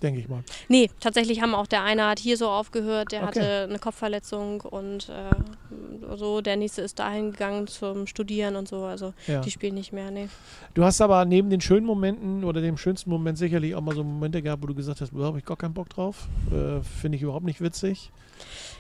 Denke 0.04 0.20
ich 0.20 0.28
mal. 0.28 0.44
Nee, 0.68 0.90
tatsächlich 1.00 1.42
haben 1.42 1.56
auch 1.56 1.68
der 1.68 1.82
eine 1.84 2.06
hat 2.08 2.20
hier 2.20 2.36
so 2.38 2.50
aufgehört, 2.50 3.12
der 3.14 3.24
Okay. 3.24 3.40
hatte 3.40 3.64
eine 3.70 3.80
Kopfverletzung 3.80 4.62
und 4.62 5.10
äh, 5.10 6.16
so. 6.18 6.42
Der 6.42 6.58
nächste 6.58 6.82
ist 6.82 7.00
dahin 7.00 7.32
gegangen 7.32 7.68
zum 7.68 8.06
Studieren 8.06 8.56
und 8.58 8.68
so. 8.68 8.84
Also 8.84 9.14
Ja. 9.28 9.42
die 9.42 9.52
spielen 9.52 9.76
nicht 9.76 9.94
mehr, 9.94 10.12
nee. 10.12 10.28
Du 10.74 10.84
hast 10.84 11.00
aber 11.02 11.24
neben 11.26 11.50
den 11.50 11.62
schönen 11.62 11.86
Momenten 11.86 12.44
oder 12.44 12.60
dem 12.62 12.78
schönsten 12.78 13.10
Moment 13.10 13.38
sicherlich 13.38 13.74
auch 13.74 13.82
mal 13.82 13.96
so 13.96 14.04
Momente 14.04 14.42
gehabt, 14.42 14.62
wo 14.64 14.68
du 14.68 14.76
gesagt 14.76 15.00
hast, 15.02 15.12
da 15.16 15.24
habe 15.24 15.40
ich 15.40 15.46
gar 15.46 15.58
keinen 15.58 15.74
Bock 15.74 15.90
drauf. 15.90 16.28
Äh, 16.52 16.82
Finde 16.84 17.16
ich 17.16 17.22
überhaupt 17.22 17.46
nicht 17.46 17.62
witzig. 17.62 18.12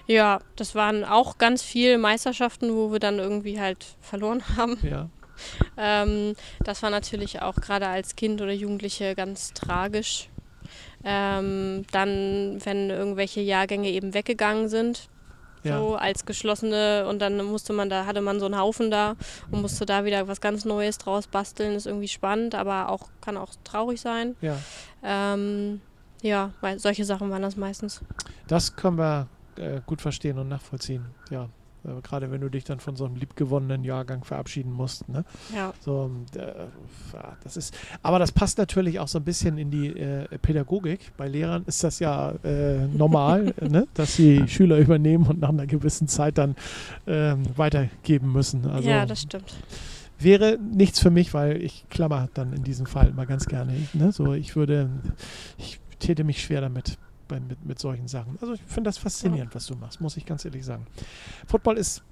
Ja, 0.08 0.42
das 0.58 0.76
waren 0.76 1.06
auch 1.06 1.38
ganz 1.38 1.64
viele 1.64 1.98
Meisterschaften, 1.98 2.76
wo 2.76 2.92
wir 2.92 3.00
dann 3.00 3.20
irgendwie 3.20 3.60
halt 3.60 3.96
verloren 4.02 4.44
haben. 4.58 4.78
Ja. 4.84 5.10
Ähm, 5.78 6.34
das 6.64 6.84
war 6.84 6.90
natürlich 6.90 7.42
auch 7.42 7.56
gerade 7.56 7.88
als 7.88 8.16
Kind 8.16 8.42
oder 8.42 8.52
Jugendliche 8.54 9.16
ganz 9.16 9.54
tragisch. 9.54 10.30
Ähm, 11.06 11.84
dann, 11.92 12.58
wenn 12.66 12.90
irgendwelche 12.90 13.40
Jahrgänge 13.42 13.90
eben 13.90 14.14
weggegangen 14.16 14.68
sind, 14.70 15.08
Ja. 15.64 15.78
so 15.80 15.96
als 15.96 16.26
geschlossene 16.26 17.06
und 17.08 17.20
dann 17.20 17.44
musste 17.46 17.74
man 17.74 17.90
da, 17.90 18.06
hatte 18.06 18.22
man 18.22 18.40
so 18.40 18.46
einen 18.46 18.58
Haufen 18.60 18.90
da 18.92 19.16
und 19.52 19.62
musste 19.62 19.86
da 19.86 20.04
wieder 20.06 20.28
was 20.28 20.42
ganz 20.42 20.66
Neues 20.66 20.98
draus 20.98 21.28
basteln, 21.28 21.76
ist 21.76 21.86
irgendwie 21.88 22.08
spannend, 22.08 22.54
aber 22.56 22.90
auch 22.90 23.10
kann 23.22 23.38
auch 23.38 23.52
traurig 23.64 24.02
sein. 24.02 24.36
ja. 24.42 24.58
Ähm, 25.04 25.82
ja, 26.22 26.52
weil 26.62 26.80
solche 26.80 27.06
Sachen 27.06 27.30
waren 27.30 27.44
das 27.44 27.56
meistens. 27.56 28.02
Das 28.48 28.76
können 28.76 28.98
wir 28.98 29.28
äh, 29.58 29.82
gut 29.86 30.02
verstehen 30.02 30.40
und 30.40 30.48
nachvollziehen. 30.50 31.06
Ja. 31.30 31.50
Äh, 31.86 32.02
Gerade 32.02 32.32
wenn 32.32 32.42
du 32.42 32.50
dich 32.50 32.64
dann 32.64 32.80
von 32.80 32.96
so 32.96 33.06
einem 33.06 33.16
liebgewonnenen 33.16 33.84
Jahrgang 33.84 34.24
verabschieden 34.24 34.72
musst. 34.72 35.08
Ne? 35.10 35.24
Ja. 35.54 35.74
So, 35.80 36.12
äh, 36.36 36.40
ja, 37.14 37.38
das 37.44 37.58
ist, 37.58 37.78
aber 38.02 38.20
das 38.20 38.32
passt 38.32 38.58
natürlich 38.58 39.00
auch 39.00 39.08
so 39.08 39.20
ein 39.20 39.24
bisschen 39.24 39.58
in 39.58 39.72
die 39.72 39.88
äh, 39.88 40.26
Pädagogik. 40.40 41.12
Bei 41.18 41.28
Lehrern 41.28 41.64
ist 41.66 41.84
das 41.84 42.00
ja 42.00 42.32
äh, 42.44 42.88
normal, 42.88 43.54
ne? 43.62 43.88
dass 43.94 44.16
sie 44.16 44.48
Schüler 44.48 44.78
übernehmen 44.78 45.28
und 45.28 45.40
nach 45.40 45.50
einer 45.50 45.68
gewissen 45.68 46.08
Zeit 46.08 46.38
dann 46.38 46.56
ähm, 47.08 47.44
weitergeben 47.56 48.32
müssen. 48.32 48.66
Also 48.68 48.90
ja, 48.90 49.06
das 49.06 49.22
stimmt. 49.22 49.56
wäre 50.20 50.58
nichts 50.60 51.00
für 51.00 51.12
mich, 51.12 51.34
weil 51.34 51.62
ich 51.62 51.86
klammer 51.90 52.30
dann 52.34 52.54
in 52.54 52.64
diesem 52.64 52.86
Fall 52.86 53.12
mal 53.12 53.26
ganz 53.26 53.46
gerne. 53.46 53.74
Ne? 53.94 54.12
So, 54.12 54.34
ich 54.34 54.56
würde, 54.56 54.90
ich 55.58 55.80
täte 56.00 56.24
mich 56.24 56.42
schwer 56.42 56.62
damit. 56.62 56.98
Bei, 57.28 57.40
mit, 57.40 57.66
mit 57.66 57.80
solchen 57.80 58.08
Sachen. 58.08 58.38
Also 58.42 58.54
ich 58.54 58.62
finde 58.62 58.90
das 58.90 58.98
faszinierend, 58.98 59.56
was 59.56 59.66
du 59.66 59.76
machst, 59.76 60.00
muss 60.00 60.16
ich 60.18 60.26
ganz 60.26 60.46
ehrlich 60.46 60.64
sagen. 60.64 60.86
Football 61.48 61.78
ist 61.78 62.04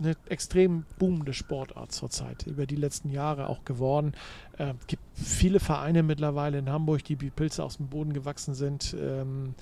eine 0.00 0.14
extrem 0.28 0.84
boomende 0.98 1.32
Sportart 1.32 1.92
zurzeit, 1.92 2.46
über 2.46 2.66
die 2.66 2.76
letzten 2.76 3.10
Jahre 3.10 3.48
auch 3.48 3.64
geworden. 3.64 4.12
Es 4.54 4.60
äh, 4.60 4.74
gibt 4.86 5.02
viele 5.14 5.60
Vereine 5.60 6.02
mittlerweile 6.02 6.58
in 6.58 6.70
Hamburg, 6.70 7.04
die 7.04 7.20
wie 7.20 7.30
Pilze 7.30 7.64
aus 7.64 7.78
dem 7.78 7.88
Boden 7.88 8.12
gewachsen 8.12 8.54
sind. 8.54 8.96
Ähm, 8.98 9.54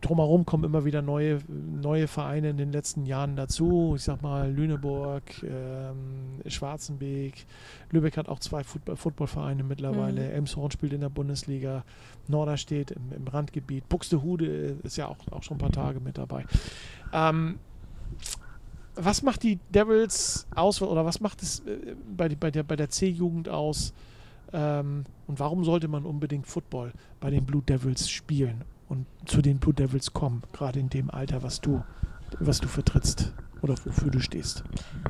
drumherum 0.00 0.46
kommen 0.46 0.64
immer 0.64 0.84
wieder 0.84 1.02
neue, 1.02 1.40
neue 1.48 2.08
Vereine 2.08 2.50
in 2.50 2.56
den 2.56 2.72
letzten 2.72 3.06
Jahren 3.06 3.36
dazu. 3.36 3.94
Ich 3.96 4.02
sag 4.02 4.22
mal 4.22 4.50
Lüneburg, 4.50 5.22
ähm, 5.42 6.40
Schwarzenbeek, 6.46 7.46
Lübeck 7.90 8.16
hat 8.16 8.28
auch 8.28 8.38
zwei 8.38 8.64
Football 8.64 8.96
Footballvereine 8.96 9.62
mittlerweile. 9.62 10.22
Mhm. 10.22 10.34
Elmshorn 10.34 10.70
spielt 10.70 10.92
in 10.92 11.00
der 11.00 11.08
Bundesliga, 11.08 11.84
Norderstedt 12.28 12.90
im, 12.90 13.12
im 13.16 13.28
Randgebiet, 13.28 13.88
Buxtehude 13.88 14.76
ist 14.82 14.96
ja 14.96 15.06
auch, 15.06 15.18
auch 15.30 15.42
schon 15.42 15.56
ein 15.56 15.60
paar 15.60 15.72
Tage 15.72 16.00
mit 16.00 16.18
dabei. 16.18 16.44
Ähm, 17.12 17.58
was 18.94 19.22
macht 19.22 19.42
die 19.42 19.58
Devils 19.70 20.46
aus 20.54 20.82
oder 20.82 21.04
was 21.04 21.20
macht 21.20 21.42
es 21.42 21.60
äh, 21.60 21.94
bei, 22.16 22.28
bei 22.28 22.50
der, 22.50 22.62
bei 22.62 22.76
der 22.76 22.90
C-Jugend 22.90 23.48
aus? 23.48 23.92
Ähm, 24.52 25.04
und 25.26 25.38
warum 25.38 25.64
sollte 25.64 25.88
man 25.88 26.04
unbedingt 26.04 26.46
Football 26.46 26.92
bei 27.20 27.30
den 27.30 27.44
Blue 27.44 27.62
Devils 27.62 28.10
spielen 28.10 28.64
und 28.90 29.06
zu 29.24 29.40
den 29.40 29.58
Blue 29.58 29.72
Devils 29.72 30.12
kommen, 30.12 30.42
gerade 30.52 30.80
in 30.80 30.90
dem 30.90 31.10
Alter, 31.10 31.42
was 31.42 31.60
du, 31.60 31.82
was 32.40 32.60
du 32.60 32.68
vertrittst 32.68 33.32
oder 33.62 33.74
wofür 33.84 34.10
du 34.10 34.20
stehst? 34.20 34.64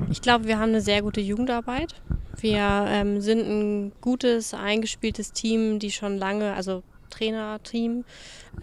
Ich 0.09 0.21
glaube, 0.21 0.45
wir 0.45 0.59
haben 0.59 0.69
eine 0.69 0.81
sehr 0.81 1.01
gute 1.01 1.19
Jugendarbeit. 1.19 1.95
Wir 2.39 2.85
ähm, 2.87 3.21
sind 3.21 3.41
ein 3.41 3.91
gutes, 3.99 4.53
eingespieltes 4.53 5.33
Team, 5.33 5.79
die 5.79 5.91
schon 5.91 6.17
lange, 6.17 6.53
also 6.53 6.83
Trainerteam, 7.11 8.03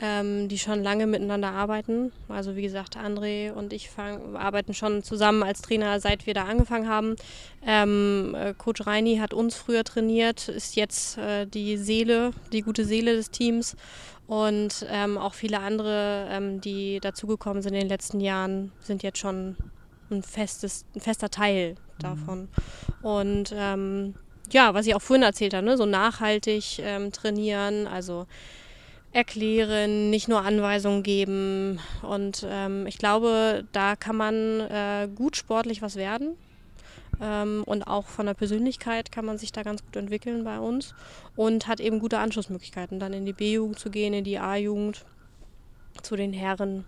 ähm, 0.01 0.49
die 0.49 0.59
schon 0.59 0.83
lange 0.83 1.07
miteinander 1.07 1.53
arbeiten. 1.53 2.13
Also 2.29 2.57
wie 2.57 2.63
gesagt, 2.63 2.97
André 2.97 3.53
und 3.53 3.73
ich 3.73 3.91
fang, 3.91 4.35
arbeiten 4.35 4.75
schon 4.75 5.05
zusammen 5.05 5.45
als 5.45 5.63
Trainer, 5.63 6.01
seit 6.01 6.27
wir 6.27 6.35
da 6.35 6.45
angefangen 6.45 6.89
haben. 6.89 7.15
Ähm, 7.65 8.35
äh, 8.35 8.55
Coach 8.55 8.87
Reini 8.87 9.19
hat 9.19 9.33
uns 9.33 9.55
früher 9.55 9.85
trainiert, 9.85 10.49
ist 10.49 10.75
jetzt 10.75 11.19
äh, 11.19 11.47
die 11.47 11.77
Seele, 11.77 12.33
die 12.53 12.63
gute 12.63 12.85
Seele 12.85 13.15
des 13.15 13.31
Teams. 13.31 13.77
Und 14.27 14.85
ähm, 14.91 15.17
auch 15.17 15.33
viele 15.33 15.61
andere, 15.61 16.29
ähm, 16.31 16.61
die 16.61 17.01
dazugekommen 17.01 17.63
sind 17.63 17.73
in 17.73 17.81
den 17.81 17.89
letzten 17.89 18.21
Jahren, 18.21 18.73
sind 18.81 19.03
jetzt 19.03 19.19
schon 19.19 19.57
ein, 20.11 20.23
festes, 20.23 20.85
ein 20.95 21.01
fester 21.01 21.31
Teil 21.31 21.77
davon. 21.99 22.49
Und 23.03 23.55
ähm, 23.57 24.15
ja, 24.53 24.75
was 24.75 24.87
ich 24.87 24.95
auch 24.95 25.03
vorhin 25.03 25.23
erzählt 25.23 25.55
habe, 25.55 25.67
ne, 25.67 25.77
so 25.77 25.87
nachhaltig 25.87 26.79
ähm, 26.81 27.13
trainieren, 27.13 27.87
also 27.87 28.27
erklären, 29.13 30.11
nicht 30.11 30.29
nur 30.29 30.43
Anweisungen 30.43 31.03
geben. 31.03 31.81
Und 32.03 32.47
ähm, 32.49 32.87
ich 32.87 32.99
glaube, 32.99 33.65
da 33.73 33.97
kann 33.97 34.17
man 34.17 34.61
äh, 34.61 35.09
gut 35.15 35.37
sportlich 35.37 35.83
was 35.83 35.97
werden. 35.97 36.37
Ähm, 37.21 37.63
und 37.67 37.85
auch 37.85 38.07
von 38.07 38.27
der 38.27 38.35
Persönlichkeit 38.35 39.11
kann 39.11 39.25
man 39.25 39.39
sich 39.39 39.51
da 39.51 39.63
ganz 39.63 39.83
gut 39.85 39.97
entwickeln 39.97 40.45
bei 40.45 40.59
uns 40.59 40.95
und 41.37 41.67
hat 41.67 41.81
eben 41.81 41.99
gute 41.99 42.19
Anschlussmöglichkeiten, 42.19 43.01
dann 43.01 43.13
in 43.13 43.27
die 43.27 43.33
B-Jugend 43.33 43.79
zu 43.79 43.91
gehen, 43.91 44.15
in 44.15 44.25
die 44.25 44.39
A-Jugend, 44.39 45.05
zu 46.03 46.15
den 46.15 46.33
Herren. 46.33 46.85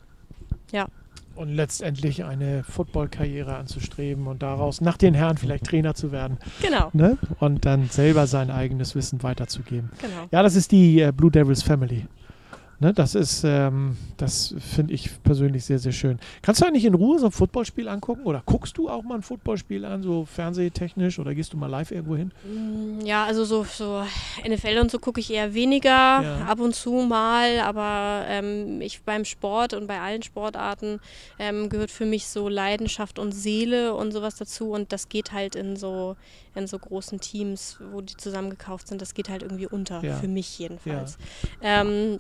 Ja. 0.73 0.87
Und 1.35 1.49
letztendlich 1.49 2.25
eine 2.25 2.65
Football-Karriere 2.65 3.57
anzustreben 3.57 4.27
und 4.27 4.43
daraus 4.43 4.81
nach 4.81 4.97
den 4.99 5.15
Herren 5.15 5.39
vielleicht 5.39 5.65
Trainer 5.65 5.95
zu 5.95 6.13
werden. 6.13 6.39
Genau. 6.61 6.91
Ne? 6.93 7.17
Und 7.39 7.65
dann 7.65 7.89
selber 7.89 8.27
sein 8.27 8.51
eigenes 8.51 8.95
Wissen 8.95 9.23
weiterzugeben. 9.23 9.91
genau. 10.01 10.29
Ja, 10.31 10.43
das 10.43 10.55
ist 10.55 10.73
die 10.73 11.01
äh, 11.01 11.13
Blue 11.13 11.31
Devils 11.31 11.63
Family. 11.63 12.07
Ne, 12.83 12.95
das 12.95 13.15
ist, 13.15 13.45
ähm, 13.45 13.99
das 14.17 14.55
finde 14.59 14.95
ich 14.95 15.23
persönlich 15.23 15.67
sehr, 15.67 15.79
sehr 15.79 15.93
schön. 15.93 16.19
Kannst 16.41 16.63
du 16.63 16.67
eigentlich 16.67 16.87
in 16.87 16.95
Ruhe 16.95 17.19
so 17.19 17.27
ein 17.27 17.31
Footballspiel 17.33 17.87
angucken? 17.89 18.23
Oder 18.25 18.43
guckst 18.47 18.79
du 18.79 18.89
auch 18.89 19.03
mal 19.03 19.17
ein 19.17 19.23
Footballspiel 19.23 19.85
an, 19.85 20.03
so 20.03 20.25
fernsehtechnisch? 20.25 21.19
Oder 21.19 21.35
gehst 21.35 21.53
du 21.53 21.59
mal 21.59 21.67
live 21.67 21.91
irgendwo 21.91 22.17
hin? 22.17 22.33
Mm, 22.43 23.05
Ja, 23.05 23.25
also 23.27 23.45
so, 23.45 23.65
so 23.65 24.03
NFL 24.49 24.79
und 24.81 24.91
so 24.91 24.99
gucke 24.99 25.21
ich 25.21 25.31
eher 25.31 25.53
weniger, 25.53 25.91
Ja. 25.91 26.47
ab 26.49 26.59
und 26.59 26.75
zu 26.75 26.93
mal, 26.93 27.61
aber 27.61 28.25
ähm, 28.29 28.81
ich 28.81 29.03
beim 29.03 29.27
Sport 29.27 29.75
und 29.75 29.87
bei 29.87 30.01
allen 30.01 30.23
Sportarten 30.23 31.01
ähm, 31.39 31.69
gehört 31.69 31.91
für 31.91 32.07
mich 32.07 32.29
so 32.29 32.49
Leidenschaft 32.49 33.19
und 33.19 33.33
Seele 33.33 33.93
und 33.93 34.11
sowas 34.13 34.37
dazu 34.37 34.71
und 34.71 34.91
das 34.91 35.11
geht 35.11 35.33
halt 35.33 35.55
in 35.55 35.77
so 35.77 36.17
in 36.55 36.67
so 36.67 36.79
großen 36.79 37.21
Teams, 37.21 37.79
wo 37.93 38.01
die 38.01 38.17
zusammengekauft 38.17 38.89
sind, 38.89 39.03
das 39.03 39.13
geht 39.15 39.29
halt 39.29 39.43
irgendwie 39.43 39.67
unter, 39.67 40.03
Ja. 40.03 40.17
für 40.17 40.27
mich 40.29 40.59
jedenfalls. 40.59 41.19
Ähm, 41.63 42.19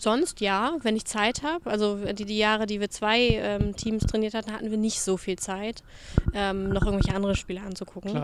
Sonst 0.00 0.40
ja, 0.40 0.76
wenn 0.82 0.96
ich 0.96 1.04
Zeit 1.04 1.42
habe. 1.42 1.68
Also 1.68 1.96
die, 2.12 2.24
die 2.24 2.38
Jahre, 2.38 2.64
die 2.64 2.80
wir 2.80 2.88
zwei 2.88 3.20
ähm, 3.32 3.76
Teams 3.76 4.04
trainiert 4.06 4.32
hatten, 4.32 4.50
hatten 4.50 4.70
wir 4.70 4.78
nicht 4.78 5.02
so 5.02 5.18
viel 5.18 5.38
Zeit, 5.38 5.82
ähm, 6.32 6.70
noch 6.70 6.86
irgendwelche 6.86 7.14
andere 7.14 7.36
Spiele 7.36 7.60
anzugucken. 7.60 8.14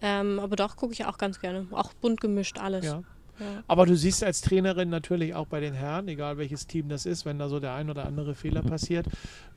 Ähm, 0.00 0.38
aber 0.38 0.54
doch 0.54 0.76
gucke 0.76 0.92
ich 0.92 1.04
auch 1.04 1.18
ganz 1.18 1.40
gerne. 1.40 1.66
Auch 1.72 1.92
bunt 1.94 2.20
gemischt 2.20 2.58
alles. 2.58 2.84
Ja. 2.84 3.02
Ja. 3.38 3.62
Aber 3.66 3.86
du 3.86 3.96
siehst 3.96 4.24
als 4.24 4.40
Trainerin 4.40 4.88
natürlich 4.88 5.34
auch 5.34 5.46
bei 5.46 5.60
den 5.60 5.74
Herren, 5.74 6.08
egal 6.08 6.38
welches 6.38 6.66
Team 6.66 6.88
das 6.88 7.06
ist, 7.06 7.24
wenn 7.26 7.38
da 7.38 7.48
so 7.48 7.60
der 7.60 7.74
ein 7.74 7.90
oder 7.90 8.06
andere 8.06 8.34
Fehler 8.34 8.62
passiert, 8.62 9.06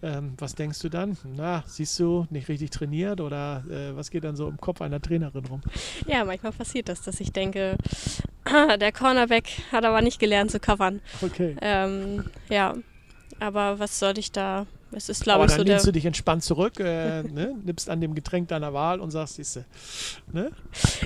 ähm, 0.02 0.34
was 0.38 0.56
denkst 0.56 0.80
du 0.80 0.90
dann? 0.90 1.18
Na, 1.36 1.64
siehst 1.66 2.00
du, 2.00 2.28
nicht 2.30 2.50
richtig 2.50 2.72
trainiert 2.72 3.22
oder 3.22 3.64
äh, 3.70 3.96
was 3.96 4.12
geht 4.12 4.24
dann 4.24 4.36
so 4.36 4.48
im 4.48 4.58
Kopf 4.58 4.82
einer 4.82 5.02
Trainerin 5.02 5.46
rum? 5.46 5.62
ja, 6.08 6.24
manchmal 6.26 6.52
passiert 6.52 6.90
das, 6.90 7.02
dass 7.02 7.20
ich 7.20 7.32
denke, 7.32 7.78
der 8.80 8.92
Cornerback 8.92 9.50
hat 9.72 9.86
aber 9.86 10.02
nicht 10.02 10.20
gelernt 10.20 10.52
zu 10.52 10.60
covern. 10.60 11.02
Okay. 11.22 11.56
Ähm, 11.62 12.26
ja, 12.50 12.76
aber 13.40 13.80
was 13.80 14.00
soll 14.00 14.18
ich 14.18 14.32
da? 14.32 14.66
Es 14.92 15.08
ist, 15.08 15.24
glaube 15.24 15.46
ich, 15.46 15.52
dann 15.52 15.60
so 15.60 15.64
der. 15.64 15.76
lehnst 15.76 15.88
du 15.88 15.92
dich 15.92 16.06
entspannt 16.06 16.44
zurück, 16.44 16.80
äh, 16.80 17.24
ne, 17.24 17.56
nimmst 17.64 17.90
an 17.90 18.02
dem 18.02 18.16
Getränk 18.16 18.48
deiner 18.48 18.74
Wahl 18.74 19.00
und 19.00 19.12
sagst, 19.12 19.36
siehste, 19.36 19.66
ne? 20.32 20.52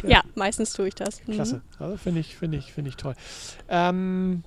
Ja, 0.08 0.24
meistens 0.36 0.74
tue 0.74 0.88
ich 0.88 0.96
das. 0.96 1.26
Mhm. 1.28 1.34
Klasse. 1.34 1.62
Also 1.80 1.98
finde 1.98 2.22
ich, 2.22 2.36
finde 2.36 2.58
ich, 2.58 2.72
finde 2.72 2.90
ich 2.90 2.96
toll. 2.96 3.16
Ähm, 3.68 4.44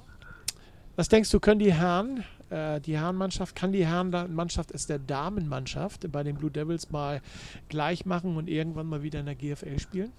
was 0.96 1.08
denkst 1.08 1.30
du, 1.30 1.38
können 1.38 1.58
die 1.58 1.74
Herren, 1.74 2.24
äh, 2.48 2.80
die 2.80 2.96
Herrenmannschaft, 2.96 3.54
kann 3.54 3.72
die 3.72 3.86
Herrenmannschaft 3.86 4.70
es 4.72 4.86
der 4.86 4.98
Damenmannschaft 4.98 6.10
bei 6.10 6.22
den 6.22 6.36
Blue 6.36 6.50
Devils 6.50 6.90
mal 6.90 7.20
gleich 7.68 8.06
machen 8.06 8.36
und 8.36 8.48
irgendwann 8.48 8.86
mal 8.86 9.02
wieder 9.02 9.20
in 9.20 9.26
der 9.26 9.34
GFL 9.34 9.78
spielen? 9.78 10.12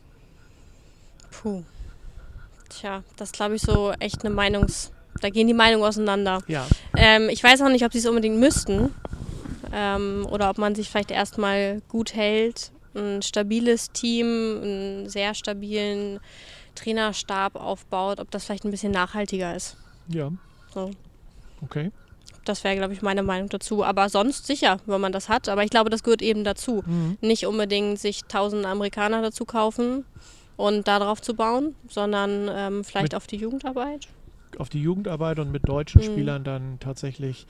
Puh. 1.31 1.63
Tja, 2.69 3.03
das 3.15 3.31
glaube 3.31 3.55
ich 3.55 3.61
so 3.61 3.91
echt 3.93 4.23
eine 4.23 4.33
Meinungs. 4.33 4.91
Da 5.21 5.29
gehen 5.29 5.47
die 5.47 5.53
Meinungen 5.53 5.83
auseinander. 5.83 6.39
Ja, 6.47 6.65
Ähm, 6.95 7.29
ich 7.29 7.43
weiß 7.43 7.61
auch 7.61 7.69
nicht, 7.69 7.83
ob 7.85 7.91
sie 7.93 7.99
es 7.99 8.05
unbedingt 8.05 8.37
müssten. 8.39 8.93
Ähm, 9.73 10.25
oder 10.29 10.49
ob 10.49 10.57
man 10.57 10.75
sich 10.75 10.89
vielleicht 10.89 11.11
erstmal 11.11 11.81
gut 11.89 12.15
hält, 12.15 12.71
ein 12.95 13.21
stabiles 13.21 13.91
Team, 13.91 14.25
einen 14.61 15.09
sehr 15.09 15.33
stabilen 15.35 16.19
Trainerstab 16.75 17.55
aufbaut, 17.55 18.19
ob 18.19 18.31
das 18.31 18.45
vielleicht 18.45 18.63
ein 18.65 18.71
bisschen 18.71 18.91
nachhaltiger 18.91 19.55
ist. 19.55 19.77
ja, 20.07 20.31
So. 20.73 20.91
okay. 21.61 21.91
Das 22.45 22.63
wäre, 22.63 22.77
glaube 22.77 22.93
ich, 22.93 23.01
meine 23.01 23.23
Meinung 23.23 23.49
dazu. 23.49 23.83
Aber 23.83 24.07
sonst 24.07 24.47
sicher, 24.47 24.77
wenn 24.85 25.01
man 25.01 25.11
das 25.11 25.27
hat. 25.27 25.49
Aber 25.49 25.63
ich 25.65 25.69
glaube, 25.69 25.89
das 25.89 26.01
gehört 26.01 26.21
eben 26.21 26.45
dazu. 26.45 26.81
Mhm. 26.85 27.17
Nicht 27.19 27.45
unbedingt 27.45 27.99
sich 27.99 28.21
tausend 28.23 28.65
Amerikaner 28.65 29.21
dazu 29.21 29.43
kaufen 29.43 30.05
und 30.55 30.87
darauf 30.87 31.21
zu 31.21 31.33
bauen, 31.33 31.75
sondern 31.89 32.49
ähm, 32.49 32.83
vielleicht 32.85 33.11
Mit- 33.11 33.15
auf 33.15 33.27
die 33.27 33.35
Jugendarbeit. 33.35 34.07
Auf 34.57 34.69
die 34.69 34.81
Jugendarbeit 34.81 35.39
und 35.39 35.51
mit 35.51 35.67
deutschen 35.67 36.01
Mhm. 36.01 36.05
Spielern 36.05 36.43
dann 36.43 36.79
tatsächlich 36.79 37.47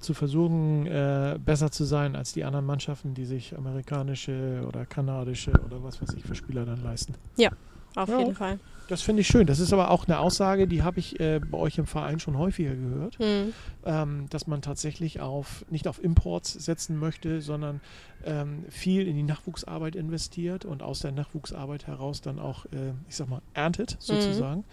zu 0.00 0.14
versuchen, 0.14 0.86
äh, 0.86 1.38
besser 1.44 1.70
zu 1.70 1.84
sein 1.84 2.14
als 2.16 2.32
die 2.32 2.44
anderen 2.44 2.66
Mannschaften, 2.66 3.14
die 3.14 3.24
sich 3.24 3.56
amerikanische 3.56 4.64
oder 4.66 4.86
kanadische 4.86 5.50
oder 5.66 5.82
was 5.82 6.00
weiß 6.00 6.14
ich 6.14 6.24
für 6.24 6.34
Spieler 6.34 6.64
dann 6.64 6.82
leisten. 6.82 7.14
Auf 7.96 8.08
Ja. 8.08 8.18
jeden 8.20 8.34
Fall. 8.34 8.58
Das 8.88 9.02
finde 9.02 9.20
ich 9.20 9.26
schön. 9.28 9.46
Das 9.46 9.58
ist 9.60 9.74
aber 9.74 9.90
auch 9.90 10.06
eine 10.06 10.18
Aussage, 10.18 10.66
die 10.66 10.82
habe 10.82 10.98
ich 10.98 11.20
äh, 11.20 11.40
bei 11.40 11.58
euch 11.58 11.76
im 11.76 11.86
Verein 11.86 12.20
schon 12.20 12.38
häufiger 12.38 12.74
gehört. 12.74 13.18
Mhm. 13.20 13.52
ähm, 13.84 14.26
dass 14.30 14.46
man 14.46 14.62
tatsächlich 14.62 15.20
auf 15.20 15.64
nicht 15.68 15.86
auf 15.88 16.02
Imports 16.02 16.52
setzen 16.54 16.98
möchte, 16.98 17.42
sondern 17.42 17.80
ähm, 18.24 18.64
viel 18.70 19.06
in 19.06 19.14
die 19.14 19.22
Nachwuchsarbeit 19.24 19.94
investiert 19.94 20.64
und 20.64 20.82
aus 20.82 21.00
der 21.00 21.12
Nachwuchsarbeit 21.12 21.86
heraus 21.86 22.22
dann 22.22 22.38
auch, 22.38 22.64
äh, 22.66 22.92
ich 23.08 23.16
sag 23.16 23.28
mal, 23.28 23.42
erntet 23.52 23.96
sozusagen. 24.00 24.64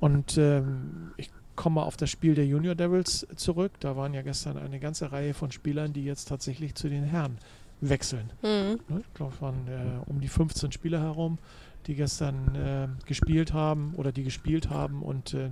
Und 0.00 0.36
ähm, 0.36 1.12
ich 1.16 1.30
komme 1.54 1.76
mal 1.76 1.84
auf 1.84 1.96
das 1.96 2.10
Spiel 2.10 2.34
der 2.34 2.46
Junior 2.46 2.74
Devils 2.74 3.26
zurück. 3.36 3.72
Da 3.80 3.96
waren 3.96 4.12
ja 4.12 4.20
gestern 4.20 4.58
eine 4.58 4.78
ganze 4.80 5.12
Reihe 5.12 5.32
von 5.32 5.50
Spielern, 5.50 5.94
die 5.94 6.04
jetzt 6.04 6.28
tatsächlich 6.28 6.74
zu 6.74 6.90
den 6.90 7.04
Herren 7.04 7.38
wechseln. 7.80 8.30
Mhm. 8.42 8.80
Ich 9.00 9.14
glaube, 9.14 9.32
es 9.34 9.40
waren 9.42 9.66
äh, 9.68 10.10
um 10.10 10.20
die 10.20 10.28
15 10.28 10.72
Spieler 10.72 11.00
herum, 11.00 11.38
die 11.86 11.94
gestern 11.94 12.54
äh, 12.54 12.88
gespielt 13.06 13.52
haben 13.52 13.94
oder 13.96 14.12
die 14.12 14.24
gespielt 14.24 14.70
haben 14.70 15.02
und 15.02 15.34
äh, 15.34 15.50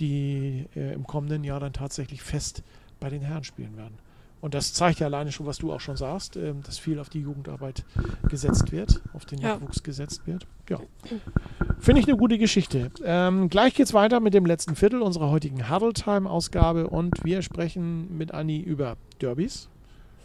die 0.00 0.66
äh, 0.74 0.94
im 0.94 1.06
kommenden 1.06 1.44
Jahr 1.44 1.60
dann 1.60 1.72
tatsächlich 1.72 2.22
fest 2.22 2.62
bei 3.00 3.10
den 3.10 3.22
Herren 3.22 3.44
spielen 3.44 3.76
werden. 3.76 3.94
Und 4.40 4.54
das 4.54 4.74
zeigt 4.74 5.00
ja 5.00 5.06
alleine 5.06 5.32
schon, 5.32 5.46
was 5.46 5.58
du 5.58 5.72
auch 5.72 5.80
schon 5.80 5.96
sagst, 5.96 6.36
ähm, 6.36 6.62
dass 6.62 6.78
viel 6.78 6.98
auf 6.98 7.08
die 7.08 7.20
Jugendarbeit 7.20 7.84
gesetzt 8.28 8.70
wird, 8.70 9.00
auf 9.12 9.24
den 9.24 9.38
Ja. 9.40 9.54
Nachwuchs 9.54 9.82
gesetzt 9.82 10.26
wird. 10.26 10.46
Ja. 10.68 10.78
Finde 11.80 12.00
ich 12.00 12.06
eine 12.06 12.16
gute 12.16 12.38
Geschichte. 12.38 12.90
Ähm, 13.04 13.48
gleich 13.48 13.74
geht's 13.74 13.94
weiter 13.94 14.20
mit 14.20 14.34
dem 14.34 14.46
letzten 14.46 14.76
Viertel 14.76 15.02
unserer 15.02 15.30
heutigen 15.30 15.70
Huddle 15.70 15.92
Time-Ausgabe 15.94 16.88
und 16.88 17.24
wir 17.24 17.42
sprechen 17.42 18.16
mit 18.16 18.32
Anni 18.32 18.60
über 18.60 18.96
Derbys. 19.20 19.68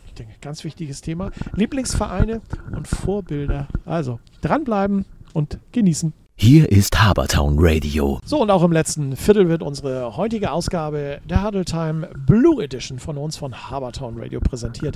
Ich 0.07 0.13
denke, 0.13 0.33
ganz 0.41 0.65
wichtiges 0.65 1.01
Thema. 1.01 1.31
Lieblingsvereine 1.55 2.41
und 2.75 2.87
Vorbilder. 2.87 3.69
Also 3.85 4.19
dranbleiben 4.41 5.05
und 5.33 5.59
genießen. 5.71 6.13
Hier 6.43 6.71
ist 6.71 6.99
Habertown 6.99 7.57
Radio. 7.59 8.19
So, 8.25 8.41
und 8.41 8.49
auch 8.49 8.63
im 8.63 8.71
letzten 8.71 9.15
Viertel 9.15 9.47
wird 9.47 9.61
unsere 9.61 10.17
heutige 10.17 10.51
Ausgabe 10.51 11.21
der 11.29 11.43
Huddle 11.43 11.65
Time 11.65 12.09
Blue 12.25 12.63
Edition 12.63 12.97
von 12.97 13.15
uns 13.15 13.37
von 13.37 13.69
Habertown 13.69 14.17
Radio 14.17 14.39
präsentiert. 14.39 14.95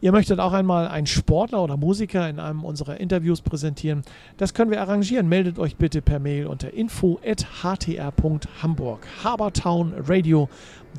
Ihr 0.00 0.12
möchtet 0.12 0.38
auch 0.38 0.52
einmal 0.52 0.86
einen 0.86 1.08
Sportler 1.08 1.64
oder 1.64 1.76
Musiker 1.76 2.28
in 2.28 2.38
einem 2.38 2.64
unserer 2.64 3.00
Interviews 3.00 3.40
präsentieren. 3.40 4.02
Das 4.36 4.54
können 4.54 4.70
wir 4.70 4.80
arrangieren. 4.80 5.28
Meldet 5.28 5.58
euch 5.58 5.74
bitte 5.74 6.02
per 6.02 6.20
Mail 6.20 6.46
unter 6.46 6.72
info.htr.hamburg. 6.72 9.08
Habertown 9.24 9.92
Radio, 10.06 10.48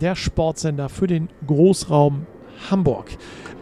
der 0.02 0.16
Sportsender 0.16 0.90
für 0.90 1.08
den 1.08 1.30
Großraum 1.48 2.26
Hamburg. 2.70 3.06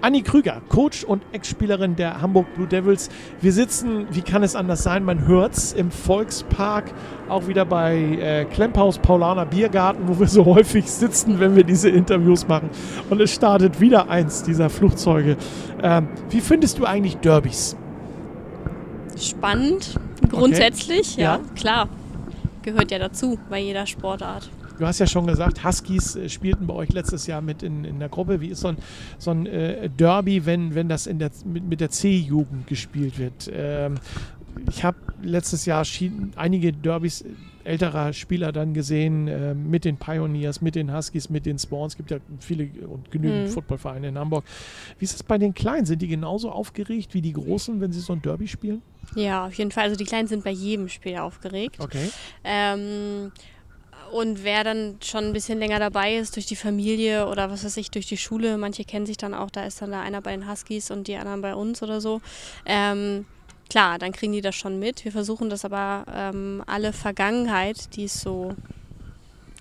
Anni 0.02 0.22
Krüger, 0.22 0.62
Coach 0.70 1.04
und 1.04 1.24
Ex-Spielerin 1.32 1.96
der 1.96 2.22
Hamburg 2.22 2.54
Blue 2.56 2.68
Devils. 2.68 3.10
Wir 3.42 3.52
sitzen, 3.52 4.06
wie 4.12 4.22
kann 4.22 4.44
es 4.44 4.56
anders 4.56 4.84
sein, 4.84 5.04
man 5.04 5.26
hört's 5.26 5.74
im 5.74 5.90
Volkspark, 5.90 6.92
auch 7.28 7.48
wieder 7.48 7.66
bei 7.66 7.96
äh, 7.98 8.46
Klemphaus 8.46 9.00
Paulaner 9.00 9.46
Biergarten, 9.46 10.08
wo 10.08 10.20
wir 10.20 10.28
so 10.28 10.46
häufig 10.46 10.92
sitzen, 10.92 11.40
wenn 11.40 11.56
wir 11.56 11.64
diese 11.64 11.90
Interviews 11.90 12.48
machen. 12.48 12.70
Und 13.10 13.20
es 13.22 13.32
startet 13.34 13.80
wieder 13.80 14.10
eins 14.10 14.44
dieser 14.44 14.70
Flugzeuge. 14.70 15.38
Ähm, 15.82 16.08
wie 16.30 16.42
findest 16.42 16.78
du 16.78 16.86
eigentlich 16.86 17.18
Derbys? 17.18 17.76
Spannend, 19.20 19.96
grundsätzlich, 20.30 21.14
Okay. 21.14 21.22
ja, 21.22 21.36
Ja. 21.38 21.42
klar. 21.56 21.90
Gehört 22.64 22.92
ja 22.92 23.00
dazu 23.00 23.40
bei 23.50 23.60
jeder 23.60 23.86
Sportart. 23.86 24.50
Du 24.78 24.86
hast 24.86 25.00
ja 25.00 25.08
schon 25.08 25.28
gesagt, 25.28 25.64
Huskies 25.64 26.16
äh, 26.16 26.30
spielten 26.30 26.68
bei 26.68 26.74
euch 26.74 26.92
letztes 26.92 27.28
Jahr 27.28 27.42
mit 27.42 27.64
in, 27.64 27.86
in 27.86 28.00
der 28.00 28.10
Gruppe. 28.10 28.42
Wie 28.42 28.48
ist 28.50 28.62
so 28.62 28.70
ein, 28.70 28.78
so 29.18 29.32
ein 29.32 29.46
äh, 29.46 29.90
Derby, 29.90 30.46
wenn, 30.46 30.76
wenn 30.76 30.90
das 30.90 31.08
in 31.08 31.20
der, 31.20 31.32
mit, 31.46 31.64
mit 31.66 31.82
der 31.82 31.90
C-Jugend 31.90 32.68
gespielt 32.68 33.18
wird? 33.18 33.50
Ähm, 33.54 33.96
ich 34.70 34.84
habe 34.84 34.98
letztes 35.22 35.66
Jahr 35.66 35.86
einige 36.36 36.72
Derbys 36.74 37.26
älterer 37.66 38.14
Spieler 38.14 38.52
dann 38.52 38.74
gesehen, 38.74 39.28
äh, 39.28 39.54
mit 39.54 39.86
den 39.86 39.98
Pioneers, 39.98 40.62
mit 40.62 40.76
den 40.76 40.96
Huskies, 40.96 41.30
mit 41.30 41.46
den 41.46 41.58
Spawns. 41.58 41.94
Es 41.94 41.98
gibt 41.98 42.12
ja 42.12 42.18
viele 42.40 42.70
und 42.88 43.10
genügend 43.12 43.46
Mhm. 43.46 43.48
Footballvereine 43.48 44.10
in 44.10 44.18
Hamburg. 44.18 44.46
Wie 45.00 45.06
ist 45.06 45.16
es 45.16 45.24
bei 45.24 45.38
den 45.38 45.54
Kleinen? 45.54 45.86
Sind 45.86 46.02
die 46.02 46.08
genauso 46.08 46.52
aufgeregt 46.52 47.14
wie 47.14 47.22
die 47.22 47.34
Großen, 47.34 47.82
wenn 47.82 47.92
sie 47.92 48.02
so 48.02 48.14
ein 48.14 48.22
Derby 48.22 48.48
spielen? 48.48 48.82
Ja, 49.16 49.48
auf 49.48 49.54
jeden 49.54 49.72
Fall. 49.72 49.86
Also 49.86 49.96
die 49.96 50.04
Kleinen 50.06 50.28
sind 50.28 50.44
bei 50.44 50.52
jedem 50.52 50.90
Spiel 50.90 51.18
aufgeregt. 51.18 51.78
Okay. 51.80 52.10
Ähm, 52.44 53.32
und 54.16 54.46
wer 54.46 54.64
dann 54.64 54.96
schon 55.04 55.26
ein 55.26 55.34
bisschen 55.34 55.60
länger 55.60 55.78
dabei 55.78 56.16
ist, 56.16 56.38
durch 56.38 56.46
die 56.46 56.56
Familie 56.56 57.28
oder 57.28 57.52
was 57.52 57.66
weiß 57.66 57.76
ich, 57.76 57.92
durch 57.92 58.06
die 58.06 58.16
Schule, 58.18 58.58
manche 58.58 58.86
kennen 58.86 59.06
sich 59.06 59.18
dann 59.18 59.34
auch, 59.34 59.50
da 59.52 59.66
ist 59.66 59.82
dann 59.82 59.92
da 59.92 60.00
einer 60.02 60.22
bei 60.22 60.32
den 60.32 60.50
Huskies 60.50 60.90
und 60.90 61.08
die 61.10 61.18
anderen 61.18 61.42
bei 61.42 61.54
uns 61.54 61.84
oder 61.84 62.00
so. 62.00 62.22
Ähm, 62.66 63.26
klar, 63.70 64.00
dann 64.00 64.14
kriegen 64.14 64.32
die 64.32 64.40
das 64.40 64.56
schon 64.56 64.80
mit. 64.80 65.04
Wir 65.04 65.12
versuchen 65.12 65.50
das 65.50 65.66
aber 65.66 66.06
ähm, 66.14 66.64
alle 66.66 66.94
Vergangenheit, 66.94 67.94
die 67.98 68.06
es 68.06 68.22
so 68.22 68.56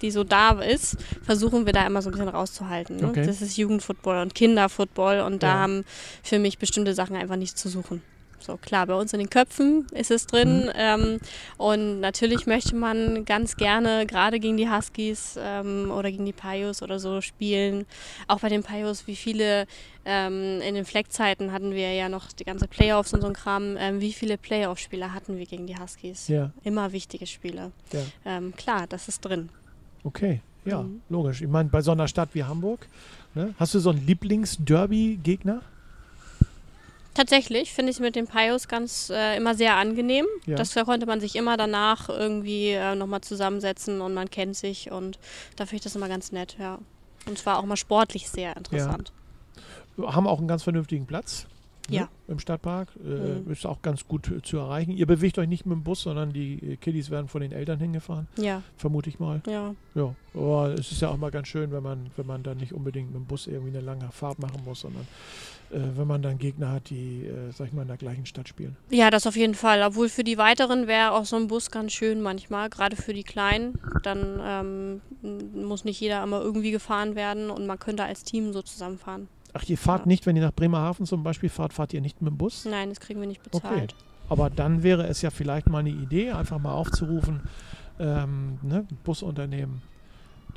die 0.02 0.10
so 0.10 0.22
da 0.22 0.50
ist, 0.60 0.98
versuchen 1.22 1.66
wir 1.66 1.72
da 1.72 1.86
immer 1.86 2.02
so 2.02 2.10
ein 2.10 2.12
bisschen 2.12 2.28
rauszuhalten. 2.28 2.96
Ne? 2.96 3.08
Okay. 3.08 3.26
Das 3.26 3.40
ist 3.40 3.56
Jugendfootball 3.56 4.22
und 4.22 4.34
Kinderfootball 4.34 5.20
und 5.20 5.42
da 5.42 5.48
Ja. 5.48 5.54
haben 5.60 5.84
für 6.22 6.38
mich 6.38 6.58
bestimmte 6.58 6.94
Sachen 6.94 7.16
einfach 7.16 7.36
nichts 7.36 7.60
zu 7.60 7.68
suchen. 7.68 8.02
So 8.44 8.58
klar, 8.58 8.86
bei 8.86 8.94
uns 8.94 9.12
in 9.14 9.20
den 9.20 9.30
Köpfen 9.30 9.86
ist 9.92 10.10
es 10.10 10.26
drin 10.26 10.66
Mhm. 10.66 10.72
ähm, 10.74 11.18
und 11.56 12.00
natürlich 12.00 12.46
möchte 12.46 12.76
man 12.76 13.24
ganz 13.24 13.56
gerne 13.56 14.04
gerade 14.06 14.38
gegen 14.38 14.58
die 14.58 14.68
Huskies 14.68 15.36
ähm, 15.40 15.90
oder 15.90 16.10
gegen 16.10 16.26
die 16.26 16.34
Payos 16.34 16.82
oder 16.82 16.98
so 16.98 17.22
spielen. 17.22 17.86
Auch 18.28 18.40
bei 18.40 18.50
den 18.50 18.62
Payos, 18.62 19.06
wie 19.06 19.16
viele 19.16 19.64
ähm, 20.04 20.60
in 20.60 20.74
den 20.74 20.84
Fleckzeiten 20.84 21.52
hatten 21.52 21.72
wir 21.72 21.94
ja 21.94 22.10
noch 22.10 22.32
die 22.32 22.44
ganze 22.44 22.68
Playoffs 22.68 23.14
und 23.14 23.22
so 23.22 23.28
ein 23.28 23.32
Kram. 23.32 23.76
Ähm, 23.78 24.02
wie 24.02 24.12
viele 24.12 24.36
Playoff-Spieler 24.36 25.14
hatten 25.14 25.38
wir 25.38 25.46
gegen 25.46 25.66
die 25.66 25.78
Huskies? 25.78 26.28
Ja, 26.28 26.52
Immer 26.62 26.92
wichtige 26.92 27.26
Spiele. 27.26 27.72
ja. 27.92 28.00
Ähm, 28.26 28.54
klar, 28.56 28.86
das 28.86 29.08
ist 29.08 29.20
drin. 29.22 29.48
Okay, 30.02 30.42
ja, 30.66 30.82
Mhm. 30.82 31.00
logisch. 31.08 31.40
Ich 31.40 31.48
meine, 31.48 31.70
bei 31.70 31.80
so 31.80 31.92
einer 31.92 32.08
Stadt 32.08 32.28
wie 32.34 32.44
Hamburg, 32.44 32.86
ne, 33.34 33.54
hast 33.58 33.72
du 33.72 33.78
so 33.78 33.88
einen 33.88 34.06
Lieblings-Derby-Gegner? 34.06 35.62
Tatsächlich 37.14 37.72
finde 37.72 37.90
ich 37.90 37.96
es 37.96 38.00
mit 38.00 38.16
den 38.16 38.26
Payos 38.26 38.66
ganz 38.68 39.08
äh, 39.10 39.36
immer 39.36 39.54
sehr 39.54 39.76
angenehm. 39.76 40.26
Ja. 40.46 40.56
Das 40.56 40.72
da 40.74 40.82
konnte 40.84 41.06
man 41.06 41.20
sich 41.20 41.36
immer 41.36 41.56
danach 41.56 42.08
irgendwie 42.08 42.70
äh, 42.70 42.94
nochmal 42.96 43.20
zusammensetzen 43.20 44.00
und 44.00 44.14
man 44.14 44.28
kennt 44.30 44.56
sich 44.56 44.90
und 44.90 45.18
da 45.56 45.64
finde 45.66 45.76
ich 45.76 45.82
das 45.82 45.94
immer 45.96 46.08
ganz 46.08 46.32
nett, 46.32 46.56
ja. 46.58 46.78
Und 47.26 47.38
zwar 47.38 47.58
auch 47.58 47.64
mal 47.64 47.76
sportlich 47.76 48.28
sehr 48.28 48.56
interessant. 48.56 49.12
Haben 49.98 50.26
auch 50.26 50.38
einen 50.38 50.48
ganz 50.48 50.64
vernünftigen 50.64 51.06
Platz. 51.06 51.46
ne, 51.88 51.96
Ja. 51.96 52.08
Im 52.26 52.38
Stadtpark. 52.38 52.88
Äh, 52.96 53.08
Mhm. 53.44 53.52
Ist 53.52 53.64
auch 53.66 53.80
ganz 53.82 54.06
gut 54.08 54.28
äh, 54.30 54.42
zu 54.42 54.56
erreichen. 54.58 54.90
Ihr 54.90 55.06
bewegt 55.06 55.38
euch 55.38 55.46
nicht 55.48 55.66
mit 55.66 55.76
dem 55.76 55.84
Bus, 55.84 56.02
sondern 56.02 56.32
die 56.32 56.54
äh, 56.72 56.76
Kiddies 56.76 57.10
werden 57.10 57.28
von 57.28 57.40
den 57.42 57.52
Eltern 57.52 57.78
hingefahren, 57.78 58.26
Ja, 58.36 58.62
vermute 58.76 59.08
ich 59.08 59.18
mal. 59.20 59.40
ja. 59.46 59.74
Ja, 59.94 60.14
aber 60.34 60.74
es 60.74 60.90
ist 60.90 61.00
ja 61.00 61.10
auch 61.10 61.16
mal 61.16 61.30
ganz 61.30 61.46
schön, 61.48 61.70
wenn 61.70 61.82
man, 61.82 62.10
wenn 62.16 62.26
man 62.26 62.42
dann 62.42 62.56
nicht 62.56 62.72
unbedingt 62.72 63.08
mit 63.12 63.16
dem 63.16 63.26
Bus 63.26 63.46
irgendwie 63.46 63.76
eine 63.76 63.80
lange 63.86 64.10
Fahrt 64.10 64.38
machen 64.40 64.62
muss, 64.64 64.80
sondern 64.80 65.06
wenn 65.96 66.06
man 66.06 66.22
dann 66.22 66.38
Gegner 66.38 66.72
hat, 66.72 66.90
die, 66.90 67.24
äh, 67.26 67.50
sag 67.52 67.68
ich 67.68 67.72
mal, 67.72 67.82
in 67.82 67.88
der 67.88 67.96
gleichen 67.96 68.26
Stadt 68.26 68.48
spielen. 68.48 68.76
Ja, 68.90 69.10
das 69.10 69.26
auf 69.26 69.36
jeden 69.36 69.54
Fall. 69.54 69.82
Obwohl 69.82 70.08
für 70.08 70.24
die 70.24 70.38
weiteren 70.38 70.86
wäre 70.86 71.12
auch 71.12 71.24
so 71.24 71.36
ein 71.36 71.48
Bus 71.48 71.70
ganz 71.70 71.92
schön 71.92 72.20
manchmal, 72.20 72.70
gerade 72.70 72.96
für 72.96 73.12
die 73.14 73.24
Kleinen. 73.24 73.74
Dann 74.02 74.40
ähm, 74.42 75.00
muss 75.54 75.84
nicht 75.84 76.00
jeder 76.00 76.22
immer 76.22 76.40
irgendwie 76.40 76.70
gefahren 76.70 77.14
werden 77.14 77.50
und 77.50 77.66
man 77.66 77.78
könnte 77.78 78.04
als 78.04 78.22
Team 78.24 78.52
so 78.52 78.62
zusammenfahren. 78.62 79.28
Ach, 79.52 79.62
ihr 79.68 79.78
fahrt 79.78 80.02
Ja. 80.02 80.06
nicht, 80.08 80.26
wenn 80.26 80.36
ihr 80.36 80.42
nach 80.42 80.52
Bremerhaven 80.54 81.06
zum 81.06 81.22
Beispiel 81.22 81.48
fahrt, 81.48 81.72
fahrt 81.72 81.92
ihr 81.94 82.00
nicht 82.00 82.20
mit 82.20 82.30
dem 82.30 82.36
Bus? 82.38 82.64
Nein, 82.64 82.88
das 82.88 83.00
kriegen 83.00 83.20
wir 83.20 83.28
nicht 83.28 83.40
Okay. 83.52 83.60
bezahlt. 83.62 83.94
Aber 84.28 84.50
dann 84.50 84.82
wäre 84.82 85.06
es 85.06 85.22
ja 85.22 85.30
vielleicht 85.30 85.68
mal 85.68 85.78
eine 85.80 85.90
Idee, 85.90 86.32
einfach 86.32 86.58
mal 86.58 86.72
aufzurufen, 86.72 87.40
ähm, 88.00 88.58
ne, 88.62 88.86
Busunternehmen, 89.04 89.82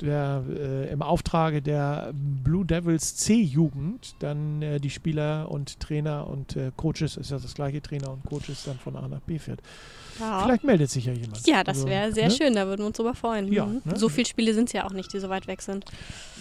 der 0.02 0.42
äh, 0.48 0.92
im 0.92 1.02
Auftrage 1.02 1.60
der 1.62 2.12
Blue 2.14 2.64
Devils 2.64 3.16
C-Jugend 3.16 4.14
dann 4.20 4.62
äh, 4.62 4.80
die 4.80 4.90
Spieler 4.90 5.50
und 5.50 5.80
Trainer 5.80 6.26
und 6.26 6.56
äh, 6.56 6.70
Coaches, 6.76 7.16
ist 7.16 7.30
ja 7.30 7.38
das 7.38 7.54
gleiche 7.54 7.80
Trainer 7.82 8.10
und 8.12 8.24
Coaches 8.24 8.64
dann 8.64 8.78
von 8.78 8.96
A 8.96 9.06
nach 9.08 9.20
B 9.20 9.38
fährt. 9.38 9.60
Ja. 10.20 10.42
Vielleicht 10.44 10.64
meldet 10.64 10.90
sich 10.90 11.04
ja 11.06 11.12
jemand. 11.12 11.46
Ja, 11.46 11.62
das 11.62 11.76
Also, 11.78 11.88
wäre 11.88 12.12
sehr 12.12 12.26
ne? 12.28 12.34
schön, 12.34 12.54
da 12.54 12.66
würden 12.66 12.80
wir 12.80 12.86
uns 12.86 12.96
drüber 12.96 13.14
freuen. 13.14 13.52
Ja, 13.52 13.66
Mhm. 13.66 13.82
ne? 13.84 13.96
So 13.96 14.08
viele 14.08 14.26
Spiele 14.26 14.52
sind 14.52 14.66
es 14.68 14.72
ja 14.72 14.84
auch 14.84 14.92
nicht, 14.92 15.12
die 15.12 15.20
so 15.20 15.28
weit 15.28 15.46
weg 15.46 15.62
sind. 15.62 15.84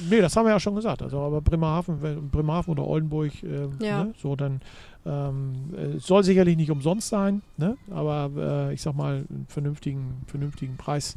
Nee, 0.10 0.20
das 0.20 0.36
haben 0.36 0.45
wir 0.45 0.51
ja 0.51 0.60
schon 0.60 0.74
gesagt. 0.76 1.01
Also 1.03 1.20
aber 1.20 1.41
Bremerhaven, 1.41 2.30
Bremerhaven 2.32 2.72
oder 2.72 2.88
Oldenburg, 2.88 3.32
äh, 3.43 3.68
Ja. 3.80 4.05
ne, 4.05 4.14
so 4.20 4.36
dann 4.36 4.62
ähm, 5.05 5.53
äh, 5.78 5.99
soll 5.99 6.24
sicherlich 6.24 6.58
nicht 6.58 6.72
umsonst 6.72 7.08
sein, 7.10 7.41
ne? 7.58 7.78
aber 7.91 8.30
äh, 8.70 8.74
ich 8.74 8.82
sag 8.82 8.93
mal 8.95 9.26
einen 9.30 9.45
vernünftigen, 9.47 10.22
vernünftigen 10.26 10.76
Preis, 10.76 11.16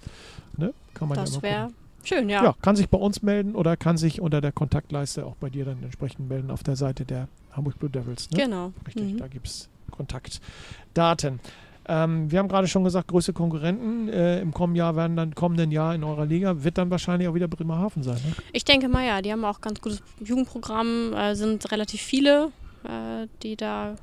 ne? 0.56 0.72
kann 0.94 1.08
man 1.08 1.16
ja 1.18 1.24
Das 1.24 1.32
immer 1.32 1.42
wäre. 1.42 1.68
Schön, 2.04 2.28
ja. 2.28 2.42
Ja. 2.44 2.54
kann 2.62 2.76
sich 2.76 2.88
bei 2.88 2.98
uns 2.98 3.22
melden 3.22 3.54
oder 3.54 3.76
kann 3.76 3.96
sich 3.96 4.20
unter 4.20 4.40
der 4.40 4.52
Kontaktleiste 4.52 5.24
auch 5.26 5.36
bei 5.36 5.50
dir 5.50 5.64
dann 5.64 5.82
entsprechend 5.82 6.28
melden 6.28 6.50
auf 6.50 6.62
der 6.62 6.76
Seite 6.76 7.04
der 7.04 7.28
Hamburg 7.52 7.78
Blue 7.78 7.90
Devils. 7.90 8.30
Ne? 8.30 8.38
Genau. 8.44 8.72
Richtig, 8.86 9.14
Mhm. 9.14 9.18
da 9.18 9.28
gibt 9.28 9.46
es 9.46 9.68
Kontaktdaten. 9.90 11.40
Ähm, 11.88 12.30
wir 12.30 12.38
haben 12.38 12.48
gerade 12.48 12.68
schon 12.68 12.84
gesagt, 12.84 13.08
größte 13.08 13.32
Konkurrenten 13.32 14.08
äh, 14.08 14.40
im 14.40 14.52
kommenden 14.52 14.76
Jahr 14.76 14.94
werden 14.96 15.16
dann 15.16 15.34
kommenden 15.34 15.72
Jahr 15.72 15.94
in 15.94 16.04
eurer 16.04 16.26
Liga, 16.26 16.62
wird 16.62 16.78
dann 16.78 16.90
wahrscheinlich 16.90 17.26
auch 17.28 17.34
wieder 17.34 17.48
Bremerhaven 17.48 18.02
sein. 18.02 18.16
Ne? 18.24 18.34
Ich 18.52 18.64
denke 18.64 18.88
mal, 18.88 19.04
ja, 19.06 19.22
die 19.22 19.32
haben 19.32 19.44
auch 19.44 19.60
ganz 19.60 19.80
gutes 19.80 20.02
Jugendprogramm, 20.24 21.12
äh, 21.14 21.34
sind 21.34 21.70
relativ 21.72 22.00
viele, 22.00 22.52
äh, 22.84 23.26
die 23.42 23.56
da 23.56 23.96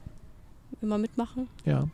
immer 0.82 0.98
mitmachen. 0.98 1.48
Ja. 1.66 1.88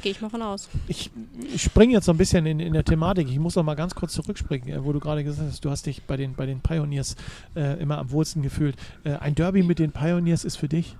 Gehe 0.00 0.12
ich 0.12 0.20
mal 0.20 0.30
von 0.30 0.42
aus. 0.42 0.68
Ich, 0.86 1.10
ich 1.52 1.62
springe 1.62 1.92
jetzt 1.92 2.06
so 2.06 2.12
ein 2.12 2.18
bisschen 2.18 2.46
in, 2.46 2.60
in 2.60 2.72
der 2.72 2.84
Thematik. 2.84 3.28
Ich 3.28 3.38
muss 3.38 3.56
noch 3.56 3.64
mal 3.64 3.74
ganz 3.74 3.94
kurz 3.94 4.12
zurückspringen, 4.12 4.68
äh, 4.68 4.84
wo 4.84 4.92
du 4.92 5.00
gerade 5.00 5.24
gesagt 5.24 5.48
hast, 5.48 5.64
du 5.64 5.70
hast 5.70 5.86
dich 5.86 6.02
bei 6.02 6.16
den, 6.16 6.34
bei 6.34 6.46
den 6.46 6.60
Pioneers 6.60 7.16
äh, 7.56 7.80
immer 7.80 7.98
am 7.98 8.10
wohlsten 8.10 8.42
gefühlt. 8.42 8.76
Äh, 9.04 9.14
ein 9.16 9.34
Derby 9.34 9.62
mit 9.62 9.78
den 9.78 9.92
Pioneers 9.92 10.44
ist 10.44 10.56
für 10.56 10.68
dich? 10.68 10.96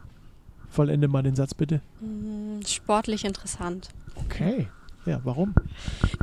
Vollende 0.70 1.09
mal 1.09 1.22
den 1.22 1.36
Satz 1.36 1.55
bitte. 1.55 1.80
Mm, 2.01 2.61
Sportlich 2.66 3.24
interessant. 3.24 3.88
Okay. 4.16 4.68
Ja, 5.09 5.20
warum? 5.24 5.54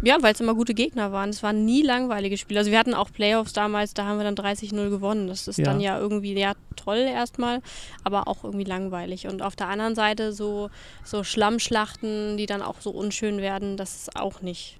Ja, 0.03 0.17
weil 0.21 0.33
es 0.33 0.39
immer 0.39 0.53
gute 0.53 0.73
Gegner 0.73 1.11
waren. 1.11 1.29
Es 1.29 1.41
waren 1.43 1.65
nie 1.65 1.81
langweilige 1.81 2.37
Spiele. 2.37 2.59
Also 2.59 2.71
wir 2.71 2.77
hatten 2.79 2.93
auch 2.93 3.11
Playoffs 3.11 3.51
damals, 3.53 3.93
da 3.93 4.05
haben 4.05 4.17
wir 4.19 4.23
dann 4.23 4.35
30-0 4.35 4.89
gewonnen. 4.89 5.27
Das 5.27 5.47
ist 5.47 5.57
Ja. 5.57 5.65
dann 5.65 5.79
ja 5.79 5.97
irgendwie 5.99 6.33
ja 6.33 6.53
toll 6.75 6.97
erstmal, 6.99 7.61
aber 8.03 8.27
auch 8.27 8.43
irgendwie 8.43 8.65
langweilig. 8.65 9.27
Und 9.27 9.41
auf 9.41 9.55
der 9.55 9.67
anderen 9.69 9.95
Seite 9.95 10.33
so, 10.33 10.69
so 11.03 11.23
Schlammschlachten, 11.23 12.37
die 12.37 12.45
dann 12.45 12.61
auch 12.61 12.79
so 12.79 12.91
unschön 12.91 13.37
werden, 13.39 13.77
das 13.77 13.95
ist 13.95 14.15
auch 14.15 14.41
nicht 14.41 14.77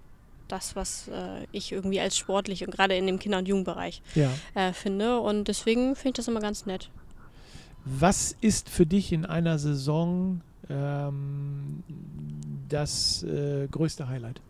das, 0.48 0.76
was 0.76 1.08
äh, 1.08 1.48
ich 1.52 1.72
irgendwie 1.72 2.00
als 2.00 2.16
sportlich 2.18 2.64
und 2.64 2.72
gerade 2.72 2.96
in 2.96 3.08
dem 3.08 3.18
Kinder- 3.18 3.40
und 3.40 3.48
Jugendbereich 3.48 4.04
Ja. 4.14 4.30
äh, 4.54 4.74
finde. 4.74 5.20
Und 5.20 5.48
deswegen 5.48 5.96
finde 5.96 6.10
ich 6.10 6.14
das 6.18 6.28
immer 6.28 6.40
ganz 6.42 6.68
nett. 6.68 6.90
Was 7.86 8.36
ist 8.42 8.70
für 8.70 8.86
dich 8.86 9.12
in 9.12 9.26
einer 9.26 9.58
Saison 9.60 10.42
ähm, 10.70 11.84
das 12.70 13.24
äh, 13.24 13.68
größte 13.68 14.08
Highlight? 14.08 14.42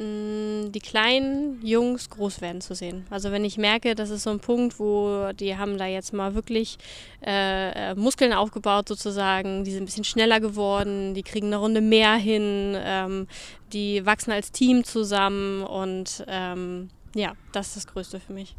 mh, 0.00 0.70
die 0.70 0.80
kleinen 0.80 1.64
Jungs 1.64 2.10
groß 2.10 2.40
werden 2.40 2.60
zu 2.60 2.74
sehen. 2.74 3.06
Also 3.10 3.30
wenn 3.30 3.44
ich 3.44 3.58
merke, 3.58 3.94
das 3.94 4.10
ist 4.10 4.22
so 4.22 4.30
ein 4.30 4.40
Punkt, 4.40 4.78
wo 4.78 5.32
die 5.32 5.56
haben 5.56 5.78
da 5.78 5.86
jetzt 5.86 6.12
mal 6.12 6.34
wirklich 6.34 6.78
äh, 7.24 7.90
äh, 7.90 7.94
Muskeln 7.94 8.32
aufgebaut 8.32 8.88
sozusagen, 8.88 9.64
die 9.64 9.70
sind 9.70 9.82
ein 9.82 9.86
bisschen 9.86 10.04
schneller 10.04 10.40
geworden, 10.40 11.14
die 11.14 11.22
kriegen 11.22 11.48
eine 11.48 11.56
Runde 11.58 11.80
mehr 11.80 12.14
hin, 12.14 12.76
ähm, 12.78 13.28
die 13.72 14.04
wachsen 14.06 14.32
als 14.32 14.52
Team 14.52 14.84
zusammen 14.84 15.62
und 15.62 16.24
ähm, 16.26 16.88
ja, 17.14 17.32
das 17.52 17.68
ist 17.68 17.76
das 17.76 17.86
Größte 17.86 18.20
für 18.20 18.32
mich. 18.32 18.56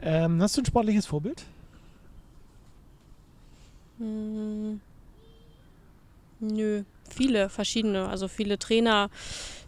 Ähm, 0.00 0.40
hast 0.40 0.56
du 0.56 0.62
ein 0.62 0.66
sportliches 0.66 1.06
Vorbild? 1.06 1.44
Hm, 3.98 4.80
nö, 6.40 6.82
viele 7.10 7.48
verschiedene, 7.48 8.08
also 8.08 8.28
viele 8.28 8.58
Trainer. 8.58 9.10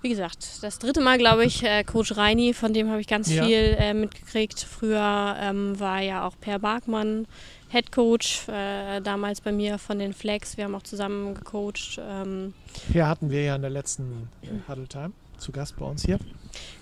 Wie 0.02 0.08
gesagt, 0.08 0.62
das 0.62 0.78
dritte 0.78 1.00
Mal, 1.00 1.18
glaube 1.18 1.44
ich, 1.44 1.62
äh, 1.62 1.84
Coach 1.84 2.16
Reini, 2.16 2.54
von 2.54 2.72
dem 2.72 2.90
habe 2.90 3.00
ich 3.00 3.06
ganz 3.06 3.30
Ja. 3.32 3.44
viel 3.44 3.76
äh, 3.78 3.92
mitgekriegt. 3.94 4.60
Früher 4.60 5.36
ähm, 5.38 5.78
war 5.78 6.00
ja 6.00 6.26
auch 6.26 6.34
Per 6.40 6.58
Barkmann 6.58 7.26
Head 7.70 7.92
Coach, 7.92 8.48
äh, 8.48 9.00
damals 9.00 9.40
bei 9.40 9.52
mir 9.52 9.78
von 9.78 9.98
den 9.98 10.12
Flags. 10.12 10.56
Wir 10.56 10.64
haben 10.64 10.74
auch 10.74 10.82
zusammen 10.82 11.34
gecoacht. 11.34 11.98
Ähm, 12.00 12.54
Hier 12.92 13.06
hatten 13.06 13.30
wir 13.30 13.42
ja 13.42 13.56
in 13.56 13.62
der 13.62 13.70
letzten 13.70 14.28
äh, 14.42 14.48
Huddle 14.68 14.88
Time 14.88 15.12
zu 15.38 15.52
Gast 15.52 15.76
bei 15.76 15.84
uns 15.86 16.04
hier. 16.04 16.18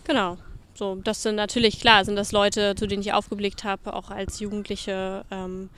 genau. 0.04 0.36
So, 0.74 0.94
das 0.94 1.24
sind 1.24 1.34
natürlich, 1.34 1.80
klar, 1.80 2.04
sind 2.04 2.14
das 2.14 2.30
Leute, 2.30 2.76
zu 2.76 2.86
denen 2.86 3.02
ich 3.02 3.12
aufgeblickt 3.12 3.64
habe, 3.64 3.92
auch 3.94 4.10
als 4.12 4.38
Jugendliche. 4.38 5.24
Ähm, 5.28 5.70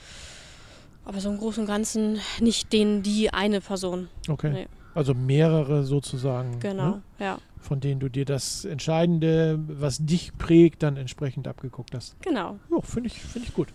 aber 1.11 1.21
so 1.21 1.29
im 1.29 1.39
Großen 1.39 1.63
und 1.63 1.67
Ganzen 1.67 2.21
nicht 2.41 2.73
den, 2.73 3.03
die 3.03 3.33
eine 3.35 3.61
Person. 3.61 4.09
Okay. 4.29 4.51
Nee. 4.53 4.67
Also 4.95 5.13
mehrere 5.13 5.83
sozusagen. 5.83 6.61
Genau, 6.61 6.87
Ne? 6.91 7.03
ja. 7.19 7.39
Von 7.59 7.81
denen 7.81 7.99
du 7.99 8.09
dir 8.09 8.25
das 8.25 8.65
Entscheidende, 8.65 9.59
was 9.67 9.99
dich 9.99 10.39
prägt, 10.39 10.85
dann 10.85 10.97
entsprechend 10.97 11.49
abgeguckt 11.49 11.95
hast. 11.97 12.15
Genau. 12.23 12.59
Ja, 12.71 12.81
finde 12.83 13.09
ich, 13.09 13.15
find 13.21 13.45
ich 13.45 13.53
gut. 13.55 13.69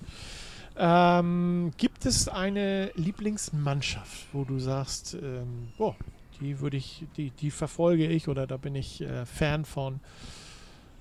Ähm, 0.78 1.72
gibt 1.78 2.06
es 2.06 2.30
eine 2.30 2.92
Lieblingsmannschaft, 2.96 4.28
wo 4.34 4.46
du 4.46 4.60
sagst, 4.60 5.14
ähm, 5.22 5.68
boah, 5.78 5.96
die 6.40 6.60
würde 6.62 6.78
ich, 6.78 7.04
die, 7.18 7.32
die 7.32 7.52
verfolge 7.52 8.08
ich 8.08 8.28
oder 8.30 8.48
da 8.48 8.56
bin 8.58 8.76
ich 8.76 9.02
äh, 9.02 9.26
Fan 9.26 9.66
von 9.66 10.00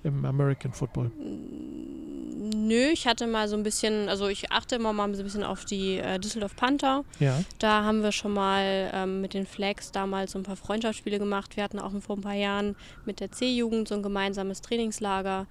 im 0.05 0.23
American 0.23 0.71
Football? 0.71 1.11
Nö, 1.17 2.89
ich 2.93 3.07
hatte 3.07 3.27
mal 3.27 3.47
so 3.47 3.55
ein 3.55 3.63
bisschen, 3.63 4.07
also 4.07 4.27
ich 4.27 4.51
achte 4.51 4.75
immer 4.75 4.93
mal 4.93 5.13
so 5.15 5.21
ein 5.21 5.25
bisschen 5.25 5.43
auf 5.43 5.65
die 5.65 5.97
äh, 5.97 6.19
Düsseldorf 6.19 6.55
Panther. 6.55 7.03
Ja. 7.19 7.41
Da 7.59 7.83
haben 7.83 8.03
wir 8.03 8.11
schon 8.11 8.33
mal 8.33 8.91
ähm, 8.93 9.21
mit 9.21 9.33
den 9.33 9.45
Flags 9.45 9.91
damals 9.91 10.33
so 10.33 10.39
ein 10.39 10.43
paar 10.43 10.55
Freundschaftsspiele 10.55 11.17
gemacht. 11.17 11.57
Wir 11.57 11.63
hatten 11.63 11.79
auch 11.79 11.91
vor 12.01 12.17
ein 12.17 12.21
paar 12.21 12.33
Jahren 12.33 12.75
mit 13.05 13.19
der 13.19 13.31
C-Jugend 13.31 13.87
so 13.87 13.95
ein 13.95 14.03
gemeinsames 14.03 14.61
Trainingslager. 14.61 15.47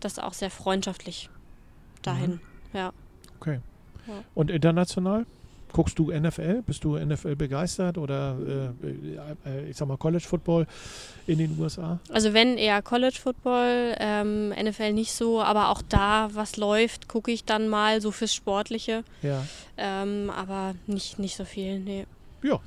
Das 0.00 0.12
ist 0.12 0.22
auch 0.22 0.32
sehr 0.32 0.50
freundschaftlich 0.50 1.28
dahin. 2.02 2.40
Ja. 2.72 2.92
Okay. 3.40 3.60
Ja. 4.06 4.24
Und 4.34 4.50
international? 4.50 5.26
Guckst 5.72 5.98
du 5.98 6.10
NFL? 6.10 6.62
Bist 6.62 6.82
du 6.84 6.98
NFL 6.98 7.36
begeistert 7.36 7.98
oder 7.98 8.36
äh, 8.84 9.48
äh, 9.48 9.70
ich 9.70 9.76
sag 9.76 9.88
mal 9.88 9.96
College 9.96 10.24
Football 10.26 10.66
in 11.26 11.38
den 11.38 11.58
USA? 11.58 12.00
Also 12.10 12.32
wenn 12.32 12.56
eher 12.56 12.80
College 12.82 13.18
Football, 13.22 13.94
ähm, 13.98 14.48
NFL 14.50 14.92
nicht 14.92 15.12
so, 15.12 15.42
aber 15.42 15.68
auch 15.68 15.82
da, 15.88 16.28
was 16.32 16.56
läuft, 16.56 17.08
gucke 17.08 17.30
ich 17.30 17.44
dann 17.44 17.68
mal 17.68 18.00
so 18.00 18.10
fürs 18.10 18.34
Sportliche. 18.34 19.04
Ja. 19.22 19.44
Ähm, 19.76 20.30
aber 20.30 20.74
nicht, 20.86 21.18
nicht 21.18 21.36
so 21.36 21.44
viel, 21.44 21.78
nee. 21.80 22.06
Ja. 22.42 22.60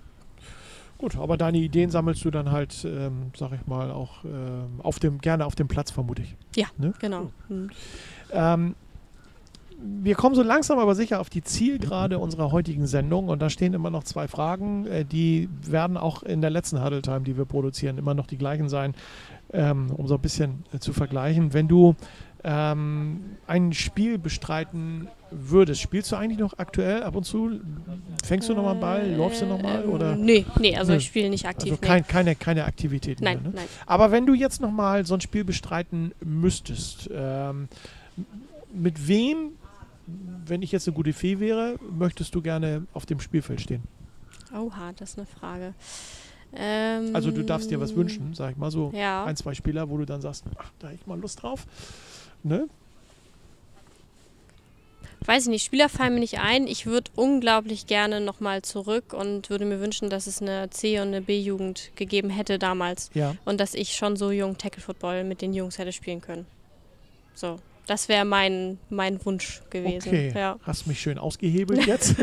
Gut, 0.97 1.17
aber 1.17 1.35
deine 1.35 1.57
Ideen 1.57 1.89
sammelst 1.89 2.23
du 2.23 2.29
dann 2.29 2.51
halt, 2.51 2.85
ähm, 2.85 3.31
sag 3.35 3.51
ich 3.53 3.65
mal, 3.65 3.89
auch 3.89 4.23
ähm, 4.23 4.79
auf 4.83 4.99
dem, 4.99 5.17
gerne 5.17 5.47
auf 5.47 5.55
dem 5.55 5.67
Platz, 5.67 5.89
vermute 5.89 6.21
ich. 6.21 6.35
Ja, 6.55 6.67
Ne? 6.77 6.93
genau. 6.99 7.31
Hm. 7.47 7.71
Ähm, 8.31 8.75
wir 9.83 10.15
kommen 10.15 10.35
so 10.35 10.43
langsam 10.43 10.79
aber 10.79 10.95
sicher 10.95 11.19
auf 11.19 11.29
die 11.29 11.43
Zielgerade 11.43 12.19
unserer 12.19 12.51
heutigen 12.51 12.87
Sendung 12.87 13.29
und 13.29 13.41
da 13.41 13.49
stehen 13.49 13.73
immer 13.73 13.89
noch 13.89 14.03
zwei 14.03 14.27
Fragen, 14.27 14.85
äh, 14.85 15.05
die 15.05 15.49
werden 15.63 15.97
auch 15.97 16.23
in 16.23 16.41
der 16.41 16.49
letzten 16.49 16.83
Huddle 16.83 17.01
Time, 17.01 17.21
die 17.21 17.37
wir 17.37 17.45
produzieren, 17.45 17.97
immer 17.97 18.13
noch 18.13 18.27
die 18.27 18.37
gleichen 18.37 18.69
sein, 18.69 18.95
ähm, 19.53 19.91
um 19.91 20.07
so 20.07 20.15
ein 20.15 20.21
bisschen 20.21 20.63
äh, 20.73 20.79
zu 20.79 20.93
vergleichen. 20.93 21.53
Wenn 21.53 21.67
du 21.67 21.95
ähm, 22.43 23.37
ein 23.47 23.73
Spiel 23.73 24.17
bestreiten 24.17 25.07
würdest, 25.29 25.81
spielst 25.81 26.11
du 26.11 26.15
eigentlich 26.15 26.39
noch 26.39 26.57
aktuell 26.57 27.03
ab 27.03 27.15
und 27.15 27.23
zu? 27.23 27.59
Fängst 28.23 28.49
du 28.49 28.53
nochmal 28.53 28.75
Ball? 28.75 29.11
Läufst 29.11 29.41
du 29.41 29.45
nochmal? 29.45 29.83
Ähm, 29.83 29.89
Oder? 29.91 30.15
Nee, 30.15 30.45
nee, 30.59 30.75
also 30.75 30.93
ich 30.93 31.05
spiele 31.05 31.29
nicht 31.29 31.45
aktiv. 31.45 31.71
Also 31.71 31.81
kein, 31.81 32.05
keine, 32.05 32.35
keine 32.35 32.65
Aktivitäten 32.65 33.23
nee. 33.23 33.33
Nein, 33.33 33.43
mehr. 33.43 33.51
Ne? 33.51 33.57
nein. 33.57 33.67
Aber 33.85 34.11
wenn 34.11 34.25
du 34.25 34.33
jetzt 34.33 34.61
nochmal 34.61 35.05
so 35.05 35.13
ein 35.13 35.21
Spiel 35.21 35.43
bestreiten 35.43 36.13
müsstest, 36.23 37.09
ähm, 37.13 37.67
mit 38.73 39.07
wem, 39.07 39.51
wenn 40.45 40.61
ich 40.61 40.71
jetzt 40.71 40.87
eine 40.87 40.95
gute 40.95 41.13
Fee 41.13 41.39
wäre, 41.39 41.77
möchtest 41.91 42.33
du 42.35 42.41
gerne 42.41 42.85
auf 42.93 43.05
dem 43.05 43.19
Spielfeld 43.19 43.61
stehen? 43.61 43.83
Oha, 44.53 44.91
das 44.97 45.11
ist 45.11 45.17
eine 45.17 45.27
Frage. 45.27 45.73
Ähm, 46.53 47.15
Also 47.15 47.31
du 47.31 47.43
darfst 47.43 47.71
dir 47.71 47.79
was 47.79 47.95
wünschen, 47.95 48.33
sag 48.33 48.51
ich 48.51 48.57
mal 48.57 48.71
so. 48.71 48.91
Ja. 48.93 49.23
Ein, 49.25 49.35
zwei 49.37 49.53
Spieler, 49.53 49.89
wo 49.89 49.97
du 49.97 50.05
dann 50.05 50.21
sagst, 50.21 50.43
ach, 50.57 50.71
da 50.79 50.87
hätte 50.87 50.99
ich 51.01 51.07
mal 51.07 51.19
Lust 51.19 51.41
drauf. 51.41 51.65
Ne? 52.43 52.67
Weiß 55.23 55.43
ich 55.43 55.49
nicht, 55.49 55.63
Spieler 55.63 55.87
fallen 55.87 56.15
mir 56.15 56.19
nicht 56.19 56.39
ein. 56.39 56.65
Ich 56.65 56.87
würde 56.87 57.11
unglaublich 57.15 57.85
gerne 57.85 58.19
nochmal 58.21 58.63
zurück 58.63 59.13
und 59.13 59.51
würde 59.51 59.65
mir 59.65 59.79
wünschen, 59.79 60.09
dass 60.09 60.25
es 60.25 60.41
eine 60.41 60.69
C- 60.71 60.99
und 60.99 61.09
eine 61.09 61.21
B-Jugend 61.21 61.91
gegeben 61.95 62.31
hätte 62.31 62.57
damals. 62.57 63.11
Ja. 63.13 63.35
Und 63.45 63.59
dass 63.61 63.75
ich 63.75 63.95
schon 63.95 64.15
so 64.15 64.31
jung 64.31 64.57
Tackle-Football 64.57 65.23
mit 65.23 65.41
den 65.43 65.53
Jungs 65.53 65.77
hätte 65.77 65.91
spielen 65.91 66.21
können. 66.21 66.47
So, 67.35 67.59
das 67.91 68.07
wäre 68.07 68.23
mein, 68.23 68.77
mein 68.89 69.23
Wunsch 69.25 69.61
gewesen. 69.69 70.07
Okay. 70.07 70.31
Ja. 70.33 70.57
Hast 70.63 70.87
mich 70.87 71.01
schön 71.01 71.17
ausgehebelt 71.17 71.85
jetzt. 71.85 72.15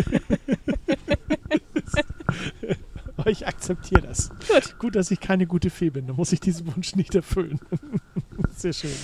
Aber 3.19 3.27
ich 3.31 3.47
akzeptiere 3.47 4.01
das. 4.01 4.31
Gut. 4.49 4.79
Gut, 4.79 4.97
dass 4.97 5.11
ich 5.11 5.21
keine 5.21 5.47
gute 5.47 5.69
Fee 5.69 5.91
bin. 5.91 6.07
Dann 6.07 6.16
muss 6.16 6.33
ich 6.33 6.41
diesen 6.41 6.75
Wunsch 6.75 6.97
nicht 6.97 7.14
erfüllen. 7.14 7.61
Sehr 8.57 8.73
schön. 8.73 8.95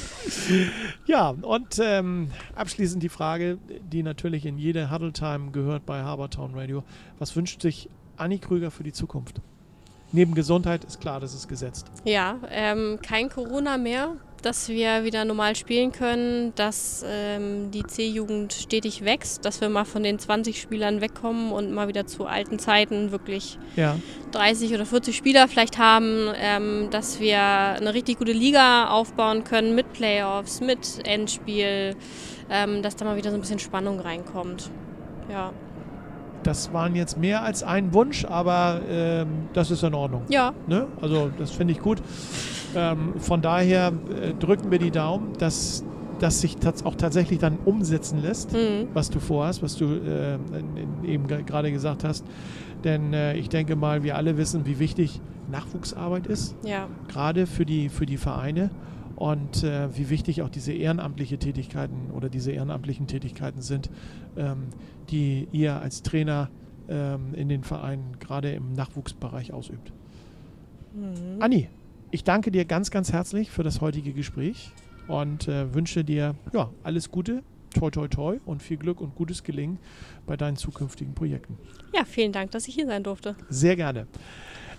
Ja, 1.05 1.29
und 1.29 1.79
ähm, 1.83 2.31
abschließend 2.55 3.03
die 3.03 3.11
Frage, 3.11 3.59
die 3.93 4.03
natürlich 4.03 4.47
in 4.47 4.57
jede 4.57 4.91
Huddle 4.91 5.13
Time 5.13 5.51
gehört 5.51 5.85
bei 5.85 6.03
Habertown 6.03 6.55
Radio. 6.55 6.83
Was 7.19 7.37
wünscht 7.37 7.61
sich 7.61 7.91
Anni 8.17 8.39
Krüger 8.39 8.71
für 8.71 8.85
die 8.85 8.93
Zukunft? 8.93 9.43
Neben 10.13 10.35
Gesundheit 10.35 10.83
ist 10.85 10.99
klar, 10.99 11.21
das 11.21 11.35
ist 11.35 11.47
gesetzt. 11.47 11.91
Ja, 12.05 12.39
ähm, 12.49 13.01
kein 13.03 13.29
Corona 13.29 13.77
mehr, 13.77 14.17
dass 14.45 14.69
wir 14.69 15.05
wieder 15.05 15.25
normal 15.25 15.57
spielen 15.57 15.91
können, 15.93 16.55
dass 16.55 17.05
ähm, 17.07 17.71
die 17.71 17.83
C-Jugend 17.83 18.53
stetig 18.53 19.05
wächst, 19.05 19.45
dass 19.45 19.61
wir 19.61 19.69
mal 19.69 19.85
von 19.85 20.03
den 20.03 20.19
20 20.19 20.61
Spielern 20.61 21.01
wegkommen 21.01 21.51
und 21.53 21.73
mal 21.73 21.89
wieder 21.89 22.07
zu 22.07 22.27
alten 22.27 22.59
Zeiten 22.59 23.11
wirklich 23.11 23.59
Ja, 23.77 23.99
30 24.33 24.75
oder 24.75 24.85
40 24.85 25.17
Spieler 25.17 25.49
vielleicht 25.49 25.79
haben, 25.79 26.29
ähm, 26.37 26.89
dass 26.91 27.21
wir 27.21 27.41
eine 27.41 27.95
richtig 27.95 28.19
gute 28.19 28.33
Liga 28.33 28.89
aufbauen 28.89 29.45
können 29.45 29.75
mit 29.75 29.93
Playoffs, 29.93 30.61
mit 30.61 31.07
Endspiel, 31.07 31.97
ähm, 32.51 32.83
dass 32.83 32.97
da 32.97 33.05
mal 33.05 33.17
wieder 33.17 33.31
so 33.31 33.37
ein 33.37 33.41
bisschen 33.41 33.59
Spannung 33.59 34.01
reinkommt. 34.01 34.71
Ja, 35.31 35.53
das 36.47 36.73
waren 36.73 36.95
jetzt 36.95 37.19
mehr 37.19 37.43
als 37.43 37.63
ein 37.63 37.93
Wunsch, 37.95 38.25
aber 38.25 38.81
ähm, 38.89 39.27
das 39.53 39.71
ist 39.71 39.83
in 39.83 39.95
Ordnung. 39.95 40.23
ja, 40.29 40.53
Ne? 40.67 40.87
Also 41.01 41.31
das 41.39 41.51
finde 41.51 41.73
ich 41.73 41.81
gut. 41.81 42.01
Ähm, 42.77 43.15
von 43.19 43.41
daher 43.43 43.93
äh, 44.21 44.33
drücken 44.35 44.71
wir 44.71 44.79
die 44.79 44.91
Daumen, 44.91 45.33
dass 45.39 45.85
das 46.21 46.41
sich 46.41 46.57
auch 46.85 46.95
tatsächlich 46.95 47.39
dann 47.41 47.59
umsetzen 47.65 48.23
lässt, 48.23 48.53
mhm. 48.53 48.89
was 48.95 49.11
du 49.11 49.19
vorhast, 49.21 49.63
was 49.63 49.77
du 49.77 49.85
äh, 49.87 50.35
in- 50.37 50.77
in- 50.77 51.05
eben 51.05 51.27
ge- 51.27 51.43
gerade 51.43 51.71
gesagt 51.73 52.05
hast. 52.05 52.25
Denn 52.85 53.13
äh, 53.13 53.35
ich 53.37 53.49
denke 53.49 53.77
mal, 53.77 54.03
wir 54.03 54.17
alle 54.17 54.37
wissen, 54.37 54.65
wie 54.67 54.79
wichtig 54.79 55.21
Nachwuchsarbeit 55.51 56.27
ist, 56.27 56.55
ja, 56.65 56.87
gerade 57.09 57.47
für 57.47 57.65
die, 57.67 57.89
für 57.89 58.07
die 58.07 58.17
Vereine. 58.17 58.71
Und 59.17 59.63
äh, 59.63 59.97
wie 59.97 60.11
wichtig 60.11 60.43
auch 60.43 60.49
diese 60.49 60.73
ehrenamtliche 60.73 61.39
Tätigkeiten 61.39 62.11
oder 62.17 62.29
diese 62.29 62.51
ehrenamtlichen 62.51 63.07
Tätigkeiten 63.07 63.61
sind, 63.61 63.89
ähm, 64.37 64.65
die 65.11 65.49
ihr 65.53 65.81
als 65.81 66.03
Trainer 66.03 66.51
ähm, 66.89 67.35
in 67.35 67.49
den 67.49 67.65
Vereinen 67.65 68.19
gerade 68.19 68.53
im 68.53 68.73
Nachwuchsbereich 68.73 69.53
ausübt. 69.53 69.93
mhm. 70.95 71.41
Anni, 71.41 71.69
ich 72.11 72.25
danke 72.25 72.51
dir 72.51 72.65
ganz, 72.65 72.91
ganz 72.91 73.13
herzlich 73.13 73.51
für 73.51 73.63
das 73.63 73.81
heutige 73.81 74.13
Gespräch 74.13 74.73
und 75.09 75.49
äh, 75.49 75.75
wünsche 75.75 76.05
dir 76.05 76.35
ja, 76.53 76.71
alles 76.83 77.11
Gute, 77.11 77.43
toi, 77.75 77.91
toi, 77.91 78.09
toi 78.09 78.39
und 78.45 78.63
viel 78.63 78.77
Glück 78.77 79.01
und 79.01 79.15
gutes 79.15 79.43
Gelingen 79.43 79.79
bei 80.27 80.37
deinen 80.37 80.57
zukünftigen 80.57 81.15
Projekten. 81.15 81.59
ja, 81.95 82.05
vielen 82.05 82.33
Dank, 82.33 82.53
dass 82.53 82.69
ich 82.69 82.75
hier 82.75 82.87
sein 82.87 83.03
durfte. 83.03 83.35
Sehr 83.49 83.77
gerne. 83.77 84.07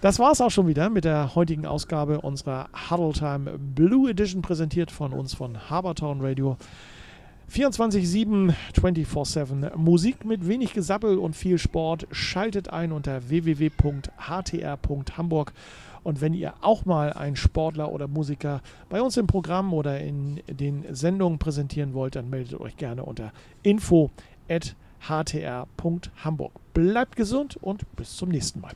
Das 0.02 0.20
war 0.20 0.32
es 0.32 0.42
auch 0.42 0.52
schon 0.52 0.68
wieder 0.68 0.90
mit 0.90 1.04
der 1.04 1.36
heutigen 1.36 1.66
Ausgabe 1.66 2.22
unserer 2.22 2.70
Huddle 2.90 3.14
Time 3.14 3.58
Blue 3.58 4.10
Edition, 4.10 4.42
präsentiert 4.42 4.92
von 4.92 5.14
uns 5.14 5.34
von 5.34 5.70
Habertown 5.70 6.22
Radio. 6.22 6.58
24-7, 7.52 8.54
24-7 8.74 9.76
Musik 9.78 10.26
mit 10.26 10.48
wenig 10.48 10.74
Gesappel 10.74 11.18
und 11.18 11.36
viel 11.36 11.58
Sport. 11.58 12.06
Schaltet 12.12 12.70
ein 12.72 12.91
unter 12.91 13.30
www.htr.hamburg. 13.30 15.54
Und 16.04 16.22
wenn 16.22 16.34
ihr 16.34 16.54
auch 16.62 16.86
mal 16.86 17.12
einen 17.14 17.36
Sportler 17.36 17.91
oder 17.91 18.08
Musiker 18.08 18.62
bei 18.89 19.02
uns 19.02 19.18
im 19.18 19.26
Programm 19.28 19.74
oder 19.74 20.00
in 20.02 20.41
den 20.48 20.86
Sendungen 20.93 21.39
präsentieren 21.39 21.93
wollt, 21.93 22.16
dann 22.16 22.30
meldet 22.30 22.58
euch 22.60 22.78
gerne 22.78 23.04
unter 23.04 23.34
info.htr.hamburg. 23.64 26.52
Bleibt 26.74 27.16
gesund 27.16 27.58
und 27.58 27.96
bis 27.96 28.16
zum 28.16 28.30
nächsten 28.30 28.62
Mal. 28.62 28.74